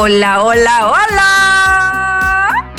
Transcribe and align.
Hola, 0.00 0.44
hola, 0.44 0.92
hola. 0.92 2.72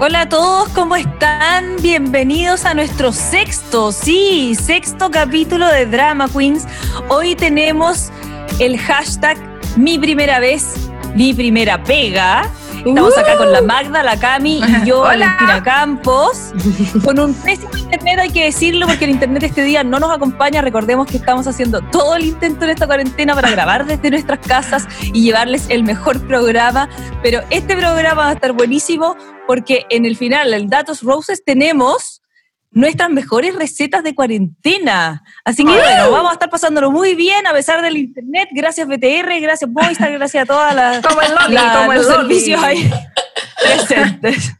Hola 0.00 0.22
a 0.22 0.28
todos, 0.28 0.68
¿cómo 0.70 0.96
están? 0.96 1.76
Bienvenidos 1.80 2.64
a 2.64 2.74
nuestro 2.74 3.12
sexto, 3.12 3.92
sí, 3.92 4.56
sexto 4.56 5.12
capítulo 5.12 5.68
de 5.68 5.86
Drama 5.86 6.28
Queens. 6.28 6.66
Hoy 7.08 7.36
tenemos 7.36 8.10
el 8.58 8.80
hashtag 8.80 9.38
Mi 9.76 9.96
primera 9.96 10.40
vez, 10.40 10.74
mi 11.14 11.32
primera 11.32 11.80
pega. 11.84 12.50
Estamos 12.90 13.18
acá 13.18 13.36
con 13.36 13.50
la 13.50 13.62
Magda, 13.62 14.02
la 14.02 14.16
Cami 14.16 14.60
y 14.60 14.84
yo. 14.86 15.00
Valentina 15.00 15.62
Campos. 15.62 16.52
Con 17.04 17.18
un 17.18 17.34
pésimo 17.34 17.76
internet, 17.76 18.18
hay 18.20 18.30
que 18.30 18.44
decirlo, 18.44 18.86
porque 18.86 19.06
el 19.06 19.10
internet 19.10 19.42
este 19.42 19.62
día 19.64 19.82
no 19.82 19.98
nos 19.98 20.10
acompaña. 20.10 20.62
Recordemos 20.62 21.06
que 21.06 21.16
estamos 21.16 21.46
haciendo 21.46 21.80
todo 21.80 22.14
el 22.14 22.26
intento 22.26 22.64
en 22.64 22.70
esta 22.70 22.86
cuarentena 22.86 23.34
para 23.34 23.50
grabar 23.50 23.86
desde 23.86 24.10
nuestras 24.10 24.38
casas 24.38 24.86
y 25.02 25.22
llevarles 25.22 25.66
el 25.68 25.82
mejor 25.82 26.24
programa. 26.26 26.88
Pero 27.22 27.40
este 27.50 27.76
programa 27.76 28.22
va 28.22 28.28
a 28.30 28.32
estar 28.34 28.52
buenísimo 28.52 29.16
porque 29.46 29.86
en 29.90 30.06
el 30.06 30.16
final, 30.16 30.54
el 30.54 30.68
Datos 30.68 31.02
Roses, 31.02 31.42
tenemos 31.44 32.22
nuestras 32.70 33.08
mejores 33.10 33.54
recetas 33.54 34.02
de 34.04 34.14
cuarentena. 34.14 35.22
Así 35.44 35.64
que 35.64 35.70
bueno, 35.72 36.10
vamos 36.10 36.30
a 36.30 36.34
estar 36.34 36.50
pasándolo 36.50 36.90
muy 36.90 37.14
bien 37.14 37.46
a 37.46 37.52
pesar 37.52 37.80
del 37.82 37.96
internet. 37.96 38.48
Gracias 38.52 38.86
BTR, 38.86 39.40
gracias 39.40 39.70
Movistar, 39.70 40.12
gracias 40.12 40.42
a 40.42 40.46
todas 40.46 40.74
las 40.74 41.00
Como 41.06 41.20
el 41.22 41.34
Loli, 41.34 41.54
la- 41.54 41.72
como 41.78 41.92
el 41.92 41.98
los 41.98 42.06
Loli. 42.08 42.18
servicios 42.28 42.62
ahí 42.62 42.90
presentes. 43.62 44.52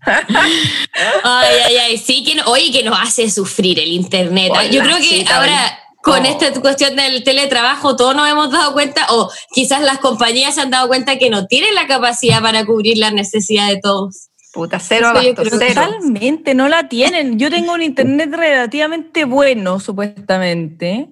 Ay, 1.24 1.56
ay, 1.66 1.76
ay, 1.76 1.98
sí, 1.98 2.24
que 2.24 2.34
no- 2.36 2.44
oye, 2.46 2.70
que 2.72 2.82
nos 2.82 2.98
hace 3.00 3.30
sufrir 3.30 3.78
el 3.78 3.88
internet. 3.92 4.48
Hola, 4.52 4.66
Yo 4.66 4.82
creo 4.82 4.96
que 4.98 5.24
ahora 5.30 5.78
con 6.02 6.24
Oh. 6.24 6.28
esta 6.28 6.52
cuestión 6.60 6.94
del 6.96 7.24
teletrabajo 7.24 7.96
todos 7.96 8.14
nos 8.14 8.28
hemos 8.30 8.50
dado 8.52 8.72
cuenta, 8.72 9.06
o 9.10 9.30
quizás 9.52 9.82
las 9.82 9.98
compañías 9.98 10.54
se 10.54 10.60
han 10.60 10.70
dado 10.70 10.86
cuenta 10.88 11.18
que 11.18 11.30
no 11.30 11.46
tienen 11.46 11.74
la 11.74 11.86
capacidad 11.88 12.40
para 12.40 12.64
cubrir 12.64 12.96
las 12.98 13.12
necesidades 13.12 13.74
de 13.74 13.80
todos. 13.80 14.25
Puta, 14.56 14.80
cero 14.80 15.08
abasto. 15.08 15.42
Totalmente, 15.42 16.54
no 16.54 16.70
la 16.70 16.88
tienen. 16.88 17.38
Yo 17.38 17.50
tengo 17.50 17.74
un 17.74 17.82
internet 17.82 18.34
relativamente 18.34 19.26
bueno, 19.26 19.78
supuestamente. 19.80 21.10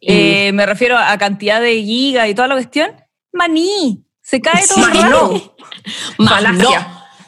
Eh, 0.00 0.52
me 0.52 0.64
refiero 0.64 0.96
a 0.96 1.18
cantidad 1.18 1.60
de 1.60 1.82
gigas 1.82 2.28
y 2.28 2.34
toda 2.36 2.46
la 2.46 2.54
cuestión. 2.54 2.92
Maní, 3.32 4.04
se 4.22 4.40
cae 4.40 4.64
todo 4.68 4.86
el 4.86 4.94
rato. 4.94 5.56
no. 6.18 6.70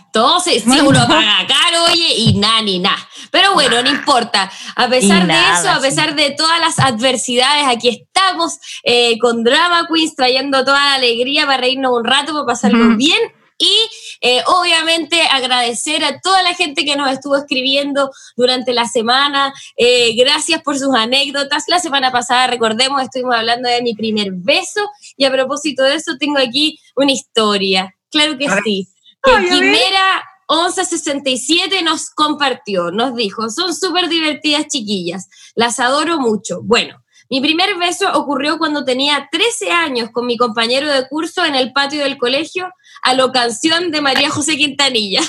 Entonces, 0.06 0.62
sí, 0.62 0.68
Más 0.68 0.82
uno 0.82 1.00
no. 1.00 1.08
paga 1.08 1.46
caro, 1.48 1.84
oye, 1.90 2.14
y 2.16 2.38
nada, 2.38 2.62
ni 2.62 2.78
nada. 2.78 2.98
Pero 3.32 3.54
bueno, 3.54 3.82
no 3.82 3.90
importa. 3.90 4.52
A 4.76 4.88
pesar 4.88 5.26
de 5.26 5.34
eso, 5.34 5.68
a 5.68 5.76
sí. 5.76 5.82
pesar 5.82 6.14
de 6.14 6.30
todas 6.30 6.60
las 6.60 6.78
adversidades, 6.78 7.66
aquí 7.66 7.88
estamos 7.88 8.58
eh, 8.84 9.18
con 9.18 9.42
Drama 9.42 9.88
Queens 9.92 10.14
trayendo 10.14 10.64
toda 10.64 10.78
la 10.78 10.94
alegría 10.94 11.44
para 11.44 11.58
reírnos 11.58 11.92
un 11.92 12.04
rato, 12.04 12.32
para 12.34 12.46
pasarlo 12.46 12.96
bien. 12.96 13.18
Y 13.60 13.76
eh, 14.22 14.42
obviamente 14.46 15.20
agradecer 15.20 16.02
a 16.02 16.18
toda 16.20 16.42
la 16.42 16.54
gente 16.54 16.86
que 16.86 16.96
nos 16.96 17.10
estuvo 17.10 17.36
escribiendo 17.36 18.10
durante 18.34 18.72
la 18.72 18.86
semana. 18.86 19.52
Eh, 19.76 20.14
gracias 20.16 20.62
por 20.62 20.78
sus 20.78 20.94
anécdotas. 20.94 21.64
La 21.68 21.78
semana 21.78 22.10
pasada, 22.10 22.46
recordemos, 22.46 23.02
estuvimos 23.02 23.34
hablando 23.34 23.68
de 23.68 23.82
mi 23.82 23.94
primer 23.94 24.28
beso. 24.32 24.80
Y 25.18 25.26
a 25.26 25.30
propósito 25.30 25.82
de 25.82 25.96
eso, 25.96 26.12
tengo 26.18 26.38
aquí 26.38 26.80
una 26.96 27.12
historia. 27.12 27.94
Claro 28.10 28.38
que 28.38 28.48
sí. 28.64 28.88
Que 29.22 29.30
Ay. 29.30 29.50
Quimera 29.50 30.24
1167 30.48 31.82
nos 31.82 32.08
compartió, 32.10 32.90
nos 32.90 33.14
dijo, 33.14 33.50
son 33.50 33.74
súper 33.74 34.08
divertidas 34.08 34.66
chiquillas, 34.68 35.28
las 35.54 35.78
adoro 35.78 36.18
mucho. 36.18 36.60
Bueno, 36.62 37.04
mi 37.30 37.40
primer 37.40 37.76
beso 37.78 38.10
ocurrió 38.12 38.58
cuando 38.58 38.84
tenía 38.84 39.28
13 39.30 39.70
años 39.70 40.10
con 40.12 40.26
mi 40.26 40.36
compañero 40.36 40.88
de 40.92 41.06
curso 41.08 41.44
en 41.44 41.54
el 41.54 41.72
patio 41.72 42.02
del 42.02 42.18
colegio 42.18 42.70
a 43.02 43.14
lo 43.14 43.32
canción 43.32 43.90
de 43.90 44.00
María 44.00 44.30
José 44.30 44.56
Quintanilla. 44.56 45.20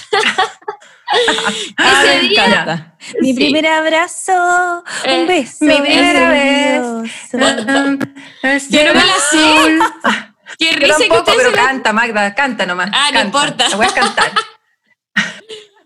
Ah, 1.78 2.03
Ese 2.03 2.20
día-. 2.28 2.96
Mi 3.22 3.30
Sí. 3.30 3.34
primer 3.36 3.68
abrazo, 3.68 4.84
Eh, 5.03 5.22
un 5.22 5.28
beso. 5.28 5.66
mi 5.66 5.75
primera 5.80 6.20
maravilloso. 6.22 7.03
Yo 8.70 8.84
no 8.86 8.94
me 8.94 9.06
la 9.06 9.20
sé. 9.30 9.80
Qué 10.58 10.72
Yo 10.72 10.78
risa 10.80 10.98
que 10.98 11.08
tampoco, 11.08 11.20
ustedes 11.31 11.38
pero 11.38 11.52
canta, 11.54 11.94
Magda, 11.94 12.34
canta 12.36 12.66
nomás. 12.66 12.90
Ah, 12.94 13.09
no 13.14 13.22
importa. 13.22 13.70
La 13.70 13.75
voy 13.78 13.86
a 13.86 13.94
cantar. 13.94 14.31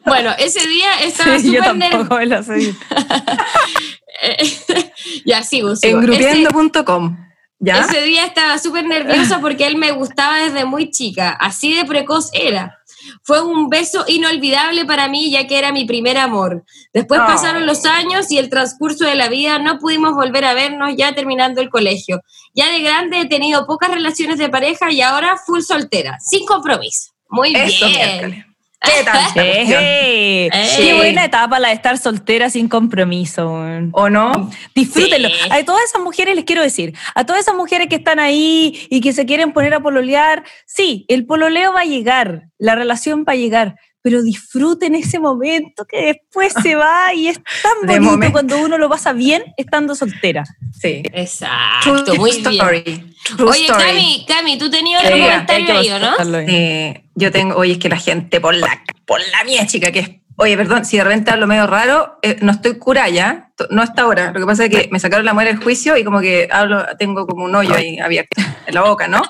Bueno, 0.06 0.32
ese 0.38 0.66
día 0.68 1.00
estaba 1.02 1.40
Sí, 1.40 1.52
yo 1.52 1.64
súper 1.64 1.76
nerviosa. 1.78 2.54
ya 5.26 5.44
sigo, 5.44 5.76
sigo. 5.76 6.00
Engrupiendo.com. 6.00 7.18
¿Ya? 7.60 7.80
Ese 7.80 8.02
día 8.02 8.26
estaba 8.26 8.58
súper 8.60 8.86
nerviosa 8.86 9.40
porque 9.40 9.66
él 9.66 9.78
me 9.78 9.92
gustaba 9.94 10.40
desde 10.40 10.66
muy 10.66 10.92
chica, 10.92 11.30
así 11.32 11.74
de 11.74 11.86
precoz 11.86 12.30
era. 12.34 12.78
Fue 13.24 13.42
un 13.42 13.70
beso 13.70 14.04
inolvidable 14.08 14.84
para 14.86 15.08
mí 15.08 15.32
ya 15.32 15.48
que 15.48 15.58
era 15.58 15.72
mi 15.72 15.86
primer 15.86 16.18
amor. 16.18 16.64
Después 16.94 17.22
Oh. 17.24 17.28
pasaron 17.28 17.66
los 17.66 17.86
años 17.86 18.30
y 18.32 18.40
el 18.40 18.50
transcurso 18.50 19.06
de 19.06 19.16
la 19.16 19.30
vida 19.30 19.58
no 19.60 19.80
pudimos 19.80 20.14
volver 20.14 20.44
a 20.44 20.54
vernos 20.54 20.92
ya 20.98 21.14
terminando 21.16 21.62
el 21.62 21.70
colegio. 21.70 22.22
Ya 22.54 22.70
de 22.72 22.82
grande 22.82 23.22
he 23.22 23.26
tenido 23.26 23.66
pocas 23.66 23.90
relaciones 23.90 24.38
de 24.38 24.50
pareja 24.50 24.92
y 24.92 25.02
ahora 25.02 25.38
full 25.46 25.62
soltera, 25.62 26.18
sin 26.20 26.46
compromiso. 26.46 27.12
Muy 27.30 27.56
Eso, 27.56 27.86
bien. 27.88 28.00
miércoles. 28.00 28.46
¿Qué 28.86 29.12
cuestión? 29.12 29.46
Ejé. 29.46 30.46
Eh. 30.48 30.50
Qué 30.78 30.94
buena 30.94 31.26
etapa 31.26 31.60
la 31.60 31.70
de 31.70 31.74
estar 31.74 31.98
soltera 31.98 32.50
sin 32.50 32.68
compromiso. 32.68 33.62
¿O 33.92 34.10
no? 34.10 34.50
Disfrútenlo. 34.74 35.30
Sí. 35.30 35.36
A 35.50 35.64
todas 35.64 35.84
esas 35.84 36.02
mujeres 36.02 36.36
les 36.36 36.46
quiero 36.46 36.62
decir, 36.62 36.94
a 37.14 37.26
todas 37.26 37.42
esas 37.42 37.56
mujeres 37.56 37.88
que 37.88 37.96
están 37.96 38.20
ahí 38.20 38.88
y 38.90 39.02
que 39.02 39.14
se 39.14 39.26
quieren 39.26 39.54
poner 39.54 39.74
a 39.74 39.80
pololear, 39.80 40.44
sí, 40.66 41.06
el 41.08 41.26
pololeo 41.26 41.74
va 41.74 41.82
a 41.82 41.86
llegar, 41.86 42.50
la 42.58 42.76
relación 42.76 43.26
va 43.28 43.34
a 43.34 43.36
llegar, 43.36 43.76
pero 44.06 44.22
disfruten 44.22 44.94
ese 44.94 45.18
momento 45.18 45.84
que 45.86 46.06
después 46.06 46.54
se 46.62 46.76
va 46.76 47.12
y 47.16 47.28
es 47.28 47.38
tan 47.64 47.88
De 47.88 47.94
bonito 47.96 48.12
momento. 48.12 48.34
cuando 48.34 48.60
uno 48.60 48.78
lo 48.78 48.88
pasa 48.88 49.14
bien 49.14 49.42
estando 49.58 49.96
soltera. 49.96 50.44
Sí. 50.80 51.02
Exacto, 51.12 52.04
True 52.04 52.20
muy 52.20 52.30
bien. 52.30 52.46
story. 52.52 53.16
True 53.36 53.50
Oye, 53.50 53.62
story. 53.64 53.84
Cami, 53.84 54.26
Cami, 54.28 54.58
tú 54.60 54.70
tenías 54.70 55.02
Sí, 55.02 55.08
otro 55.08 55.16
hay 55.16 55.22
comentario 55.24 55.78
ahí, 55.80 55.90
¿o 55.90 55.98
no? 56.00 56.18
bien. 56.24 56.46
Eh, 56.50 57.04
yo 57.16 57.32
tengo, 57.32 57.56
oye, 57.56 57.72
es 57.72 57.78
que 57.80 57.90
la 57.90 57.98
gente, 57.98 58.40
por 58.40 58.54
la, 58.54 58.80
por 59.08 59.20
la 59.32 59.44
mía 59.44 59.66
chica, 59.66 59.92
que 59.92 60.00
es, 60.02 60.12
oye, 60.36 60.56
perdón, 60.56 60.86
si 60.86 60.98
de 60.98 61.04
repente 61.04 61.32
hablo 61.32 61.48
medio 61.48 61.66
raro, 61.66 62.20
eh, 62.22 62.38
no 62.42 62.52
estoy 62.52 62.78
cura 62.78 63.10
ya, 63.10 63.54
no 63.72 63.82
hasta 63.82 64.04
ahora. 64.04 64.32
Lo 64.34 64.40
que 64.40 64.46
pasa 64.46 64.66
es 64.66 64.70
que 64.70 64.88
me 64.92 65.00
sacaron 65.00 65.26
la 65.26 65.34
muela 65.34 65.50
del 65.50 65.64
juicio 65.64 65.98
y 65.98 66.04
como 66.04 66.20
que 66.22 66.48
hablo, 66.52 66.86
tengo 67.00 67.26
como 67.26 67.46
un 67.46 67.56
hoyo 67.56 67.74
ahí 67.74 67.98
abierto 67.98 68.40
en 68.68 68.76
la 68.76 68.84
boca, 68.84 69.08
¿no? 69.08 69.24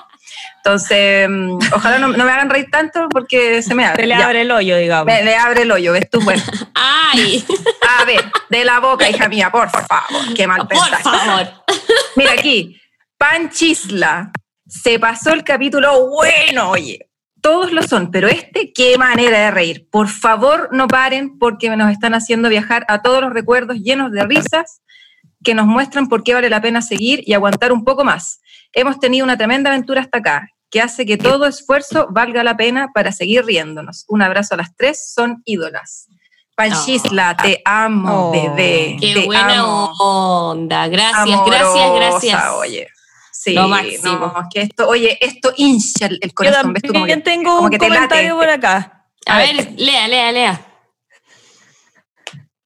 Entonces, 0.58 1.28
mm, 1.28 1.58
ojalá 1.72 1.98
no, 1.98 2.08
no 2.08 2.24
me 2.24 2.30
hagan 2.32 2.50
reír 2.50 2.66
tanto 2.70 3.08
porque 3.10 3.62
se 3.62 3.74
me 3.74 3.84
abre. 3.84 4.02
Se 4.02 4.06
le 4.08 4.16
Ya. 4.18 4.26
abre 4.26 4.40
el 4.42 4.50
hoyo, 4.50 4.76
digamos. 4.76 5.06
Me, 5.06 5.22
le 5.22 5.36
abre 5.36 5.62
el 5.62 5.70
hoyo, 5.72 5.92
¿ves 5.92 6.10
tú? 6.10 6.20
Bueno, 6.22 6.42
Ay, 6.74 7.44
a 8.00 8.04
ver, 8.04 8.24
de 8.50 8.64
la 8.64 8.80
boca, 8.80 9.08
hija 9.08 9.28
mía, 9.28 9.50
por 9.50 9.70
favor, 9.70 10.34
qué 10.34 10.46
mal 10.46 10.58
por 10.58 10.68
pensaste. 10.68 11.02
favor. 11.02 11.48
Mira 12.16 12.32
aquí, 12.32 12.80
Panchisla. 13.18 14.32
Se 14.66 14.98
pasó 14.98 15.32
el 15.32 15.44
capítulo 15.44 16.08
bueno, 16.10 16.70
oye. 16.70 17.08
Todos 17.40 17.70
lo 17.70 17.82
son, 17.84 18.10
pero 18.10 18.26
este, 18.26 18.72
qué 18.72 18.98
manera 18.98 19.38
de 19.38 19.50
reír. 19.52 19.88
Por 19.88 20.08
favor, 20.08 20.68
no 20.72 20.88
paren 20.88 21.38
porque 21.38 21.68
nos 21.76 21.92
están 21.92 22.14
haciendo 22.14 22.48
viajar 22.48 22.84
a 22.88 23.02
todos 23.02 23.20
los 23.20 23.32
recuerdos 23.32 23.76
llenos 23.76 24.10
de 24.10 24.24
risas 24.24 24.80
que 25.44 25.54
nos 25.54 25.66
muestran 25.66 26.08
por 26.08 26.24
qué 26.24 26.34
vale 26.34 26.50
la 26.50 26.60
pena 26.60 26.82
seguir 26.82 27.22
y 27.24 27.34
aguantar 27.34 27.70
un 27.70 27.84
poco 27.84 28.02
más. 28.04 28.40
Hemos 28.78 29.00
tenido 29.00 29.24
una 29.24 29.38
tremenda 29.38 29.70
aventura 29.70 30.02
hasta 30.02 30.18
acá, 30.18 30.50
que 30.70 30.82
hace 30.82 31.06
que 31.06 31.16
todo 31.16 31.46
esfuerzo 31.46 32.08
valga 32.10 32.44
la 32.44 32.58
pena 32.58 32.88
para 32.94 33.10
seguir 33.10 33.44
riéndonos. 33.46 34.04
Un 34.06 34.20
abrazo 34.20 34.52
a 34.54 34.58
las 34.58 34.76
tres, 34.76 35.12
son 35.14 35.40
ídolas. 35.46 36.08
Panchisla, 36.54 37.36
te 37.36 37.62
amo, 37.64 38.28
Oh. 38.28 38.32
bebé. 38.32 38.96
Qué 39.00 39.14
te 39.14 39.24
buena 39.24 39.60
amo. 39.60 39.92
onda. 39.98 40.88
Gracias, 40.88 41.26
gracias, 41.46 41.68
Amorosa, 41.74 41.94
gracias. 41.96 42.44
Oye. 42.58 42.88
Sí, 43.32 43.54
Lo 43.54 43.68
máximo. 43.68 44.10
no, 44.18 44.48
que 44.52 44.60
esto, 44.62 44.88
oye, 44.88 45.16
esto 45.20 45.52
hincha 45.56 46.06
el 46.06 46.18
Yo 46.20 46.34
corazón. 46.34 46.74
Como 46.74 46.92
también 47.00 47.22
tengo 47.22 47.50
como 47.56 47.64
un 47.66 47.70
que 47.70 47.78
comentario 47.78 48.34
late. 48.34 48.34
por 48.34 48.48
acá. 48.50 49.06
A 49.26 49.38
ver, 49.38 49.72
lea, 49.78 50.06
lea, 50.08 50.32
lea. 50.32 50.66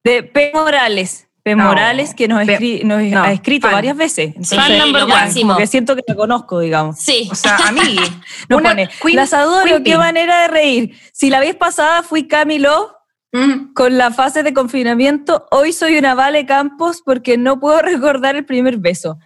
De 0.02 0.22
P. 0.24 0.50
Morales. 0.54 1.28
P. 1.42 1.54
No, 1.56 1.64
Morales, 1.64 2.14
que 2.14 2.28
nos, 2.28 2.44
P- 2.46 2.58
escri- 2.58 2.82
nos 2.84 3.02
no, 3.02 3.22
ha 3.22 3.32
escrito 3.32 3.66
fan. 3.66 3.74
varias 3.76 3.96
veces. 3.96 4.34
Sí, 4.42 4.54
Entonces, 4.56 4.78
lo 4.92 5.00
como 5.00 5.06
máximo. 5.14 5.56
que 5.56 5.66
siento 5.66 5.96
que 5.96 6.02
la 6.06 6.14
conozco, 6.14 6.60
digamos. 6.60 6.98
Sí. 6.98 7.28
O 7.30 7.34
sea, 7.34 7.56
a 7.56 7.72
mí, 7.72 7.96
Nos 8.48 8.60
una 8.60 8.70
pone, 8.70 8.88
queen- 9.02 9.16
las 9.16 9.32
adoro, 9.32 9.64
queen 9.66 9.84
qué 9.84 9.96
manera 9.98 10.42
de 10.42 10.48
reír. 10.48 10.98
Si 11.12 11.30
la 11.30 11.40
vez 11.40 11.54
pasada 11.56 12.02
fui 12.02 12.26
Camilo 12.28 12.96
Mm, 13.32 13.74
con 13.74 13.96
la 13.96 14.10
fase 14.10 14.42
de 14.42 14.52
confinamiento, 14.52 15.46
hoy 15.52 15.72
soy 15.72 15.96
una 15.96 16.16
Vale 16.16 16.46
Campos 16.46 17.00
porque 17.04 17.38
no 17.38 17.60
puedo 17.60 17.80
recordar 17.82 18.34
el 18.34 18.44
primer 18.44 18.78
beso. 18.78 19.18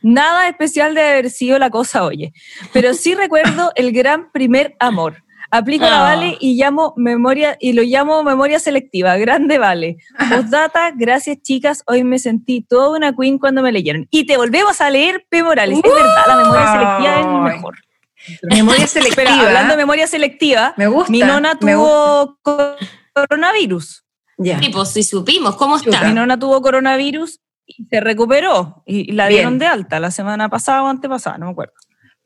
Nada 0.00 0.46
especial 0.48 0.94
de 0.94 1.02
haber 1.02 1.28
sido 1.30 1.58
la 1.58 1.68
cosa, 1.68 2.04
oye. 2.04 2.32
Pero 2.72 2.94
sí 2.94 3.16
recuerdo 3.16 3.72
el 3.74 3.90
gran 3.90 4.30
primer 4.30 4.76
amor. 4.78 5.24
Aplico 5.50 5.84
la 5.84 6.00
Ah. 6.00 6.14
Vale 6.14 6.36
y 6.40 6.56
llamo 6.56 6.92
memoria 6.96 7.56
y 7.60 7.72
lo 7.72 7.82
llamo 7.82 8.22
memoria 8.22 8.58
selectiva. 8.58 9.16
Grande 9.18 9.58
Vale. 9.58 9.96
Postdata, 10.30 10.90
gracias 10.94 11.38
chicas. 11.42 11.82
Hoy 11.86 12.04
me 12.04 12.18
sentí 12.18 12.60
toda 12.62 12.96
una 12.96 13.14
queen 13.16 13.38
cuando 13.38 13.62
me 13.62 13.72
leyeron. 13.72 14.06
Y 14.10 14.26
te 14.26 14.36
volvemos 14.36 14.80
a 14.80 14.90
leer 14.90 15.24
P. 15.28 15.42
Morales. 15.42 15.78
Es 15.82 15.82
verdad, 15.82 16.24
la 16.26 16.36
memoria 16.36 16.72
selectiva 16.72 17.14
es 17.20 17.26
el 17.26 17.32
Ay. 17.32 17.40
mejor. 17.54 17.74
Memoria 18.42 18.86
selectiva. 18.86 19.22
Espera, 19.22 19.46
hablando 19.46 19.70
de 19.72 19.76
memoria 19.78 20.06
selectiva, 20.06 20.74
me 20.76 20.86
gusta. 20.86 21.10
mi 21.10 21.20
nona 21.20 21.58
tuvo 21.58 22.38
coronavirus. 23.14 24.04
Ya. 24.36 24.58
Sí, 24.60 24.68
pues 24.68 24.90
sí 24.90 25.02
supimos, 25.02 25.56
¿cómo 25.56 25.76
está? 25.76 26.02
Mi 26.06 26.12
nona 26.14 26.38
tuvo 26.38 26.60
coronavirus 26.62 27.40
y 27.66 27.84
se 27.86 28.00
recuperó. 28.00 28.82
Y, 28.86 29.10
y 29.10 29.12
la 29.14 29.26
Bien. 29.28 29.38
dieron 29.38 29.58
de 29.58 29.66
alta 29.66 29.98
la 29.98 30.10
semana 30.10 30.48
pasada 30.48 30.82
o 30.84 30.86
antepasada, 30.88 31.38
no 31.38 31.46
me 31.46 31.52
acuerdo. 31.52 31.74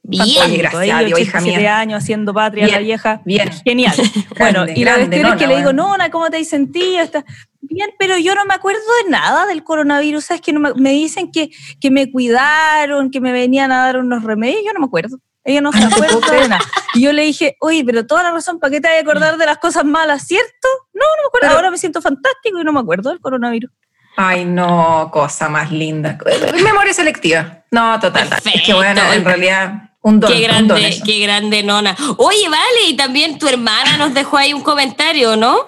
Bien. 0.04 0.22
Oye, 0.44 0.56
gracias 0.58 0.82
Ahí, 0.82 0.90
a 0.90 0.98
Dios, 0.98 1.20
hija 1.20 1.38
87 1.38 1.58
mía. 1.60 1.78
años 1.78 2.02
haciendo 2.02 2.34
patria 2.34 2.64
Bien, 2.64 2.76
la 2.76 2.82
vieja. 2.82 3.20
bien. 3.24 3.50
Genial. 3.64 3.94
bueno, 4.38 4.64
Grande, 4.64 4.72
y 4.76 4.84
la 4.84 4.92
grande, 4.96 5.16
cuestión 5.20 5.32
es 5.34 5.38
que 5.40 5.46
le 5.46 5.56
digo, 5.56 5.66
bueno. 5.68 5.88
nona, 5.90 6.10
¿cómo 6.10 6.28
te 6.28 6.38
has 6.38 6.48
sentido? 6.48 7.00
Está 7.00 7.24
bien, 7.60 7.90
pero 7.98 8.18
yo 8.18 8.34
no 8.34 8.44
me 8.44 8.54
acuerdo 8.54 8.80
de 9.04 9.10
nada 9.10 9.46
del 9.46 9.62
coronavirus. 9.62 10.24
¿Sabes 10.24 10.40
que 10.40 10.52
no 10.52 10.58
me, 10.60 10.74
me 10.74 10.90
dicen 10.90 11.30
que, 11.30 11.50
que 11.80 11.90
me 11.92 12.10
cuidaron, 12.10 13.10
que 13.10 13.20
me 13.20 13.30
venían 13.32 13.70
a 13.70 13.84
dar 13.86 13.98
unos 13.98 14.24
remedios? 14.24 14.62
Yo 14.66 14.72
no 14.72 14.80
me 14.80 14.86
acuerdo. 14.86 15.18
Ella 15.44 15.60
no 15.60 15.72
se 15.72 15.78
acuerda 15.84 16.18
de 16.40 16.48
nada. 16.48 16.64
Y 16.94 17.02
yo 17.02 17.12
le 17.12 17.22
dije, 17.22 17.56
oye, 17.60 17.84
pero 17.84 18.04
toda 18.06 18.24
la 18.24 18.32
razón, 18.32 18.58
¿para 18.58 18.72
qué 18.72 18.80
te 18.80 18.88
vas 18.88 18.96
a 18.96 19.00
acordar 19.00 19.36
de 19.36 19.46
las 19.46 19.58
cosas 19.58 19.84
malas, 19.84 20.26
cierto? 20.26 20.68
No, 20.94 21.00
no 21.04 21.22
me 21.22 21.26
acuerdo. 21.28 21.46
Pero- 21.48 21.54
Ahora 21.54 21.70
me 21.70 21.78
siento 21.78 22.02
fantástico 22.02 22.58
y 22.60 22.64
no 22.64 22.72
me 22.72 22.80
acuerdo 22.80 23.10
del 23.10 23.20
coronavirus. 23.20 23.70
Ay, 24.16 24.44
no, 24.44 25.08
cosa 25.12 25.48
más 25.48 25.70
linda. 25.72 26.18
Memoria 26.62 26.92
selectiva. 26.92 27.64
No, 27.70 27.98
total. 27.98 28.28
Es 28.52 28.62
que 28.62 28.74
bueno, 28.74 29.00
en 29.12 29.24
realidad, 29.24 29.91
un 30.02 30.20
don. 30.20 30.30
Qué 30.32 30.36
un 30.46 30.68
don 30.68 30.78
grande, 30.78 31.00
qué 31.04 31.18
grande 31.20 31.62
nona. 31.62 31.96
Oye, 32.18 32.48
vale, 32.48 32.88
y 32.88 32.96
también 32.96 33.38
tu 33.38 33.48
hermana 33.48 33.96
nos 33.96 34.14
dejó 34.14 34.36
ahí 34.36 34.52
un 34.52 34.62
comentario, 34.62 35.36
¿no? 35.36 35.66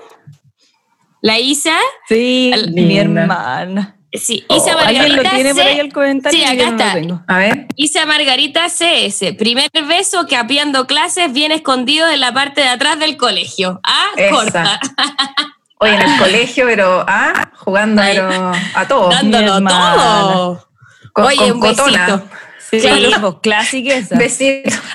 La 1.21 1.39
Isa, 1.39 1.77
Sí, 2.09 2.53
mi 2.73 2.99
hermana. 2.99 3.97
sí, 4.13 4.45
Oh, 4.49 4.57
Isa 4.57 4.73
¿Alguien 4.73 5.17
lo 5.17 5.23
Margarita 5.23 5.35
tiene 5.35 5.55
por 5.55 5.63
C. 5.63 5.69
ahí 5.71 5.79
el 5.81 5.93
comentario? 5.93 6.39
Sí, 6.39 6.45
acá 6.45 6.71
no 6.71 6.77
está. 6.77 6.93
tengo. 6.93 7.23
A 7.27 7.39
ver. 7.39 7.67
Isa 7.77 8.05
Margarita 8.07 8.67
CS, 8.69 9.33
primer 9.39 9.71
beso 9.89 10.27
capeando 10.29 10.87
clases 10.87 11.33
bien 11.33 11.51
escondido 11.51 12.09
en 12.11 12.21
la 12.21 12.35
parte 12.35 12.61
de 12.61 12.69
atrás 12.69 12.99
del 12.99 13.17
colegio. 13.17 13.81
Ah, 13.85 14.09
Esa. 14.17 14.31
corta. 14.35 14.81
Oye, 15.81 15.95
en 15.95 16.03
el 16.03 16.19
colegio, 16.19 16.67
pero, 16.67 17.05
ah, 17.09 17.51
jugando 17.57 18.01
pero 18.03 18.53
a 18.75 18.87
todos. 18.89 19.11
Dándolo 19.15 19.61
todo. 19.67 20.69
Con, 21.13 21.25
Oye, 21.25 21.37
con 21.37 21.53
un 21.53 21.61
cotona. 21.61 22.07
besito. 22.07 22.29
Sí, 22.81 22.87
Claro. 22.89 23.21
pues, 23.21 23.35
clásica 23.43 23.95
esa. 23.95 24.19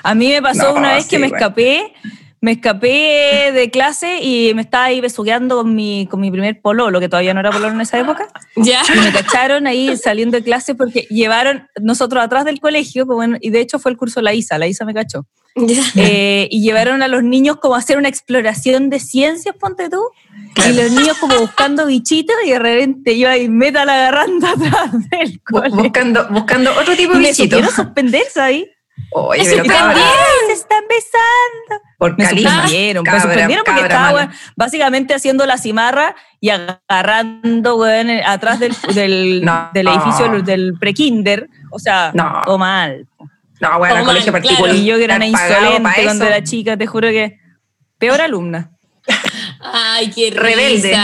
A 0.04 0.16
mí 0.16 0.30
me 0.30 0.42
pasó 0.42 0.74
No, 0.74 0.80
una 0.80 0.94
vez 0.96 1.06
que 1.08 1.20
me 1.20 1.28
bueno. 1.30 1.38
escapé, 1.38 1.94
me 2.42 2.52
escapé 2.54 3.52
de 3.54 3.70
clase 3.72 4.20
y 4.22 4.54
me 4.54 4.62
estaba 4.62 4.86
ahí 4.86 5.02
besuqueando 5.02 5.58
con 5.58 5.76
mi, 5.76 6.08
con 6.10 6.22
mi 6.22 6.32
primer 6.32 6.62
pololo, 6.62 7.00
que 7.00 7.10
todavía 7.10 7.34
no 7.34 7.42
era 7.42 7.52
pololo 7.52 7.74
en 7.74 7.82
esa 7.82 8.00
época, 8.00 8.28
Ya. 8.56 8.82
y 8.96 9.00
me 9.00 9.12
cacharon 9.12 9.68
ahí 9.68 9.98
saliendo 9.98 10.38
de 10.38 10.44
clase 10.44 10.74
porque 10.76 11.02
llevaron 11.10 11.68
nosotros 11.82 12.24
atrás 12.24 12.46
del 12.46 12.60
colegio, 12.62 13.06
como 13.08 13.24
en- 13.24 13.38
y 13.42 13.50
de 13.50 13.60
hecho 13.60 13.78
fue 13.80 13.92
el 13.92 13.98
curso 13.98 14.22
La 14.22 14.34
Isa, 14.34 14.58
La 14.58 14.68
Isa 14.68 14.86
me 14.86 14.94
cachó. 14.94 15.26
eh, 15.96 16.48
y 16.52 16.62
llevaron 16.62 17.02
a 17.04 17.08
los 17.08 17.24
niños 17.24 17.58
como 17.58 17.76
a 17.76 17.80
hacer 17.80 17.98
una 17.98 18.08
exploración 18.10 18.90
de 18.90 19.00
ciencias, 19.00 19.56
ponte 19.60 19.90
tú, 19.90 20.02
Claro. 20.54 20.72
y 20.72 20.74
los 20.76 20.92
niños 20.92 21.18
como 21.20 21.38
buscando 21.40 21.86
bichitos 21.86 22.36
y 22.46 22.50
de 22.52 22.60
repente 22.60 23.18
yo 23.20 23.30
ahí 23.30 23.50
metal 23.50 23.88
agarrando 23.90 24.48
atrás 24.48 24.92
del 25.12 25.42
colegio. 25.44 25.78
buscando, 25.78 26.28
buscando 26.30 26.72
otro 26.72 26.96
tipo 26.96 27.14
de 27.14 27.20
me 27.20 27.28
bichito. 27.30 27.56
supieron 27.58 27.72
suspender, 27.76 28.24
¿sabes? 28.34 28.66
Oye, 29.12 29.44
Me 29.44 29.50
pero 29.50 29.64
cabra, 29.66 29.96
¡Ay, 29.96 30.48
se 30.48 30.54
están 30.54 30.84
besando! 30.88 31.84
por 31.98 32.18
Me 32.18 32.26
suspendieron, 32.30 33.04
me 33.04 33.20
suspendieron 33.22 33.64
porque 33.66 33.82
cabra 33.82 33.96
estaba 33.96 34.32
básicamente 34.56 35.14
haciendo 35.16 35.46
la 35.46 35.58
cimarra 35.58 36.16
y 36.40 36.50
agarrando 36.50 37.84
atrás 38.26 38.60
del, 38.60 38.76
del, 38.94 39.42
No. 39.46 39.70
del 39.74 39.88
edificio 39.88 40.30
del, 40.32 40.44
del 40.44 40.74
prekinder. 40.80 41.48
O 41.72 41.80
sea, 41.80 42.12
No. 42.14 42.42
todo 42.46 42.58
mal. 42.58 43.08
No, 43.60 43.78
bueno, 43.78 43.98
el 43.98 44.06
colegio 44.06 44.32
particular. 44.32 44.76
Y 44.76 44.86
yo 44.86 44.98
que 44.98 45.04
era 45.04 45.16
una 45.18 45.28
insolente 45.28 45.90
cuando 46.04 46.26
era 46.26 46.44
chica, 46.44 46.78
te 46.78 46.88
juro 46.88 47.10
que 47.10 47.38
peor 47.98 48.22
alumna. 48.22 48.72
Ay, 49.62 50.10
qué 50.12 50.32
Rebelde. 50.32 50.96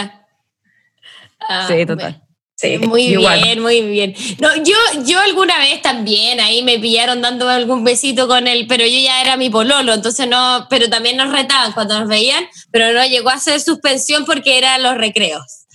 Ah, 1.48 1.66
Sí, 1.68 1.86
total. 1.86 2.22
Sí, 2.58 2.78
Muy 2.78 3.08
igual. 3.08 3.42
bien, 3.44 3.62
muy 3.62 3.82
bien. 3.82 4.16
No, 4.40 4.56
yo, 4.64 4.74
yo 5.06 5.20
alguna 5.20 5.58
vez 5.60 5.82
también 5.82 6.40
ahí 6.40 6.64
me 6.64 6.80
pillaron 6.80 7.22
dando 7.22 7.50
algún 7.50 7.84
besito 7.84 8.30
con 8.30 8.48
él, 8.48 8.66
pero 8.70 8.86
yo 8.86 8.98
ya 8.98 9.22
era 9.22 9.36
mi 9.36 9.50
pololo, 9.50 9.94
entonces 9.94 10.26
no, 10.30 10.66
pero 10.70 10.90
también 10.90 11.18
nos 11.18 11.34
retaban 11.34 11.74
cuando 11.74 12.00
nos 12.00 12.08
veían, 12.08 12.46
pero 12.72 12.94
no 12.94 13.06
llegó 13.06 13.30
a 13.30 13.40
ser 13.40 13.60
suspensión 13.60 14.24
porque 14.24 14.58
eran 14.58 14.82
los 14.84 14.96
recreos. 14.96 15.66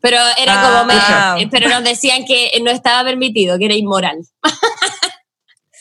pero 0.00 0.16
era 0.38 0.60
Ah, 0.60 0.62
como, 0.72 0.84
me- 0.84 0.94
ah. 0.96 1.36
pero 1.50 1.68
nos 1.68 1.82
decían 1.82 2.24
que 2.24 2.52
no 2.62 2.70
estaba 2.70 3.02
permitido, 3.02 3.58
que 3.58 3.64
era 3.64 3.74
inmoral. 3.74 4.16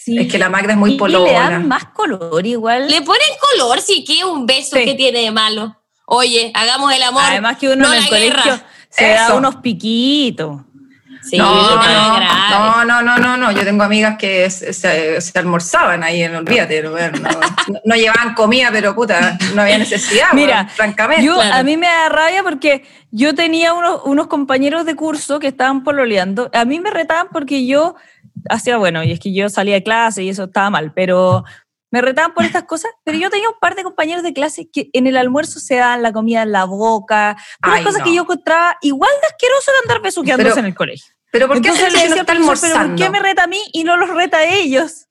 Sí. 0.04 0.18
Es 0.18 0.31
que 0.31 0.38
la 0.38 0.50
Magda 0.50 0.72
es 0.74 0.78
muy 0.78 0.92
Y 0.92 0.94
le 0.94 1.00
polola. 1.00 1.31
dan 1.50 1.68
más 1.68 1.86
color 1.86 2.46
igual. 2.46 2.88
Le 2.90 3.01
ponen 3.01 3.28
color, 3.51 3.81
sí, 3.81 4.04
que 4.06 4.24
un 4.24 4.46
beso 4.46 4.75
Sí. 4.78 4.86
que 4.86 4.94
tiene 4.96 5.19
de 5.22 5.31
malo. 5.31 5.75
Oye, 6.06 6.51
hagamos 6.56 6.92
el 6.94 7.04
amor. 7.04 7.22
Además 7.25 7.57
que 7.57 7.68
uno 7.69 7.88
no 7.88 7.94
en 7.94 8.01
el 8.04 8.10
colegio 8.10 8.60
se 8.90 9.10
da 9.10 9.34
unos 9.36 9.57
piquitos. 9.57 10.62
Sí, 11.22 11.38
no, 11.38 11.46
no, 11.54 12.19
no, 12.19 12.86
no, 12.86 13.01
no, 13.04 13.18
no, 13.18 13.38
no. 13.38 13.51
Yo 13.51 13.63
tengo 13.66 13.84
amigas 13.84 14.18
que 14.18 14.50
se, 14.50 14.72
se- 14.72 15.19
se 15.19 15.38
almorzaban 15.38 16.01
ahí, 16.01 16.24
en, 16.24 16.34
olvídate, 16.34 16.81
no, 16.81 16.92
no, 16.92 17.10
no- 17.10 17.80
no 17.84 17.96
llevaban 17.96 18.34
comida, 18.36 18.69
pero 18.72 18.96
puta, 18.96 19.38
no 19.54 19.62
había 19.62 19.78
necesidad, 19.78 20.28
Mira, 20.34 20.56
bueno, 20.56 20.69
francamente. 20.74 21.25
Yo, 21.25 21.36
claro. 21.36 21.56
A 21.56 21.63
mí 21.63 21.75
me 21.75 21.88
da 21.88 22.07
rabia 22.07 22.42
porque 22.42 22.86
yo 23.12 23.36
tenía 23.36 23.74
unos, 23.74 24.00
unos 24.06 24.28
compañeros 24.28 24.86
de 24.86 24.96
curso 24.96 25.40
que 25.40 25.48
estaban 25.48 25.84
pololeando. 25.84 26.50
A 26.54 26.63
mí 26.63 26.80
me 26.80 26.90
retaban 26.90 27.28
porque 27.34 27.68
yo 27.68 27.96
hacía, 28.50 28.77
bueno, 28.77 29.03
y 29.03 29.12
es 29.12 29.19
que 29.19 29.33
yo 29.33 29.50
salía 29.50 29.75
de 29.75 29.83
clase 29.83 30.24
y 30.24 30.30
eso 30.30 30.45
estaba 30.45 30.69
mal, 30.69 30.94
pero 30.94 31.44
me 31.91 32.01
retaban 32.01 32.33
por 32.33 32.45
estas 32.45 32.63
cosas. 32.65 32.91
Pero 33.03 33.18
yo 33.18 33.30
tenía 33.30 33.50
un 33.50 33.56
par 33.59 33.75
de 33.75 33.83
compañeros 33.83 34.24
de 34.24 34.31
clase 34.33 34.69
que 34.71 34.89
en 34.94 35.07
el 35.07 35.18
almuerzo 35.18 35.59
se 35.59 35.75
daban 35.75 36.01
la 36.03 36.13
comida 36.13 36.44
en 36.44 36.51
la 36.51 36.65
boca, 36.65 37.36
unas 37.65 37.81
cosas 37.81 38.00
no. 38.00 38.06
que 38.06 38.13
yo 38.15 38.21
encontraba 38.21 38.77
igual 38.81 39.12
de 39.21 39.27
asqueroso 39.27 39.71
de 39.71 39.77
andar 39.83 40.01
besuqueándose 40.01 40.50
Pero- 40.51 40.59
en 40.59 40.65
el 40.65 40.75
colegio. 40.75 41.13
pero 41.31 41.47
¿por 41.47 41.62
qué 41.62 41.68
Entonces 41.69 41.94
no 41.94 42.00
decía 42.00 42.15
está 42.21 42.31
al 42.33 42.38
profesor, 42.39 42.69
¿pero 42.69 42.74
¿por 42.74 42.81
almorzando? 42.81 43.03
qué 43.03 43.09
me 43.09 43.19
reta 43.19 43.44
a 43.44 43.47
mí 43.47 43.59
y 43.74 43.83
no 43.83 43.97
los 43.97 44.09
reta 44.09 44.38
a 44.38 44.44
ellos? 44.45 45.07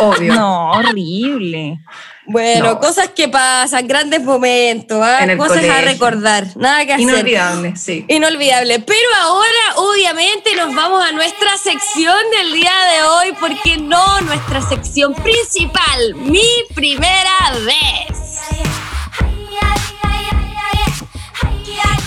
Obvio. 0.00 0.34
No, 0.34 0.72
horrible. 0.72 1.78
Bueno, 2.26 2.64
No. 2.64 2.78
cosas 2.78 3.08
que 3.08 3.28
pasan, 3.28 3.86
grandes 3.88 4.22
momentos, 4.22 5.00
¿ah? 5.02 5.26
Cosas 5.36 5.64
a 5.64 5.80
recordar, 5.80 6.46
nada 6.56 6.86
que 6.86 6.92
hacer. 6.94 7.02
Inolvidable, 7.08 7.76
sí. 7.76 8.04
Inolvidable. 8.08 8.78
Pero 8.80 9.08
ahora, 9.20 9.48
obviamente, 9.76 10.54
nos 10.56 10.74
vamos 10.74 11.04
a 11.04 11.12
nuestra 11.12 11.56
sección 11.58 12.16
del 12.38 12.52
día 12.52 12.72
de 12.94 13.02
hoy, 13.02 13.34
porque 13.40 13.78
no 13.78 14.20
nuestra 14.22 14.62
sección 14.62 15.14
principal, 15.14 16.14
mi 16.16 16.46
primera 16.74 17.36
vez. 17.64 18.16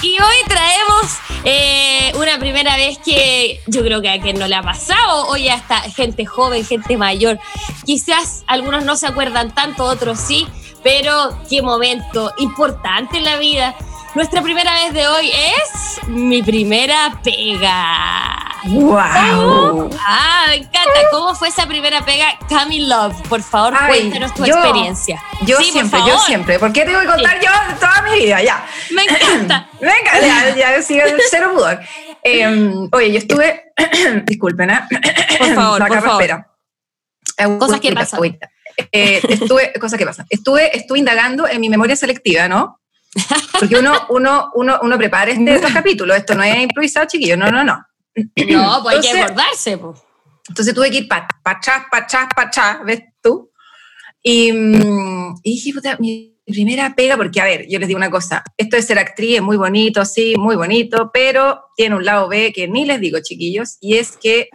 Y 0.02 0.20
hoy 0.22 0.36
traemos 0.48 1.14
eh, 1.46 2.12
una 2.16 2.40
primera 2.40 2.76
vez 2.78 2.98
que 3.00 3.62
yo 3.68 3.84
creo 3.84 4.02
que 4.02 4.10
a 4.10 4.22
quien 4.22 4.40
no 4.40 4.48
le 4.48 4.56
ha 4.56 4.62
pasado, 4.62 5.28
hoy 5.28 5.50
hasta 5.50 5.82
gente 5.82 6.26
joven, 6.26 6.66
gente 6.66 6.98
mayor. 6.98 7.40
Quizás 7.86 8.44
algunos 8.48 8.86
no 8.86 8.96
se 8.96 9.08
acuerdan 9.08 9.54
tanto, 9.54 9.84
otros 9.84 10.20
sí, 10.20 10.48
pero 10.84 11.38
qué 11.50 11.62
momento 11.62 12.32
importante 12.38 13.18
en 13.18 13.26
la 13.26 13.38
vida. 13.38 13.76
Nuestra 14.16 14.42
primera 14.44 14.72
vez 14.76 14.94
de 14.94 15.08
hoy 15.08 15.32
es 15.32 16.08
mi 16.08 16.44
primera 16.44 17.20
pega. 17.24 18.40
¡Wow! 18.66 19.90
Ah, 20.06 20.46
me 20.50 20.56
encanta. 20.58 20.92
¿Cómo 21.12 21.34
fue 21.36 21.48
esa 21.50 21.66
primera 21.66 22.06
pega? 22.06 22.28
Cami 22.48 22.86
Love, 22.86 23.16
por 23.28 23.42
favor, 23.42 23.74
Ay, 23.78 24.02
cuéntanos 24.02 24.34
tu 24.36 24.46
yo- 24.46 24.54
experiencia. 24.56 25.22
Yo 25.42 25.58
Sí, 25.58 25.72
siempre, 25.72 26.00
yo 26.08 26.18
siempre. 26.20 26.60
¿Por 26.60 26.72
qué 26.72 26.86
tengo 26.86 27.00
que 27.02 27.08
contar 27.08 27.40
yo 27.42 27.50
toda 27.80 28.02
mi 28.04 28.20
vida? 28.20 28.42
Ya. 28.44 28.64
Me 28.92 29.04
encanta. 29.04 29.68
Venga, 29.82 30.20
ya, 30.22 30.56
ya 30.56 30.82
sigo 30.84 31.06
el 31.06 31.20
cero 31.30 31.52
pudor. 31.56 31.80
Eh, 32.24 32.72
oye, 32.92 33.12
yo 33.12 33.18
estuve. 33.18 33.64
disculpen, 34.26 34.70
¿eh? 34.70 34.80
Por 35.40 35.56
favor, 35.56 35.80
La 35.80 35.88
por 35.88 36.02
favor. 36.04 36.24
Eh, 36.24 37.58
Cosas 37.60 37.80
que 37.80 37.92
pasan. 37.94 38.38
Eh, 38.92 39.22
estuve, 39.28 39.74
cosas 39.80 39.98
que 40.00 40.06
pasan. 40.06 40.26
Estuve, 40.30 40.76
estuve 40.78 41.00
indagando 41.00 41.48
en 41.48 41.60
mi 41.60 41.70
memoria 41.70 41.96
selectiva, 41.96 42.48
¿no? 42.48 42.80
Porque 43.60 43.76
uno, 43.78 43.94
uno, 44.10 44.52
uno, 44.56 44.80
uno 44.82 44.98
prepara 44.98 45.32
este, 45.32 45.56
estos 45.56 45.72
capítulos. 45.72 46.18
Esto 46.18 46.36
no 46.36 46.44
es 46.44 46.58
improvisado, 46.62 47.06
chiquillo. 47.08 47.38
No, 47.38 47.50
no, 47.52 47.64
no. 47.64 47.86
No, 48.16 48.80
pues 48.84 48.96
hay 48.96 49.02
que 49.02 49.08
Entonces- 49.10 49.24
acordarse. 49.24 49.78
po. 49.78 49.96
Entonces 50.50 50.74
tuve 50.74 50.92
que 50.92 50.98
ir 50.98 51.08
para 51.08 51.28
pa 51.42 51.52
atrás, 51.52 51.84
para 51.90 52.04
atrás, 52.06 52.28
para 52.36 52.48
atrás, 52.50 52.78
¿ves 52.86 53.02
tú? 53.22 53.50
Y, 54.22 54.52
mm, 54.52 55.36
y 55.42 55.52
dije, 55.54 55.74
puta, 55.74 55.96
mi 56.00 56.38
primera 56.46 56.94
pega, 56.96 57.16
porque 57.16 57.40
a 57.40 57.46
ver, 57.46 57.66
yo 57.70 57.80
les 57.80 57.88
digo 57.88 57.98
una 57.98 58.12
cosa, 58.12 58.44
esto 58.58 58.76
de 58.76 58.82
ser 58.82 59.00
actriz 59.00 59.36
es 59.38 59.42
muy 59.42 59.56
bonito, 59.56 60.04
sí, 60.04 60.36
muy 60.38 60.58
bonito, 60.58 61.12
pero 61.14 61.62
tiene 61.78 61.96
un 61.96 62.04
lado 62.04 62.28
B 62.28 62.52
que 62.54 62.68
ni 62.68 62.84
les 62.86 63.00
digo, 63.00 63.20
chiquillos, 63.24 63.78
y 63.80 63.96
es 63.98 64.18
que, 64.18 64.50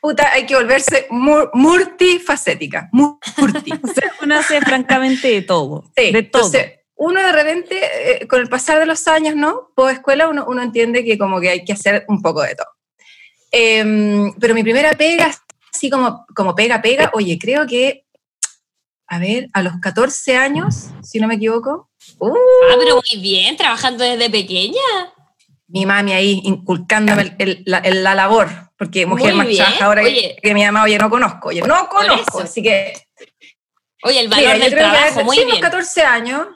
puta, 0.00 0.32
hay 0.32 0.46
que 0.46 0.56
volverse 0.56 1.06
mu- 1.10 1.46
multifacética, 1.52 2.88
mu- 2.92 3.18
multi. 3.36 3.72
O 3.72 3.86
sea, 3.94 4.12
uno 4.22 4.36
hace 4.36 4.60
francamente 4.60 5.28
de 5.28 5.42
todo. 5.42 5.84
Sí, 5.96 6.10
de 6.12 6.22
todo. 6.24 6.42
entonces, 6.42 6.72
uno 6.96 7.20
de 7.20 7.32
repente, 7.32 7.80
eh, 8.22 8.26
con 8.28 8.40
el 8.40 8.48
pasar 8.48 8.78
de 8.78 8.86
los 8.86 9.06
años, 9.08 9.34
¿no? 9.36 9.70
Por 9.74 9.90
escuela, 9.90 10.28
uno, 10.28 10.44
uno 10.48 10.62
entiende 10.62 11.04
que 11.04 11.18
como 11.18 11.40
que 11.40 11.50
hay 11.50 11.64
que 11.64 11.72
hacer 11.72 12.04
un 12.08 12.22
poco 12.22 12.42
de 12.42 12.54
todo. 12.54 12.68
Em, 13.50 14.32
pero 14.40 14.54
mi 14.54 14.62
primera 14.62 14.92
pega, 14.94 15.30
así 15.72 15.90
como, 15.90 16.26
como 16.34 16.54
pega, 16.54 16.80
pega, 16.82 17.10
oye, 17.14 17.38
creo 17.40 17.66
que 17.66 18.04
a 19.06 19.18
ver, 19.18 19.48
a 19.52 19.62
los 19.62 19.74
14 19.82 20.36
años, 20.36 20.86
si 21.02 21.20
no 21.20 21.28
me 21.28 21.34
equivoco. 21.34 21.90
Uh, 22.18 22.34
Ah, 22.70 22.76
pero 22.78 22.96
muy 22.96 23.20
bien, 23.22 23.56
trabajando 23.56 24.02
desde 24.02 24.30
pequeña. 24.30 24.80
mi 25.68 25.84
mami 25.86 26.12
ahí 26.12 26.40
inculcándome 26.44 27.22
el- 27.22 27.34
el- 27.38 27.62
la, 27.66 27.78
el- 27.78 28.02
la 28.02 28.14
labor, 28.14 28.48
porque 28.78 29.06
mujer 29.06 29.34
Muy 29.34 29.56
más 29.58 29.80
ahora 29.80 30.02
que- 30.04 30.36
que, 30.42 30.54
mi 30.54 30.64
mamá, 30.64 30.84
oye, 30.84 30.96
no 30.98 31.10
conozco, 31.10 31.48
oye, 31.48 31.60
no 31.62 31.88
conozco, 31.88 32.40
así 32.40 32.62
que 32.62 32.92
Oye, 34.06 34.20
el 34.20 34.28
valor 34.28 34.44
Mira, 34.54 34.58
del 34.58 34.70
que 34.70 34.76
trabajo, 34.78 35.12
haber- 35.14 35.24
muy 35.24 35.36
sí, 35.36 35.44
bien. 35.44 35.56
unos 35.56 35.60
14 35.62 36.02
años, 36.02 36.46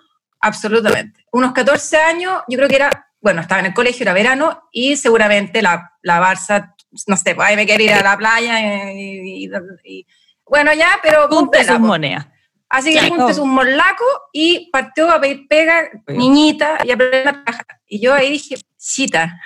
absolutamente. 0.40 1.24
Unos 1.32 1.52
14 1.52 1.96
años, 1.98 2.42
yo 2.48 2.56
creo 2.58 2.68
que 2.68 2.76
era, 2.76 3.08
bueno, 3.20 3.40
estaba 3.40 3.60
en 3.60 3.66
el 3.66 3.74
colegio, 3.74 4.04
era 4.04 4.12
verano, 4.12 4.68
y 4.72 4.96
seguramente 4.96 5.62
la, 5.62 5.92
la 6.02 6.20
Barça, 6.20 6.74
no 7.06 7.16
sé, 7.16 7.34
pues 7.34 7.48
ahí 7.48 7.56
me 7.56 7.66
quiere 7.66 7.84
ir 7.84 7.92
a 7.92 8.02
la 8.02 8.16
playa, 8.16 8.60
eh, 8.60 8.92
y, 8.94 9.46
y- 9.46 9.50
y- 9.84 10.06
bueno, 10.46 10.72
ya, 10.72 10.98
pero 11.02 11.28
cúmplela, 11.28 11.72
sus 11.72 11.80
monedas. 11.80 12.26
Así 12.70 12.90
que 12.92 13.00
Ya. 13.00 13.08
juntes 13.08 13.38
un 13.38 13.50
morlaco 13.50 14.04
y 14.32 14.70
partió 14.70 15.10
a 15.10 15.20
pedir 15.20 15.46
pega, 15.48 15.88
niñita, 16.06 16.78
y 16.84 16.90
a 16.90 16.94
aprender 16.94 17.28
a 17.28 17.32
trabajar. 17.44 17.66
Y 17.86 18.00
yo 18.00 18.14
ahí 18.14 18.30
dije, 18.30 18.56
chita, 18.78 19.38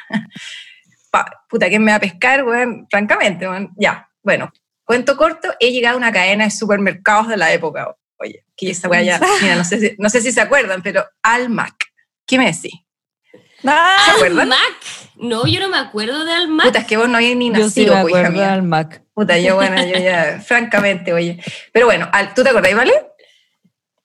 pa- 1.11 1.45
puta, 1.49 1.69
¿quién 1.69 1.85
me 1.85 1.93
va 1.93 1.97
a 1.97 2.01
pescar, 2.01 2.45
weón? 2.45 2.87
Francamente, 2.91 3.49
weón. 3.49 3.73
Ya, 3.77 4.09
bueno, 4.23 4.53
cuento 4.85 5.17
corto, 5.17 5.55
he 5.61 5.71
llegado 5.73 5.95
a 5.95 5.99
una 5.99 6.13
cadena 6.13 6.45
de 6.45 6.51
supermercados 6.51 7.29
de 7.29 7.37
la 7.37 7.53
época, 7.53 7.95
que 8.67 8.73
esa 8.73 8.89
weá 8.89 9.03
ya, 9.03 9.21
mira, 9.41 9.57
no 9.57 9.65
sé, 9.65 9.81
si, 9.81 9.95
no 9.99 10.09
sé 10.11 10.21
si 10.21 10.33
se 10.33 10.41
acuerdan, 10.41 10.83
pero 10.83 11.05
Almac, 11.23 11.75
¿qué 12.27 12.39
me 12.39 12.47
decís? 12.47 12.73
Ah, 13.65 13.97
¿Se 14.07 14.11
acuerdan? 14.13 14.41
Almac. 14.53 14.77
No, 15.17 15.47
yo 15.47 15.61
no 15.61 15.69
me 15.69 15.79
acuerdo 15.79 16.25
de 16.25 16.33
Almac. 16.33 16.67
Puta, 16.67 16.79
es 16.81 16.87
que 16.87 16.97
vos 16.97 17.09
no 17.09 17.17
habías 17.17 17.37
ni 17.37 17.49
yo 17.51 17.55
sí 17.57 17.61
nacido, 17.87 17.95
me 17.97 18.01
pues, 18.03 18.13
hija 18.13 18.21
acuerdo 18.21 18.39
mía. 18.41 18.51
del 18.53 18.63
Mac. 18.63 19.03
Puta, 19.15 19.39
yo, 19.39 19.55
bueno, 19.57 19.77
yo 19.85 19.99
ya, 19.99 20.41
francamente, 20.45 21.13
oye. 21.13 21.41
Pero 21.73 21.87
bueno, 21.87 22.09
al- 22.13 22.35
¿tú 22.35 22.43
te 22.43 22.49
acordás, 22.49 22.75
vale? 22.75 22.93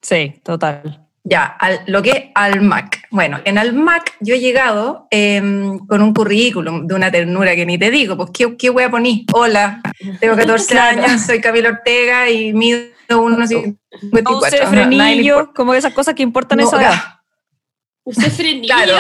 Sí, 0.02 0.40
total. 0.44 1.07
Ya, 1.30 1.44
al- 1.44 1.82
lo 1.88 2.02
que 2.02 2.10
es 2.12 2.24
Almac. 2.36 3.06
Bueno, 3.12 3.42
en 3.44 3.58
Almac 3.58 4.16
yo 4.22 4.36
he 4.36 4.40
llegado 4.40 5.08
em, 5.12 5.78
con 5.86 6.02
un 6.02 6.14
currículum 6.14 6.88
de 6.88 6.94
una 6.96 7.12
ternura 7.12 7.54
que 7.54 7.66
ni 7.66 7.78
te 7.78 7.92
digo, 7.92 8.16
pues 8.16 8.30
¿qué, 8.34 8.56
qué 8.56 8.70
voy 8.70 8.84
a 8.84 8.90
poner? 8.90 9.14
Hola, 9.34 9.82
tengo 10.22 10.36
14 10.38 10.68
Claro. 10.74 11.04
años, 11.04 11.22
soy 11.24 11.42
Camila 11.42 11.70
Ortega 11.70 12.30
y 12.30 12.54
mido 12.54 12.80
unos 13.10 13.50
54. 13.50 14.24
Pause, 14.24 14.24
No, 14.24 14.32
nadie 14.32 14.62
le 14.62 14.68
frenillo, 14.70 15.34
importa. 15.40 15.54
como 15.54 15.74
esas 15.74 15.94
cosas 15.94 16.16
que 16.16 16.24
importan 16.24 16.60
No, 16.60 16.68
esa 16.68 16.82
edad. 16.82 17.02
Frenillo. 18.32 18.74
Claro, 18.74 18.94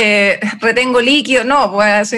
eh, 0.00 0.40
retengo 0.60 1.02
líquido, 1.02 1.44
no, 1.44 1.70
pues 1.70 2.14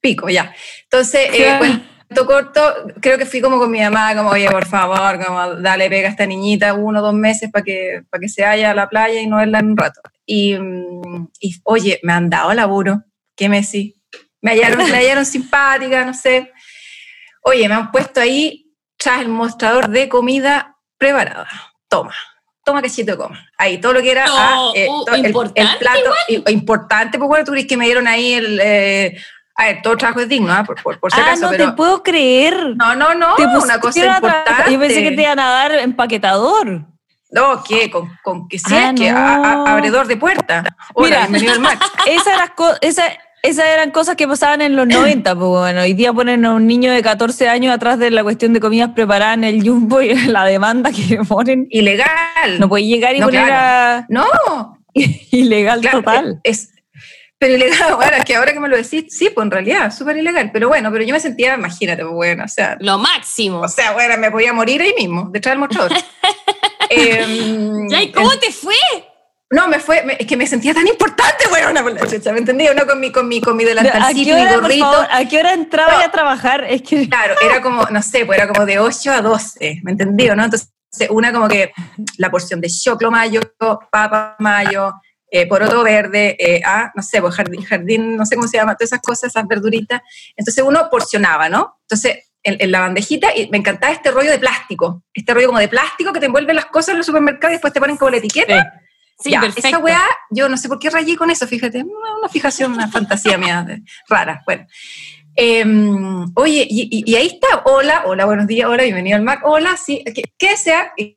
pico, 0.00 0.30
ya. 0.30 0.54
Entonces, 0.84 1.28
eh. 1.34 1.80
Corto, 2.26 2.60
creo 3.00 3.18
que 3.18 3.26
fui 3.26 3.40
como 3.40 3.58
con 3.58 3.70
mi 3.70 3.80
mamá, 3.80 4.14
como, 4.14 4.30
oye, 4.30 4.48
por 4.50 4.66
favor, 4.66 5.24
como, 5.24 5.54
dale 5.56 5.88
pega 5.90 6.08
a 6.08 6.10
esta 6.10 6.26
niñita 6.26 6.74
uno 6.74 7.00
o 7.00 7.02
dos 7.02 7.14
meses 7.14 7.50
para 7.50 7.64
que, 7.64 8.02
para 8.10 8.20
que 8.20 8.28
se 8.28 8.42
vaya 8.42 8.70
a 8.70 8.74
la 8.74 8.88
playa 8.88 9.20
y 9.20 9.26
no 9.26 9.38
verla 9.38 9.58
en 9.58 9.70
un 9.70 9.76
rato. 9.76 10.00
Y, 10.24 10.54
mm, 10.58 11.28
y, 11.40 11.56
oye, 11.64 12.00
me 12.02 12.12
han 12.12 12.30
dado 12.30 12.54
laburo, 12.54 13.02
¿qué 13.34 13.48
me 13.48 13.60
decís? 13.62 13.94
Me 14.40 14.52
hallaron, 14.52 14.90
me 14.90 14.98
hallaron 14.98 15.26
simpática, 15.26 16.04
no 16.04 16.14
sé. 16.14 16.52
Oye, 17.42 17.68
me 17.68 17.74
han 17.74 17.90
puesto 17.90 18.20
ahí 18.20 18.72
tras 18.96 19.20
el 19.20 19.28
mostrador 19.28 19.88
de 19.88 20.08
comida 20.08 20.76
preparada. 20.98 21.48
Toma, 21.88 22.14
toma 22.64 22.82
cachito 22.82 23.12
de 23.12 23.18
coma. 23.18 23.46
Ahí, 23.58 23.78
todo 23.78 23.94
lo 23.94 24.02
que 24.02 24.12
era 24.12 24.26
No, 24.26 24.34
ah, 24.36 24.72
eh, 24.74 24.88
uh, 24.88 25.04
el- 25.14 25.32
plato. 25.78 26.12
Importante, 26.48 27.18
pues 27.18 27.28
bueno, 27.28 27.44
tú 27.44 27.52
crees 27.52 27.66
que 27.66 27.76
me 27.76 27.86
dieron 27.86 28.06
ahí 28.06 28.34
el... 28.34 28.60
eh, 28.62 29.18
a 29.56 29.64
ver, 29.64 29.82
todo 29.82 29.96
trabajo 29.96 30.20
es 30.20 30.28
digno, 30.28 30.52
ah, 30.52 30.64
por, 30.64 30.82
por, 30.82 30.98
por 31.00 31.10
si 31.12 31.18
Ah, 31.18 31.24
acaso, 31.28 31.42
no 31.46 31.50
pero... 31.50 31.64
te 31.66 31.72
puedo 31.72 32.02
creer. 32.02 32.76
No, 32.76 32.94
no, 32.94 33.14
no, 33.14 33.34
Te 33.36 33.46
una 33.46 33.80
cosa 33.80 33.98
importante. 34.04 34.72
Yo 34.72 34.78
pensé 34.78 35.02
que 35.02 35.12
te 35.12 35.22
iban 35.22 35.38
a 35.38 35.50
dar 35.50 35.72
empaquetador. 35.72 36.84
No, 37.30 37.62
¿qué? 37.64 37.90
Con, 37.90 38.10
con 38.22 38.48
que 38.48 38.58
sí, 38.58 38.72
Ah, 38.74 38.90
es 38.94 39.00
que 39.00 39.10
no. 39.10 39.18
a- 39.18 39.34
a- 39.36 39.72
abredor 39.72 40.06
de 40.06 40.16
puerta. 40.16 40.62
Hola, 40.94 41.06
Mira. 41.08 41.20
bienvenido 41.26 41.54
al. 41.54 41.78
Esas 42.06 42.34
eran, 42.34 42.52
esa- 42.82 43.04
cosas 43.92 44.14
que 44.16 44.28
pasaban 44.28 44.62
en 44.62 44.76
los 44.76 44.86
90, 44.86 45.34
pues 45.34 45.48
bueno, 45.48 45.80
hoy 45.82 45.92
día 45.94 46.12
ponen 46.12 46.44
a 46.44 46.54
un 46.54 46.66
niño 46.66 46.92
de 46.92 47.02
14 47.02 47.48
años 47.48 47.74
atrás 47.74 47.98
de 47.98 48.10
la 48.10 48.22
cuestión 48.22 48.52
de 48.52 48.60
comidas 48.60 48.90
preparadas 48.94 49.38
en 49.38 49.44
el 49.44 49.66
Jumbo 49.68 50.00
y 50.02 50.14
la 50.14 50.44
demanda 50.44 50.90
que 50.92 51.18
ponen. 51.28 51.66
Ilegal. 51.70 52.60
No 52.60 52.68
puede 52.68 52.84
llegar 52.84 53.14
y 53.16 53.20
No, 53.20 53.26
poner 53.26 53.44
claro. 53.46 54.02
a 54.02 54.06
No, 54.08 54.78
ilegal 54.94 55.80
claro, 55.80 55.98
total. 55.98 56.40
Es, 56.44 56.70
pero 57.38 57.54
ilegal, 57.54 57.94
bueno, 57.96 58.16
es 58.16 58.24
que 58.24 58.34
ahora 58.36 58.52
que 58.52 58.60
me 58.60 58.68
lo 58.68 58.76
decís, 58.76 59.04
sí, 59.08 59.30
pues 59.30 59.44
en 59.44 59.50
realidad, 59.50 59.92
súper 59.92 60.16
ilegal. 60.16 60.50
Pero 60.52 60.68
bueno, 60.68 60.90
pero 60.92 61.04
yo 61.04 61.12
me 61.14 61.20
sentía, 61.20 61.54
imagínate, 61.54 62.02
pues 62.02 62.14
bueno, 62.14 62.44
o 62.44 62.48
sea, 62.48 62.76
Lo 62.80 62.98
máximo. 62.98 63.60
o 63.60 63.68
sea, 63.68 63.92
bueno, 63.92 64.16
me 64.18 64.30
podía 64.30 64.52
morir 64.52 64.80
ahí 64.82 64.94
mismo, 64.98 65.28
detrás 65.30 65.52
del 65.52 65.60
mostrador. 65.60 65.92
Ya, 66.90 68.02
¿y 68.02 68.12
cómo 68.12 68.30
te 68.38 68.52
fue? 68.52 68.74
No, 69.50 69.68
me 69.68 69.78
fue, 69.78 70.02
me- 70.02 70.16
es 70.18 70.26
que 70.26 70.36
me 70.36 70.46
sentía 70.46 70.74
tan 70.74 70.86
importante, 70.88 71.44
bueno, 71.50 71.70
una 71.70 71.82
por 71.82 71.92
la 71.92 72.06
chucha, 72.06 72.32
¿me 72.32 72.38
entendí? 72.40 72.66
Uno 72.68 72.86
con 72.86 72.98
mi, 73.00 73.12
con 73.12 73.28
mi, 73.28 73.40
con 73.40 73.56
mi 73.56 73.64
¿A 73.64 73.66
qué 73.66 73.74
delantalcito, 73.74 74.36
mi 74.36 74.44
gorrito. 74.54 74.84
favor, 74.92 75.06
¿A 75.10 75.24
qué 75.28 75.38
hora 75.38 75.52
entraba 75.52 75.92
No. 75.94 75.98
a 76.04 76.10
trabajar? 76.10 76.64
Es 76.68 76.82
que 76.82 77.08
Claro, 77.08 77.34
era 77.42 77.60
como, 77.62 77.84
no 77.90 78.02
sé, 78.02 78.24
pues 78.24 78.38
era 78.38 78.48
como 78.48 78.64
de 78.66 78.78
8 78.78 79.12
a 79.12 79.20
12, 79.22 79.80
¿me 79.84 79.92
entendió, 79.92 80.34
no? 80.34 80.44
Entonces, 80.44 80.70
una 81.10 81.32
como 81.32 81.48
que 81.48 81.72
la 82.18 82.30
porción 82.30 82.60
de 82.60 82.68
choclo 82.68 83.10
mayo, 83.10 83.40
papa 83.90 84.36
mayo, 84.38 84.94
eh, 85.30 85.46
poroto 85.46 85.82
verde, 85.82 86.36
eh, 86.38 86.60
ah, 86.64 86.92
no 86.94 87.02
sé, 87.02 87.20
pues 87.20 87.34
jardín, 87.34 87.62
jardín, 87.62 88.16
no 88.16 88.24
sé 88.26 88.36
cómo 88.36 88.48
se 88.48 88.56
llama, 88.58 88.74
todas 88.74 88.90
esas 88.92 89.00
cosas, 89.02 89.30
esas 89.30 89.46
verduritas. 89.46 90.00
Entonces 90.36 90.64
uno 90.64 90.88
porcionaba, 90.90 91.48
¿no? 91.48 91.78
Entonces, 91.82 92.18
en, 92.42 92.56
en 92.60 92.70
la 92.70 92.80
bandejita, 92.80 93.36
y 93.36 93.48
me 93.50 93.58
encantaba 93.58 93.92
este 93.92 94.10
rollo 94.12 94.30
de 94.30 94.38
plástico, 94.38 95.02
este 95.12 95.34
rollo 95.34 95.48
como 95.48 95.58
de 95.58 95.68
plástico 95.68 96.12
que 96.12 96.20
te 96.20 96.26
envuelve 96.26 96.54
las 96.54 96.66
cosas 96.66 96.90
en 96.90 96.98
los 96.98 97.06
supermercados 97.06 97.52
y 97.52 97.54
después 97.56 97.72
te 97.72 97.80
ponen 97.80 97.96
como 97.96 98.10
la 98.10 98.18
etiqueta. 98.18 98.80
Sí, 99.18 99.30
Ya, 99.30 99.40
perfecto. 99.40 99.68
Esa 99.68 99.78
weá, 99.78 100.02
yo 100.30 100.48
no 100.48 100.56
sé 100.56 100.68
por 100.68 100.78
qué 100.78 100.90
rayé 100.90 101.16
con 101.16 101.30
eso, 101.30 101.46
fíjate, 101.46 101.82
una, 101.82 102.18
una 102.18 102.28
fijación, 102.28 102.72
una 102.74 102.88
fantasía 102.88 103.36
mía 103.38 103.64
de- 103.66 103.82
rara. 104.08 104.42
Bueno. 104.46 104.66
Em, 105.34 106.24
oye, 106.34 106.66
y, 106.68 107.14
ahí 107.14 107.26
está, 107.26 107.62
hola, 107.64 108.04
hola, 108.06 108.24
buenos 108.24 108.46
días, 108.46 108.68
hola, 108.68 108.84
bienvenido 108.84 109.16
al 109.16 109.22
Mac, 109.22 109.40
hola, 109.44 109.76
sí, 109.76 110.02
¿qué, 110.14 110.22
qué 110.38 110.56
sea? 110.56 110.92
¿Qué, 110.96 111.14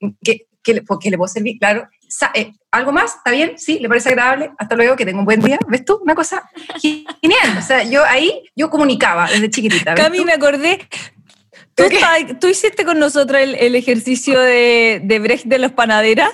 qué 0.61 0.73
le, 0.73 0.83
¿Qué 1.01 1.09
le 1.09 1.17
puedo 1.17 1.29
servir? 1.29 1.57
Claro. 1.57 1.87
Eh, 2.33 2.53
¿Algo 2.71 2.91
más? 2.91 3.15
¿Está 3.15 3.31
bien? 3.31 3.57
¿Sí? 3.57 3.79
¿Le 3.79 3.87
parece 3.87 4.09
agradable? 4.09 4.51
Hasta 4.57 4.75
luego, 4.75 4.95
que 4.95 5.05
tenga 5.05 5.19
un 5.19 5.25
buen 5.25 5.39
día. 5.41 5.57
¿Ves 5.67 5.85
tú? 5.85 5.99
Una 6.01 6.15
cosa 6.15 6.49
genial. 6.81 7.57
O 7.57 7.61
sea, 7.61 7.83
yo 7.83 8.03
ahí, 8.05 8.43
yo 8.55 8.69
comunicaba 8.69 9.27
desde 9.29 9.49
chiquitita. 9.49 9.93
¿ves 9.93 10.03
Cami, 10.03 10.17
tú? 10.19 10.25
me 10.25 10.33
acordé. 10.33 10.87
¿Tú, 12.39 12.47
hiciste 12.47 12.83
con 12.83 12.99
nosotros 12.99 13.39
el, 13.41 13.55
el 13.55 13.75
ejercicio 13.75 14.39
de, 14.39 15.01
de 15.03 15.19
Brecht 15.19 15.45
de 15.45 15.59
los 15.59 15.71
panaderas? 15.71 16.31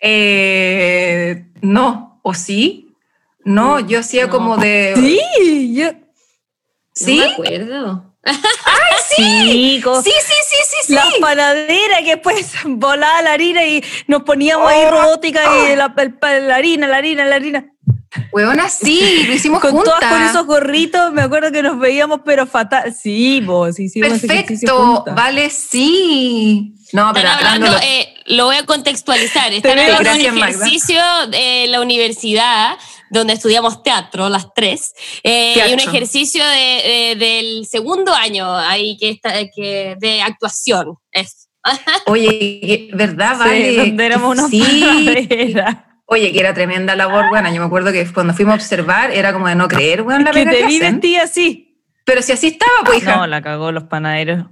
Eh, 0.00 1.46
no, 1.62 2.20
¿o 2.22 2.34
sí? 2.34 2.94
No, 3.44 3.80
yo 3.80 4.00
hacía 4.00 4.26
No. 4.26 4.32
como 4.32 4.56
de... 4.58 4.94
Sí, 4.96 5.74
yo. 5.74 5.90
¿Sí? 6.92 7.16
No 7.18 7.26
me 7.26 7.32
acuerdo. 7.32 8.07
Sí, 9.16 9.80
co- 9.82 10.02
Sí, 10.02 10.10
sí, 10.10 10.32
sí, 10.48 10.56
sí, 10.70 10.76
sí. 10.88 10.92
Las 10.94 11.06
panaderas 11.20 11.98
que 12.00 12.16
después 12.16 12.52
volaba 12.64 13.22
la 13.22 13.32
harina 13.32 13.64
y 13.64 13.82
nos 14.06 14.22
poníamos 14.22 14.68
ahí 14.70 14.84
Oh. 14.86 14.90
robótica 14.90 15.42
y 15.72 15.76
la, 15.76 15.92
la 16.40 16.54
harina, 16.56 16.86
la 16.86 16.96
harina, 16.98 17.24
la 17.24 17.36
harina. 17.36 17.66
Huevona, 18.32 18.68
sí, 18.70 19.24
lo 19.26 19.34
hicimos 19.34 19.60
Con 19.60 19.72
juntas. 19.72 19.94
todas 20.00 20.12
con 20.12 20.22
esos 20.22 20.46
gorritos, 20.46 21.12
me 21.12 21.22
acuerdo 21.22 21.52
que 21.52 21.62
nos 21.62 21.78
veíamos, 21.78 22.20
pero 22.24 22.46
fatal. 22.46 22.94
Sí, 22.94 23.40
vos, 23.42 23.78
hicimos 23.78 24.08
Perfecto, 24.20 25.04
vale, 25.14 25.50
sí. 25.50 26.74
No, 26.92 27.10
pero 27.12 27.28
hablando, 27.28 27.66
eh, 27.82 28.14
lo 28.26 28.46
voy 28.46 28.56
a 28.56 28.64
contextualizar. 28.64 29.52
Están 29.52 29.78
hablando 29.78 30.10
de 30.10 30.30
un 30.30 30.38
ejercicio 30.38 31.00
de 31.30 31.66
la 31.68 31.82
universidad 31.82 32.78
donde 33.10 33.32
estudiamos 33.34 33.82
teatro, 33.82 34.28
las 34.28 34.52
tres, 34.54 34.92
eh, 35.22 35.54
y 35.56 35.60
un 35.72 35.76
Teatro. 35.78 35.90
ejercicio 35.92 36.44
de- 36.46 37.14
de- 37.16 37.16
del 37.24 37.66
segundo 37.66 38.12
año 38.14 38.54
ahí 38.56 38.96
que 38.98 39.10
está, 39.10 39.32
que 39.54 39.96
de 39.98 40.22
actuación. 40.22 40.96
Es. 41.12 41.48
Oye, 42.06 42.88
¿verdad, 42.94 43.32
Sí, 43.34 43.38
vale? 43.40 43.76
donde 43.76 44.06
éramos 44.06 44.36
unos 44.38 44.50
Sí. 44.50 45.54
Oye, 46.10 46.32
que 46.32 46.40
era 46.40 46.54
tremenda 46.54 46.96
labor, 46.96 47.28
bueno, 47.28 47.52
yo 47.52 47.60
me 47.60 47.66
acuerdo 47.66 47.92
que 47.92 48.06
cuando 48.12 48.32
fuimos 48.32 48.52
a 48.52 48.56
observar 48.56 49.10
era 49.10 49.32
como 49.34 49.46
de 49.48 49.54
no 49.54 49.68
creer, 49.68 50.02
bueno, 50.02 50.24
la 50.24 50.30
que 50.32 50.46
te 50.46 50.64
vi 50.66 50.78
vestida 50.78 51.22
así. 51.24 51.82
Pero 52.06 52.22
si 52.22 52.32
así 52.32 52.46
estaba, 52.46 52.72
pues, 52.86 52.98
hija. 53.02 53.16
No, 53.16 53.26
la 53.26 53.42
cagó 53.42 53.70
los 53.72 53.84
panaderos. 53.84 54.46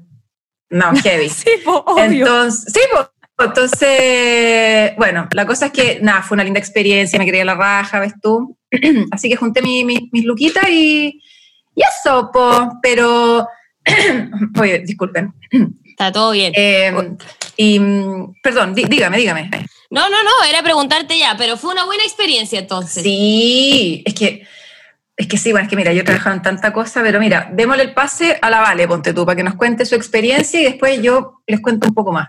No, 0.69 0.93
heavy. 0.97 1.29
Sí, 1.31 1.49
po, 1.65 1.83
obvio. 1.87 2.27
Entonces, 2.27 2.71
sí, 2.75 2.81
pues, 2.93 3.07
entonces, 3.45 4.93
bueno, 4.97 5.29
la 5.33 5.47
cosa 5.47 5.67
es 5.67 5.73
que, 5.73 5.99
nada, 6.03 6.23
fue 6.23 6.37
una 6.37 6.45
linda 6.45 6.59
experiencia, 6.61 7.19
me 7.19 7.25
quería 7.27 7.45
la 7.45 7.55
raja, 7.55 8.01
¿ves 8.01 8.15
tú? 8.23 8.57
Así 9.11 9.29
que 9.29 9.37
junté 9.37 9.63
mi- 9.63 9.85
mi- 9.85 10.09
mis 10.13 10.25
luquitas 10.25 10.69
y, 10.71 11.21
y 11.75 11.83
eso, 11.83 12.31
pues, 12.33 12.59
pero, 12.83 13.47
oye, 14.61 14.81
disculpen. 14.81 15.33
Está 15.85 16.13
todo 16.13 16.33
bien. 16.33 16.53
Eh, 16.57 16.93
y, 17.57 17.79
perdón, 18.43 18.75
dí- 18.75 18.85
dígame, 18.89 19.19
dígame. 19.19 19.51
No, 19.91 20.09
no, 20.09 20.23
no, 20.25 20.31
era 20.49 20.63
preguntarte 20.63 21.19
ya, 21.19 21.37
pero 21.39 21.57
fue 21.57 21.73
una 21.73 21.85
buena 21.85 22.03
experiencia 22.05 22.59
entonces. 22.59 23.03
Sí, 23.03 24.03
es 24.05 24.15
que, 24.15 24.47
es 25.17 25.27
que 25.29 25.39
sí, 25.39 25.53
bueno, 25.53 25.65
es 25.67 25.71
que 25.71 25.77
mira, 25.77 25.93
yo 25.93 26.01
he 26.01 26.05
trabajado 26.05 26.37
en 26.37 26.43
tanta 26.43 26.73
cosa, 26.73 27.03
pero 27.03 27.21
mira, 27.21 27.49
démosle 27.53 27.85
el 27.85 27.95
pase 27.95 28.39
a 28.43 28.51
la 28.51 28.61
Vale, 28.61 28.89
ponte 28.89 29.15
tú, 29.15 29.25
para 29.25 29.37
que 29.37 29.43
nos 29.45 29.55
cuente 29.55 29.87
su 29.87 29.95
experiencia 29.95 30.61
y 30.61 30.65
después 30.65 31.01
yo 31.03 31.41
les 31.47 31.61
cuento 31.61 31.87
un 31.87 31.95
poco 31.95 32.13
más. 32.13 32.29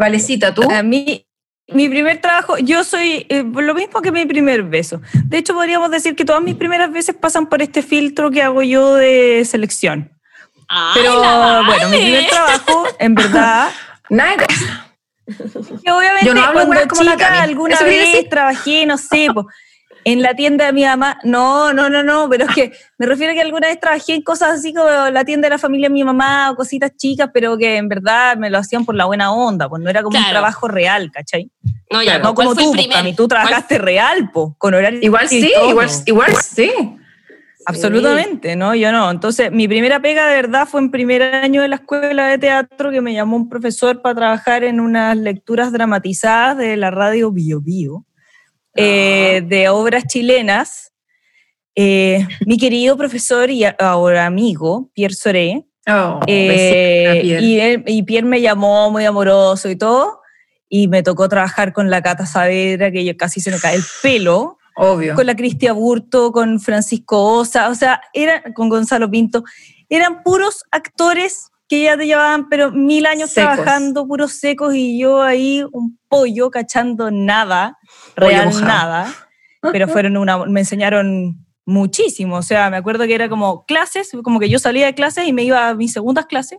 Valecita, 0.00 0.54
¿tú? 0.54 0.62
A 0.70 0.82
mí, 0.82 1.26
mi 1.68 1.90
primer 1.90 2.22
trabajo, 2.22 2.56
yo 2.56 2.84
soy 2.84 3.26
eh, 3.28 3.44
lo 3.44 3.74
mismo 3.74 4.00
que 4.00 4.10
mi 4.10 4.24
primer 4.24 4.62
beso. 4.62 5.02
De 5.26 5.36
hecho, 5.36 5.52
podríamos 5.52 5.90
decir 5.90 6.16
que 6.16 6.24
todas 6.24 6.42
mis 6.42 6.54
primeras 6.54 6.90
veces 6.90 7.14
pasan 7.14 7.46
por 7.46 7.60
este 7.60 7.82
filtro 7.82 8.30
que 8.30 8.42
hago 8.42 8.62
yo 8.62 8.94
de 8.94 9.44
selección. 9.44 10.10
Ay, 10.68 10.92
Pero 10.94 11.20
bueno, 11.66 11.88
mi 11.90 11.98
primer 11.98 12.28
trabajo, 12.28 12.86
en 12.98 13.14
verdad, 13.14 13.70
Nada. 14.08 14.46
que 15.26 15.92
obviamente 15.92 16.26
Yo 16.26 16.34
no 16.34 16.44
hablo 16.44 16.64
cuando 16.66 16.88
como 16.88 17.02
la 17.02 17.12
chica 17.12 17.42
alguna 17.42 17.74
¿Eso 17.74 17.84
quiere 17.84 18.12
vez 18.12 18.28
trabajé, 18.30 18.86
no 18.86 18.96
sé, 18.96 19.28
po, 19.34 19.46
en 20.04 20.22
la 20.22 20.34
tienda 20.34 20.66
de 20.66 20.72
mi 20.72 20.84
mamá. 20.84 21.18
No, 21.24 21.72
no, 21.72 21.90
no, 21.90 22.02
no, 22.02 22.28
pero 22.28 22.44
es 22.44 22.54
que 22.54 22.72
me 22.98 23.06
refiero 23.06 23.32
a 23.32 23.34
que 23.34 23.40
alguna 23.40 23.68
vez 23.68 23.80
trabajé 23.80 24.14
en 24.14 24.22
cosas 24.22 24.58
así 24.58 24.72
como 24.72 24.88
la 24.88 25.24
tienda 25.24 25.46
de 25.46 25.50
la 25.50 25.58
familia 25.58 25.88
de 25.88 25.94
mi 25.94 26.04
mamá 26.04 26.50
o 26.50 26.56
cositas 26.56 26.96
chicas, 26.96 27.30
pero 27.32 27.56
que 27.58 27.76
en 27.76 27.88
verdad 27.88 28.36
me 28.36 28.50
lo 28.50 28.58
hacían 28.58 28.84
por 28.84 28.94
la 28.94 29.06
buena 29.06 29.32
onda, 29.32 29.68
pues 29.68 29.82
no 29.82 29.90
era 29.90 30.02
como 30.02 30.18
un 30.18 30.24
trabajo 30.28 30.68
real, 30.68 31.10
¿cachai? 31.12 31.50
No, 31.90 32.02
ya, 32.02 32.18
No 32.18 32.34
¿cuál 32.34 32.48
como 32.48 32.60
tú, 32.60 32.70
pues, 32.72 32.82
primer? 32.82 32.96
Cami, 32.96 33.14
tú 33.14 33.26
trabajaste 33.26 33.78
real, 33.78 34.30
po, 34.30 34.54
con 34.58 34.74
horario. 34.74 35.00
Igual 35.02 35.28
sí, 35.28 35.52
igual, 35.68 35.88
igual 36.06 36.36
sí. 36.36 36.70
Absolutamente, 37.66 38.56
¿no? 38.56 38.74
Yo 38.74 38.90
no. 38.92 39.10
Entonces, 39.10 39.52
mi 39.52 39.68
primera 39.68 40.00
pega 40.00 40.26
de 40.26 40.34
verdad 40.34 40.66
fue 40.66 40.80
en 40.80 40.90
primer 40.90 41.22
año 41.22 41.62
de 41.62 41.68
la 41.68 41.76
escuela 41.76 42.26
de 42.26 42.38
teatro 42.38 42.90
que 42.90 43.00
me 43.00 43.12
llamó 43.12 43.36
un 43.36 43.48
profesor 43.48 44.00
para 44.02 44.14
trabajar 44.14 44.64
en 44.64 44.80
unas 44.80 45.16
lecturas 45.16 45.72
dramatizadas 45.72 46.56
de 46.56 46.76
la 46.76 46.90
radio 46.90 47.30
Bio 47.30 47.60
Bio, 47.60 48.04
eh, 48.74 49.42
de 49.46 49.68
obras 49.68 50.04
chilenas. 50.06 50.92
Eh, 51.76 52.26
mi 52.46 52.58
querido 52.58 52.96
profesor 52.96 53.48
y 53.50 53.64
ahora 53.78 54.26
amigo, 54.26 54.90
Pierre 54.94 55.14
Soré, 55.14 55.66
Oh, 55.88 56.20
eh, 56.26 57.20
Pierre. 57.22 57.42
y, 57.44 57.60
él- 57.60 57.84
y 57.86 58.02
Pierre 58.02 58.26
me 58.26 58.40
llamó 58.40 58.90
muy 58.90 59.04
amoroso 59.06 59.70
y 59.70 59.76
todo, 59.76 60.20
y 60.68 60.88
me 60.88 61.02
tocó 61.02 61.28
trabajar 61.28 61.72
con 61.72 61.88
la 61.88 62.02
Cata 62.02 62.26
Saavedra, 62.26 62.90
que 62.92 63.04
yo 63.04 63.16
casi 63.16 63.40
se 63.40 63.50
me 63.50 63.58
cae 63.58 63.76
el 63.76 63.82
pelo, 64.02 64.58
Obvio. 64.76 65.14
con 65.14 65.26
la 65.26 65.34
Cristi 65.36 65.68
Aburto, 65.68 66.32
con 66.32 66.60
Francisco 66.60 67.22
Osa, 67.38 67.70
o 67.70 67.74
sea, 67.74 68.02
era, 68.12 68.42
con 68.54 68.68
Gonzalo 68.68 69.10
Pinto, 69.10 69.42
eran 69.88 70.22
puros 70.22 70.64
actores 70.70 71.49
que 71.70 71.84
ya 71.84 71.96
te 71.96 72.04
llevaban, 72.04 72.48
pero 72.48 72.72
mil 72.72 73.06
años 73.06 73.30
Secos. 73.30 73.54
trabajando, 73.54 74.04
puros 74.04 74.32
secos, 74.32 74.74
y 74.74 74.98
yo 74.98 75.22
ahí 75.22 75.64
un 75.70 76.00
pollo 76.08 76.50
cachando 76.50 77.12
nada, 77.12 77.78
Pollo 78.16 78.28
real 78.28 78.46
mojado. 78.46 78.66
nada, 78.66 79.14
pero 79.70 79.86
fueron 79.86 80.16
una, 80.16 80.44
me 80.46 80.60
enseñaron 80.60 81.46
muchísimo, 81.64 82.38
o 82.38 82.42
sea, 82.42 82.70
me 82.70 82.76
acuerdo 82.76 83.06
que 83.06 83.14
era 83.14 83.28
como 83.28 83.64
clases, 83.66 84.10
como 84.24 84.40
que 84.40 84.48
yo 84.48 84.58
salía 84.58 84.86
de 84.86 84.94
clases 84.94 85.28
y 85.28 85.32
me 85.32 85.44
iba 85.44 85.68
a 85.68 85.74
mis 85.74 85.92
segundas 85.92 86.26
clases, 86.26 86.58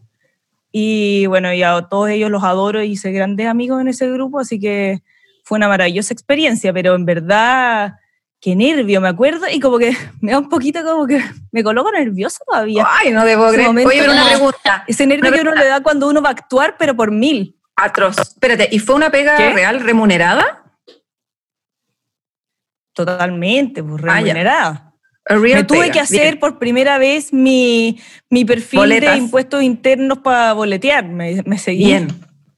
y 0.72 1.26
bueno, 1.26 1.54
y 1.54 1.62
a 1.62 1.82
todos 1.90 2.10
ellos 2.10 2.32
los 2.32 2.46
adoro 2.46 2.82
y 2.82 2.92
hice 2.92 3.12
grandes 3.12 3.48
amigos 3.48 3.82
en 3.82 3.90
ese 3.90 4.10
grupo, 4.10 4.40
así 4.40 4.62
que 4.62 5.04
fue 5.44 5.58
una 5.58 5.68
maravillosa 5.68 6.14
experiencia, 6.14 6.72
pero 6.72 6.96
en 6.96 7.04
verdad, 7.06 7.96
qué 8.42 8.56
nervio, 8.56 9.00
me 9.00 9.08
acuerdo, 9.08 9.46
y 9.50 9.60
como 9.62 9.78
que 9.78 9.96
me 10.22 10.32
da 10.34 10.40
un 10.40 10.50
poquito 10.50 10.84
como 10.84 11.08
que 11.08 11.22
me 11.52 11.64
coloco 11.64 11.92
nerviosa 11.92 12.40
todavía. 12.46 12.86
Ay, 12.88 13.12
no 13.12 13.24
debo 13.24 13.48
creer. 13.50 13.68
momento 13.68 13.90
Oye, 13.90 14.00
pero 14.02 14.12
una 14.12 14.26
pregunta. 14.28 14.84
Ese 14.88 15.06
nervio 15.08 15.30
Una 15.30 15.38
que 15.38 15.42
uno 15.44 15.56
le 15.56 15.66
da 15.68 15.82
cuando 15.82 16.10
uno 16.10 16.22
va 16.22 16.30
a 16.30 16.34
actuar, 16.34 16.76
pero 16.78 16.96
por 16.96 17.12
mil. 17.12 17.56
Atroz. 17.78 18.18
Espérate, 18.20 18.68
¿y 18.72 18.80
fue 18.80 18.96
una 18.96 19.10
pega 19.12 19.38
¿Qué? 19.38 19.54
real 19.54 19.80
remunerada? 19.80 20.64
Totalmente, 22.94 23.82
pues 23.84 24.04
Ah, 24.08 24.16
remunerada. 24.16 24.94
A 25.30 25.36
real 25.36 25.60
Me 25.60 25.64
tuve 25.64 25.80
pega. 25.82 25.94
que 25.94 26.00
hacer 26.00 26.22
Bien. 26.22 26.40
por 26.40 26.60
primera 26.60 26.98
vez 26.98 27.32
mi, 27.32 28.00
mi 28.30 28.44
perfil 28.44 28.80
Boletas. 28.80 29.12
de 29.14 29.18
impuestos 29.20 29.62
internos 29.64 30.18
para 30.20 30.54
boletear. 30.54 31.06
Me, 31.08 31.42
me 31.46 31.58
seguí. 31.58 31.86
Bien. 31.86 32.08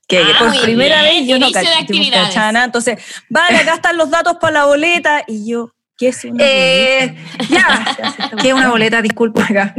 Qué 0.07 0.19
Ah, 0.19 0.36
Por 0.39 0.62
primera 0.62 1.01
bien, 1.03 1.19
vez 1.19 1.27
yo 1.27 1.39
no 1.39 1.51
cachaba 1.51 2.51
nada. 2.51 2.65
Entonces, 2.65 2.99
vale, 3.29 3.57
acá 3.57 3.75
están 3.75 3.97
los 3.97 4.10
datos 4.10 4.38
para 4.41 4.53
la 4.53 4.65
boleta. 4.65 5.23
Y 5.27 5.49
yo, 5.51 5.71
¿qué 5.97 6.08
es 6.10 6.23
una 6.25 6.43
Eh, 6.43 7.15
boleta? 7.15 7.45
ya. 7.49 7.95
¿Qué 7.95 8.03
hace 8.03 8.21
esta 8.23 8.38
¿Qué 8.38 8.47
es 8.49 8.53
una 8.53 8.69
boleta? 8.69 9.01
Disculpa 9.01 9.43
acá. 9.43 9.75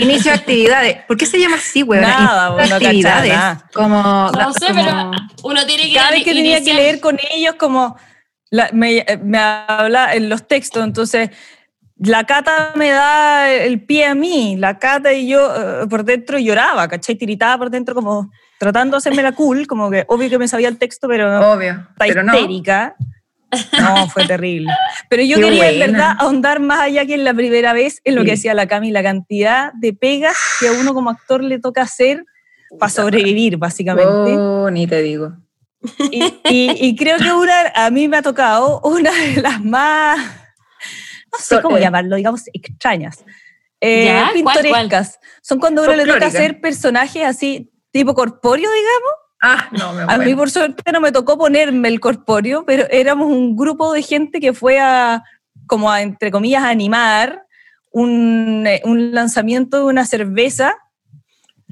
Inicio 0.00 0.32
de 0.32 0.38
actividades. 0.38 0.96
¿Por 1.06 1.16
qué 1.16 1.26
se 1.26 1.38
llama 1.38 1.56
así, 1.56 1.82
weón? 1.82 2.02
Nada, 2.02 2.48
Inicio 2.56 2.62
de 2.64 2.68
no 2.70 2.76
actividades. 2.86 3.32
nada. 3.32 3.68
Como, 3.74 4.02
No 4.02 4.52
sé, 4.52 4.66
como- 4.68 4.80
pero 4.84 5.10
uno 5.44 5.66
tiene 5.66 5.88
que 5.88 5.94
cada 5.94 6.10
vez 6.10 6.24
que 6.24 6.32
tenía 6.34 6.62
que 6.62 6.74
leer 6.74 7.00
con 7.00 7.18
ellos, 7.32 7.54
como 7.58 7.96
la- 8.50 8.70
me, 8.72 9.04
me 9.22 9.38
habla 9.38 10.14
en 10.14 10.28
los 10.28 10.46
textos, 10.48 10.82
entonces 10.84 11.30
la 12.04 12.24
cata 12.24 12.72
me 12.74 12.90
da 12.90 13.50
el 13.52 13.84
pie 13.84 14.06
a 14.06 14.14
mí, 14.14 14.56
la 14.58 14.78
cata 14.78 15.12
y 15.12 15.28
yo 15.28 15.54
eh, 15.82 15.86
por 15.88 16.04
dentro 16.04 16.38
lloraba, 16.38 16.88
¿cachai? 16.88 17.14
Tiritaba 17.14 17.58
por 17.58 17.70
dentro 17.70 17.94
como 17.94 18.30
tratando 18.58 18.96
de 18.96 18.98
hacerme 18.98 19.22
la 19.22 19.32
cool, 19.32 19.66
como 19.66 19.90
que 19.90 20.04
obvio 20.08 20.28
que 20.28 20.38
me 20.38 20.48
sabía 20.48 20.68
el 20.68 20.78
texto, 20.78 21.06
pero 21.08 21.52
Obvio. 21.52 21.72
está 21.72 22.04
Pero 22.06 22.22
histérica. 22.24 22.94
No, 22.98 23.06
fue 24.12 24.26
terrible. 24.26 24.72
Pero 25.08 25.22
yo 25.22 25.36
Qué 25.36 25.42
quería 25.44 25.70
en 25.70 25.78
verdad 25.92 26.16
ahondar 26.18 26.60
más 26.60 26.80
allá 26.80 27.04
que 27.06 27.14
en 27.14 27.24
la 27.24 27.34
primera 27.34 27.72
vez 27.72 28.00
en 28.04 28.14
lo 28.14 28.22
Sí. 28.22 28.24
que 28.26 28.30
decía 28.32 28.54
la 28.54 28.66
Cami, 28.66 28.90
la 28.90 29.02
cantidad 29.02 29.72
de 29.74 29.92
pegas 29.92 30.36
que 30.60 30.68
a 30.68 30.72
uno 30.72 30.94
como 30.94 31.10
actor 31.10 31.42
le 31.44 31.58
toca 31.58 31.82
hacer 31.82 32.24
para 32.78 32.90
sobrevivir, 32.90 33.56
básicamente. 33.58 34.36
Oh, 34.38 34.70
ni 34.70 34.86
te 34.86 35.02
digo. 35.02 35.34
Y, 36.10 36.22
y- 36.48 36.76
y 36.88 36.96
creo 36.96 37.18
que 37.18 37.32
una, 37.32 37.72
a 37.74 37.90
mí 37.90 38.06
me 38.08 38.16
ha 38.18 38.22
tocado 38.22 38.80
una 38.84 39.10
de 39.12 39.42
las 39.42 39.60
más, 39.62 40.18
no 41.32 41.38
sé 41.38 41.60
cómo 41.60 41.76
eh. 41.76 41.80
llamarlo, 41.80 42.16
digamos, 42.16 42.42
extrañas, 42.52 43.24
eh, 43.80 44.04
¿Ya? 44.04 44.30
¿Cuál, 44.42 44.58
pintorescas. 44.62 45.18
Son 45.42 45.58
cuando 45.58 45.82
a 45.82 45.86
uno 45.86 45.96
le 45.96 46.06
toca 46.06 46.26
hacer 46.26 46.60
personajes 46.60 47.24
así, 47.24 47.72
tipo 47.90 48.14
corpóreo, 48.14 48.70
digamos. 48.70 49.12
Ah, 49.42 49.68
no, 49.72 49.92
me 49.92 50.02
A 50.02 50.18
mí, 50.18 50.34
por 50.36 50.50
suerte, 50.50 50.92
no 50.92 51.00
me 51.00 51.10
tocó 51.10 51.36
ponerme 51.36 51.88
el 51.88 51.98
corpóreo, 51.98 52.64
pero 52.64 52.86
éramos 52.90 53.26
un 53.26 53.56
grupo 53.56 53.92
de 53.92 54.02
gente 54.02 54.38
que 54.38 54.52
fue 54.52 54.78
a, 54.78 55.24
como 55.66 55.90
a, 55.90 56.00
entre 56.00 56.30
comillas, 56.30 56.62
a 56.62 56.68
animar 56.68 57.42
un, 57.90 58.64
eh, 58.66 58.80
un 58.84 59.12
lanzamiento 59.12 59.78
de 59.78 59.84
una 59.84 60.06
cerveza 60.06 60.76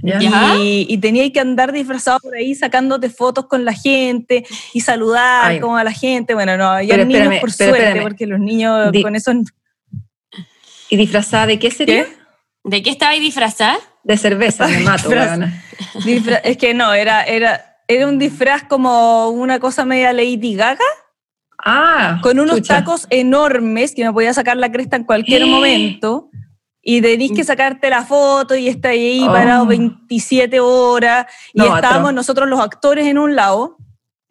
Ya. 0.03 0.57
Y, 0.57 0.87
y 0.89 0.99
tenías 0.99 1.31
que 1.31 1.41
andar 1.41 1.73
disfrazado 1.73 2.19
por 2.21 2.35
ahí 2.35 2.55
sacándote 2.55 3.11
fotos 3.11 3.47
con 3.47 3.65
la 3.65 3.73
gente 3.75 4.45
y 4.73 4.81
saludar 4.81 5.45
Ay. 5.53 5.61
como 5.61 5.77
a 5.77 5.85
la 5.85 5.93
gente. 5.93 6.35
Bueno, 6.35 6.57
no, 6.57 6.71
había 6.71 6.97
niños 6.97 7.21
espérame, 7.21 7.41
por 7.41 7.53
suerte, 7.53 7.79
espérame. 7.79 8.03
porque 8.03 8.27
los 8.27 8.41
niños 8.41 8.91
Di- 8.93 9.03
con 9.03 9.15
eso... 9.15 9.33
¿Y 10.89 10.97
disfrazada 10.97 11.47
de 11.47 11.59
qué 11.59 11.71
sería? 11.71 12.05
¿Qué? 12.05 12.17
¿De 12.65 12.83
qué 12.83 12.91
estaba 12.91 13.13
ahí 13.13 13.21
disfrazada? 13.21 13.79
De 14.03 14.17
cerveza, 14.17 14.67
me 14.69 14.81
mato, 14.81 15.09
weona. 15.11 15.63
Es 16.45 16.57
que 16.57 16.75
no, 16.75 16.93
era, 16.95 17.23
era, 17.25 17.77
era 17.87 18.07
un 18.07 18.19
disfraz 18.19 18.65
como 18.65 19.29
una 19.29 19.59
cosa 19.61 19.85
media 19.85 20.13
Lady 20.13 20.55
Gaga, 20.55 20.79
Ah, 21.63 22.21
con 22.23 22.39
unos 22.41 22.57
chucha. 22.57 22.79
tacos 22.79 23.07
enormes 23.11 23.95
que 23.95 24.03
me 24.05 24.13
podía 24.13 24.33
sacar 24.33 24.57
la 24.57 24.73
cresta 24.73 24.97
en 24.97 25.05
cualquier 25.05 25.43
¡Eh! 25.43 25.47
momento. 25.47 26.31
Y 26.83 27.03
tenés 27.03 27.33
que 27.33 27.45
sacarte 27.45 27.91
la 27.91 28.03
foto 28.07 28.55
y 28.57 28.69
está 28.69 28.89
ahí 28.91 29.21
Oh. 29.23 29.31
parado 29.31 29.67
27 29.67 30.59
horas. 30.61 31.27
Y 31.53 31.59
No, 31.59 31.65
estábamos 31.77 32.01
atroz. 32.09 32.15
nosotros 32.15 32.49
los 32.49 32.61
actores 32.61 33.07
en 33.07 33.19
un 33.19 33.37
lado 33.37 33.77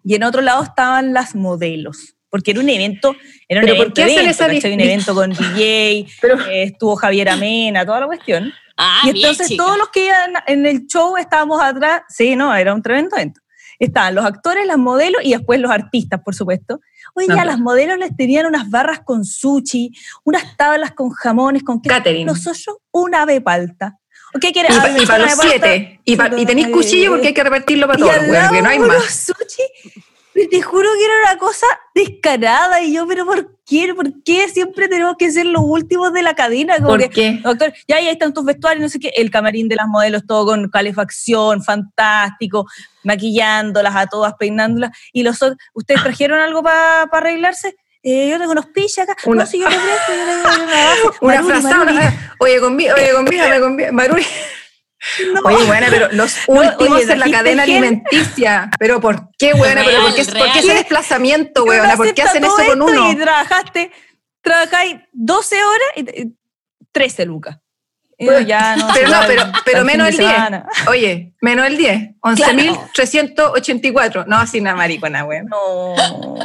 y 0.03 0.15
en 0.15 0.23
otro 0.23 0.41
lado 0.41 0.63
estaban 0.63 1.13
las 1.13 1.35
modelos. 1.35 2.15
Porque 2.31 2.51
era 2.51 2.59
un 2.61 2.69
evento, 2.69 3.15
era 3.47 3.59
un 3.61 3.65
¿Pero 3.65 3.75
por 3.77 3.85
evento, 3.85 3.93
qué 3.95 4.03
hacen 4.03 4.19
evento, 4.19 4.43
esa 4.67 4.73
un 4.73 4.79
evento 4.81 5.13
con 5.15 5.29
DJ, 5.31 6.07
Pero, 6.21 6.39
eh, 6.47 6.63
estuvo 6.63 6.95
Javier 6.95 7.29
Amena, 7.29 7.85
toda 7.85 7.99
la 7.99 8.05
cuestión. 8.07 8.51
Ah, 8.81 9.01
y 9.03 9.09
entonces 9.09 9.55
todos 9.57 9.77
los 9.77 9.89
que 9.89 10.05
iban 10.05 10.33
en 10.47 10.65
el 10.65 10.87
show 10.87 11.17
estábamos 11.17 11.61
atrás, 11.61 12.01
sí, 12.09 12.35
no, 12.35 12.55
era 12.55 12.73
un 12.73 12.81
tremendo 12.81 13.15
evento. 13.17 13.41
Estaban 13.77 14.15
los 14.15 14.25
actores, 14.25 14.65
las 14.65 14.77
modelos 14.77 15.21
y 15.23 15.31
después 15.33 15.59
los 15.59 15.69
artistas, 15.71 16.21
por 16.23 16.33
supuesto. 16.35 16.79
Oye, 17.13 17.27
No, 17.27 17.43
las 17.43 17.59
modelos 17.59 17.97
les 17.97 18.15
tenían 18.15 18.45
unas 18.45 18.69
barras 18.69 19.01
con 19.05 19.23
sushi, 19.25 19.91
unas 20.23 20.57
tablas 20.57 20.91
con 20.93 21.09
jamones, 21.11 21.63
con 21.63 21.81
queso. 21.81 21.95
Catering. 21.95 22.25
Nosotros 22.25 22.77
una 22.91 23.21
ave 23.23 23.41
palta. 23.41 23.97
¿O 24.33 24.39
¿Qué 24.39 24.49
y, 24.49 24.53
quieres? 24.53 24.75
pa- 24.77 24.89
y 24.97 25.05
para 25.05 25.25
los 25.25 25.33
siete. 25.39 26.01
Y, 26.05 26.15
pa- 26.15 26.29
y 26.37 26.45
tenéis 26.45 26.67
cuchillo 26.69 27.11
porque 27.11 27.27
hay 27.27 27.33
que 27.33 27.43
repartirlo 27.43 27.87
para 27.87 27.99
y 27.99 28.01
todos, 28.01 28.13
al 28.15 28.21
weón, 28.21 28.33
lado 28.33 28.53
que 28.53 28.61
no 28.61 28.69
hay 28.69 28.79
más. 28.79 29.13
sushi. 29.25 29.63
Te 30.33 30.61
juro 30.61 30.87
que 30.97 31.05
era 31.05 31.13
una 31.31 31.37
cosa 31.39 31.65
descarada. 31.95 32.81
Y 32.81 32.93
yo, 32.93 33.05
pero 33.07 33.25
¿por 33.25 33.55
qué? 33.65 33.93
¿Por 33.93 34.23
qué 34.23 34.47
siempre 34.47 34.87
tenemos 34.87 35.15
que 35.17 35.31
ser 35.31 35.45
los 35.47 35.63
últimos 35.65 36.13
de 36.13 36.21
la 36.21 36.33
cadena? 36.35 36.75
Como 36.77 36.89
¿Por 36.89 36.99
que, 36.99 37.09
qué? 37.09 37.39
Doctor, 37.43 37.73
ya 37.87 37.97
ahí 37.97 38.07
están 38.07 38.33
tus 38.33 38.45
vestuarios, 38.45 38.81
no 38.81 38.89
sé 38.89 38.99
qué, 38.99 39.09
el 39.15 39.31
camarín 39.31 39.67
de 39.67 39.75
las 39.75 39.87
modelos, 39.87 40.23
todo 40.27 40.45
con 40.45 40.69
calefacción, 40.69 41.63
fantástico, 41.63 42.65
maquillándolas 43.03 43.95
a 43.95 44.07
todas, 44.07 44.33
peinándolas. 44.35 44.91
Y 45.13 45.23
los 45.23 45.39
¿ustedes 45.73 46.03
trajeron 46.03 46.39
algo 46.39 46.63
para 46.63 47.03
arreglarse? 47.03 47.75
Eh, 48.01 48.29
yo 48.31 48.37
tengo 48.39 48.53
unos 48.53 48.67
piches 48.67 48.99
acá. 48.99 49.15
Una- 49.25 49.43
No, 49.43 49.49
si 49.49 49.59
yo 49.59 49.67
te 49.67 49.75
presto, 49.75 50.13
yo 50.15 50.25
tengo 50.25 51.17
una 51.21 51.43
frazada, 51.43 52.13
oye, 52.39 52.61
convi- 52.61 52.93
oye, 52.93 53.11
convídame, 53.13 53.59
convídame, 53.59 53.91
Maruri. 53.91 54.25
No. 55.33 55.41
Oye, 55.45 55.65
buena, 55.65 55.87
pero 55.89 56.09
los 56.13 56.35
No, 56.47 56.61
últimos 56.61 56.99
oye, 57.03 57.13
en 57.13 57.19
la 57.19 57.31
cadena 57.31 57.63
alimenticia. 57.63 58.69
Pero 58.79 58.99
¿por 58.99 59.29
qué, 59.37 59.53
buena? 59.53 59.83
¿Pero 59.85 60.01
por 60.01 60.13
qué, 60.15 60.23
Real, 60.23 60.37
por 60.37 60.51
qué 60.53 60.59
ese 60.59 60.67
real. 60.67 60.77
desplazamiento, 60.79 61.63
weona? 61.63 61.95
¿Por 61.95 62.13
qué 62.13 62.21
hacen 62.21 62.43
eso 62.43 62.55
con 62.67 62.81
uno? 62.81 63.11
Y 63.11 63.15
trabajaste, 63.15 63.91
trabajáis 64.41 64.97
12 65.13 65.55
horas 65.63 65.87
y 65.95 66.03
te- 66.03 66.27
13 66.91 67.25
lucas. 67.25 67.57
Eh, 68.17 68.43
ya 68.45 68.75
no, 68.75 68.89
pero 68.93 69.09
no, 69.09 69.17
pero, 69.27 69.43
pero 69.63 69.85
menos 69.85 70.09
el 70.09 70.17
10. 70.17 70.29
semana. 70.29 70.65
Oye, 70.89 71.33
menos 71.39 71.67
el 71.67 71.77
10. 71.77 72.09
11.384. 72.21 74.25
No, 74.27 74.37
así 74.37 74.59
una 74.59 74.75
maricona, 74.75 75.23
weón. 75.23 75.45
No, 75.45 75.95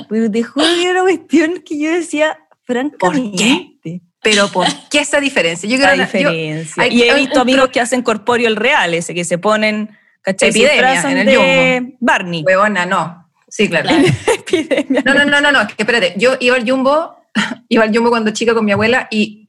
pero 0.09 0.31
te 0.31 0.45
juro 0.45 0.65
que 0.67 0.83
era 0.83 1.03
una 1.03 1.13
cuestión 1.13 1.63
que 1.67 1.79
yo 1.81 1.91
decía, 1.91 2.39
francamente. 2.63 4.03
Pero 4.25 4.49
¿por 4.53 4.67
qué 4.91 4.99
esa 4.99 5.21
diferencia? 5.21 5.69
Yo 5.69 5.79
La 5.79 5.93
creo 5.93 6.23
yo- 6.23 6.31
diferencia. 6.31 6.83
hay- 6.83 6.91
y 6.99 7.03
he 7.03 7.15
visto 7.15 7.41
amigos 7.41 7.69
que 7.69 7.81
hacen 7.81 8.03
corpóreo 8.03 8.53
real, 8.57 8.93
ese 8.95 9.15
que 9.15 9.25
se 9.25 9.39
ponen, 9.39 9.97
¿cachai? 10.23 10.49
Epidemia 10.49 11.01
en 11.03 11.19
el 11.19 11.27
de 11.27 11.95
Barney. 12.01 12.43
Huevona, 12.45 12.87
no. 12.87 13.31
Sí, 13.49 13.69
claro. 13.69 13.89
Epidemia. 14.35 15.03
No, 15.05 15.15
no, 15.15 15.25
no, 15.25 15.41
no, 15.41 15.53
no, 15.53 15.67
que 15.69 15.75
espérate. 15.79 16.15
Yo 16.17 16.33
iba 16.41 16.57
al 16.57 16.69
Jumbo, 16.69 17.23
iba 17.69 17.85
al 17.85 17.95
Jumbo 17.95 18.11
cuando 18.11 18.33
chica 18.33 18.53
con 18.55 18.65
mi 18.65 18.73
abuela 18.73 19.07
y 19.13 19.49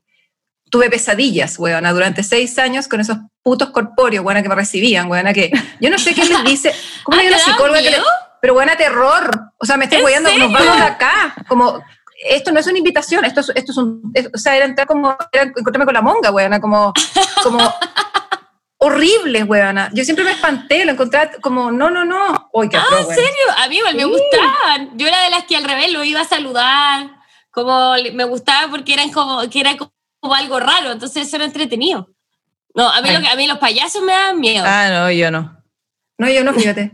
tuve 0.70 0.90
pesadillas, 0.90 1.58
weona, 1.58 1.94
durante 1.94 2.22
seis 2.22 2.60
años 2.60 2.88
con 2.88 3.00
esos 3.00 3.18
putos 3.42 3.70
corpóreos, 3.70 4.26
weona, 4.26 4.44
que 4.44 4.50
me 4.50 4.56
recibían, 4.56 5.10
weona, 5.10 5.32
que 5.34 5.52
yo 5.80 5.90
no 5.90 5.98
sé 5.98 6.14
qué 6.14 6.26
les 6.26 6.44
dice. 6.44 6.74
¿Cómo 7.04 7.18
Ah, 7.18 7.22
hay 7.22 7.28
¿te 7.28 7.34
una 7.34 7.44
psicóloga 7.44 7.82
que 7.82 7.92
le-? 7.92 7.98
Pero 8.42 8.54
buena 8.54 8.76
terror. 8.76 9.52
O 9.58 9.66
sea, 9.66 9.78
me 9.78 9.86
estoy 9.86 10.00
¿En 10.00 10.06
hueando, 10.06 10.38
nos 10.38 10.52
vamos 10.52 10.78
de 10.78 10.84
acá. 10.84 11.34
Como, 11.48 11.82
esto 12.30 12.51
no 12.51 12.60
es 12.60 12.67
una 12.67 12.78
invitación, 12.78 13.25
esto 13.25 13.41
es, 13.41 13.49
esto 13.56 13.71
es 13.71 13.78
un. 13.78 14.12
es- 14.13 14.30
o 14.34 14.38
sea, 14.38 14.56
era 14.56 14.65
entrar 14.65 14.88
como. 14.88 15.15
Era 15.32 15.43
encontrarme 15.43 15.86
con 15.86 15.93
la 15.93 16.01
monga, 16.01 16.32
weona, 16.32 16.60
como. 16.62 16.93
como 17.43 17.60
horrible, 18.78 19.43
weona. 19.43 19.89
Yo 19.93 20.04
siempre 20.04 20.25
me 20.25 20.32
espanté, 20.32 20.86
lo 20.86 20.91
encontré 20.91 21.32
como, 21.41 21.71
no, 21.71 21.89
no, 21.89 22.06
no. 22.06 22.49
Uy, 22.54 22.69
qué 22.69 22.78
Ah, 22.78 22.84
atroz, 22.84 23.10
¿en 23.10 23.15
serio? 23.15 23.32
A 23.58 23.67
mí 23.67 23.78
igual 23.78 23.95
me 23.95 24.04
Sí. 24.04 24.10
gustaban. 24.10 24.97
Yo 24.97 25.08
era 25.08 25.23
de 25.23 25.30
las 25.32 25.45
que 25.45 25.56
al 25.58 25.63
revés 25.63 25.91
lo 25.91 26.04
iba 26.04 26.21
a 26.21 26.25
saludar. 26.25 27.12
Como 27.51 27.93
me 28.13 28.25
gustaba 28.25 28.69
porque 28.69 28.93
eran 28.93 29.12
como, 29.12 29.49
que 29.49 29.62
era 29.62 29.78
como, 29.78 29.91
algo 30.36 30.60
raro, 30.60 30.91
entonces 30.91 31.28
eso 31.28 31.38
era 31.38 31.45
entretenido. 31.45 32.10
No, 32.73 32.89
a 32.89 33.01
mí, 33.01 33.10
lo 33.12 33.21
que- 33.21 33.28
a 33.30 33.36
mí 33.36 33.47
los 33.47 33.60
payasos 33.60 34.01
me 34.04 34.12
daban 34.12 34.39
miedo. 34.39 34.65
Ah, 34.67 34.89
no, 34.91 35.12
yo 35.12 35.32
no. 35.32 35.63
No, 36.17 36.30
yo 36.30 36.43
no, 36.43 36.54
fíjate. 36.54 36.91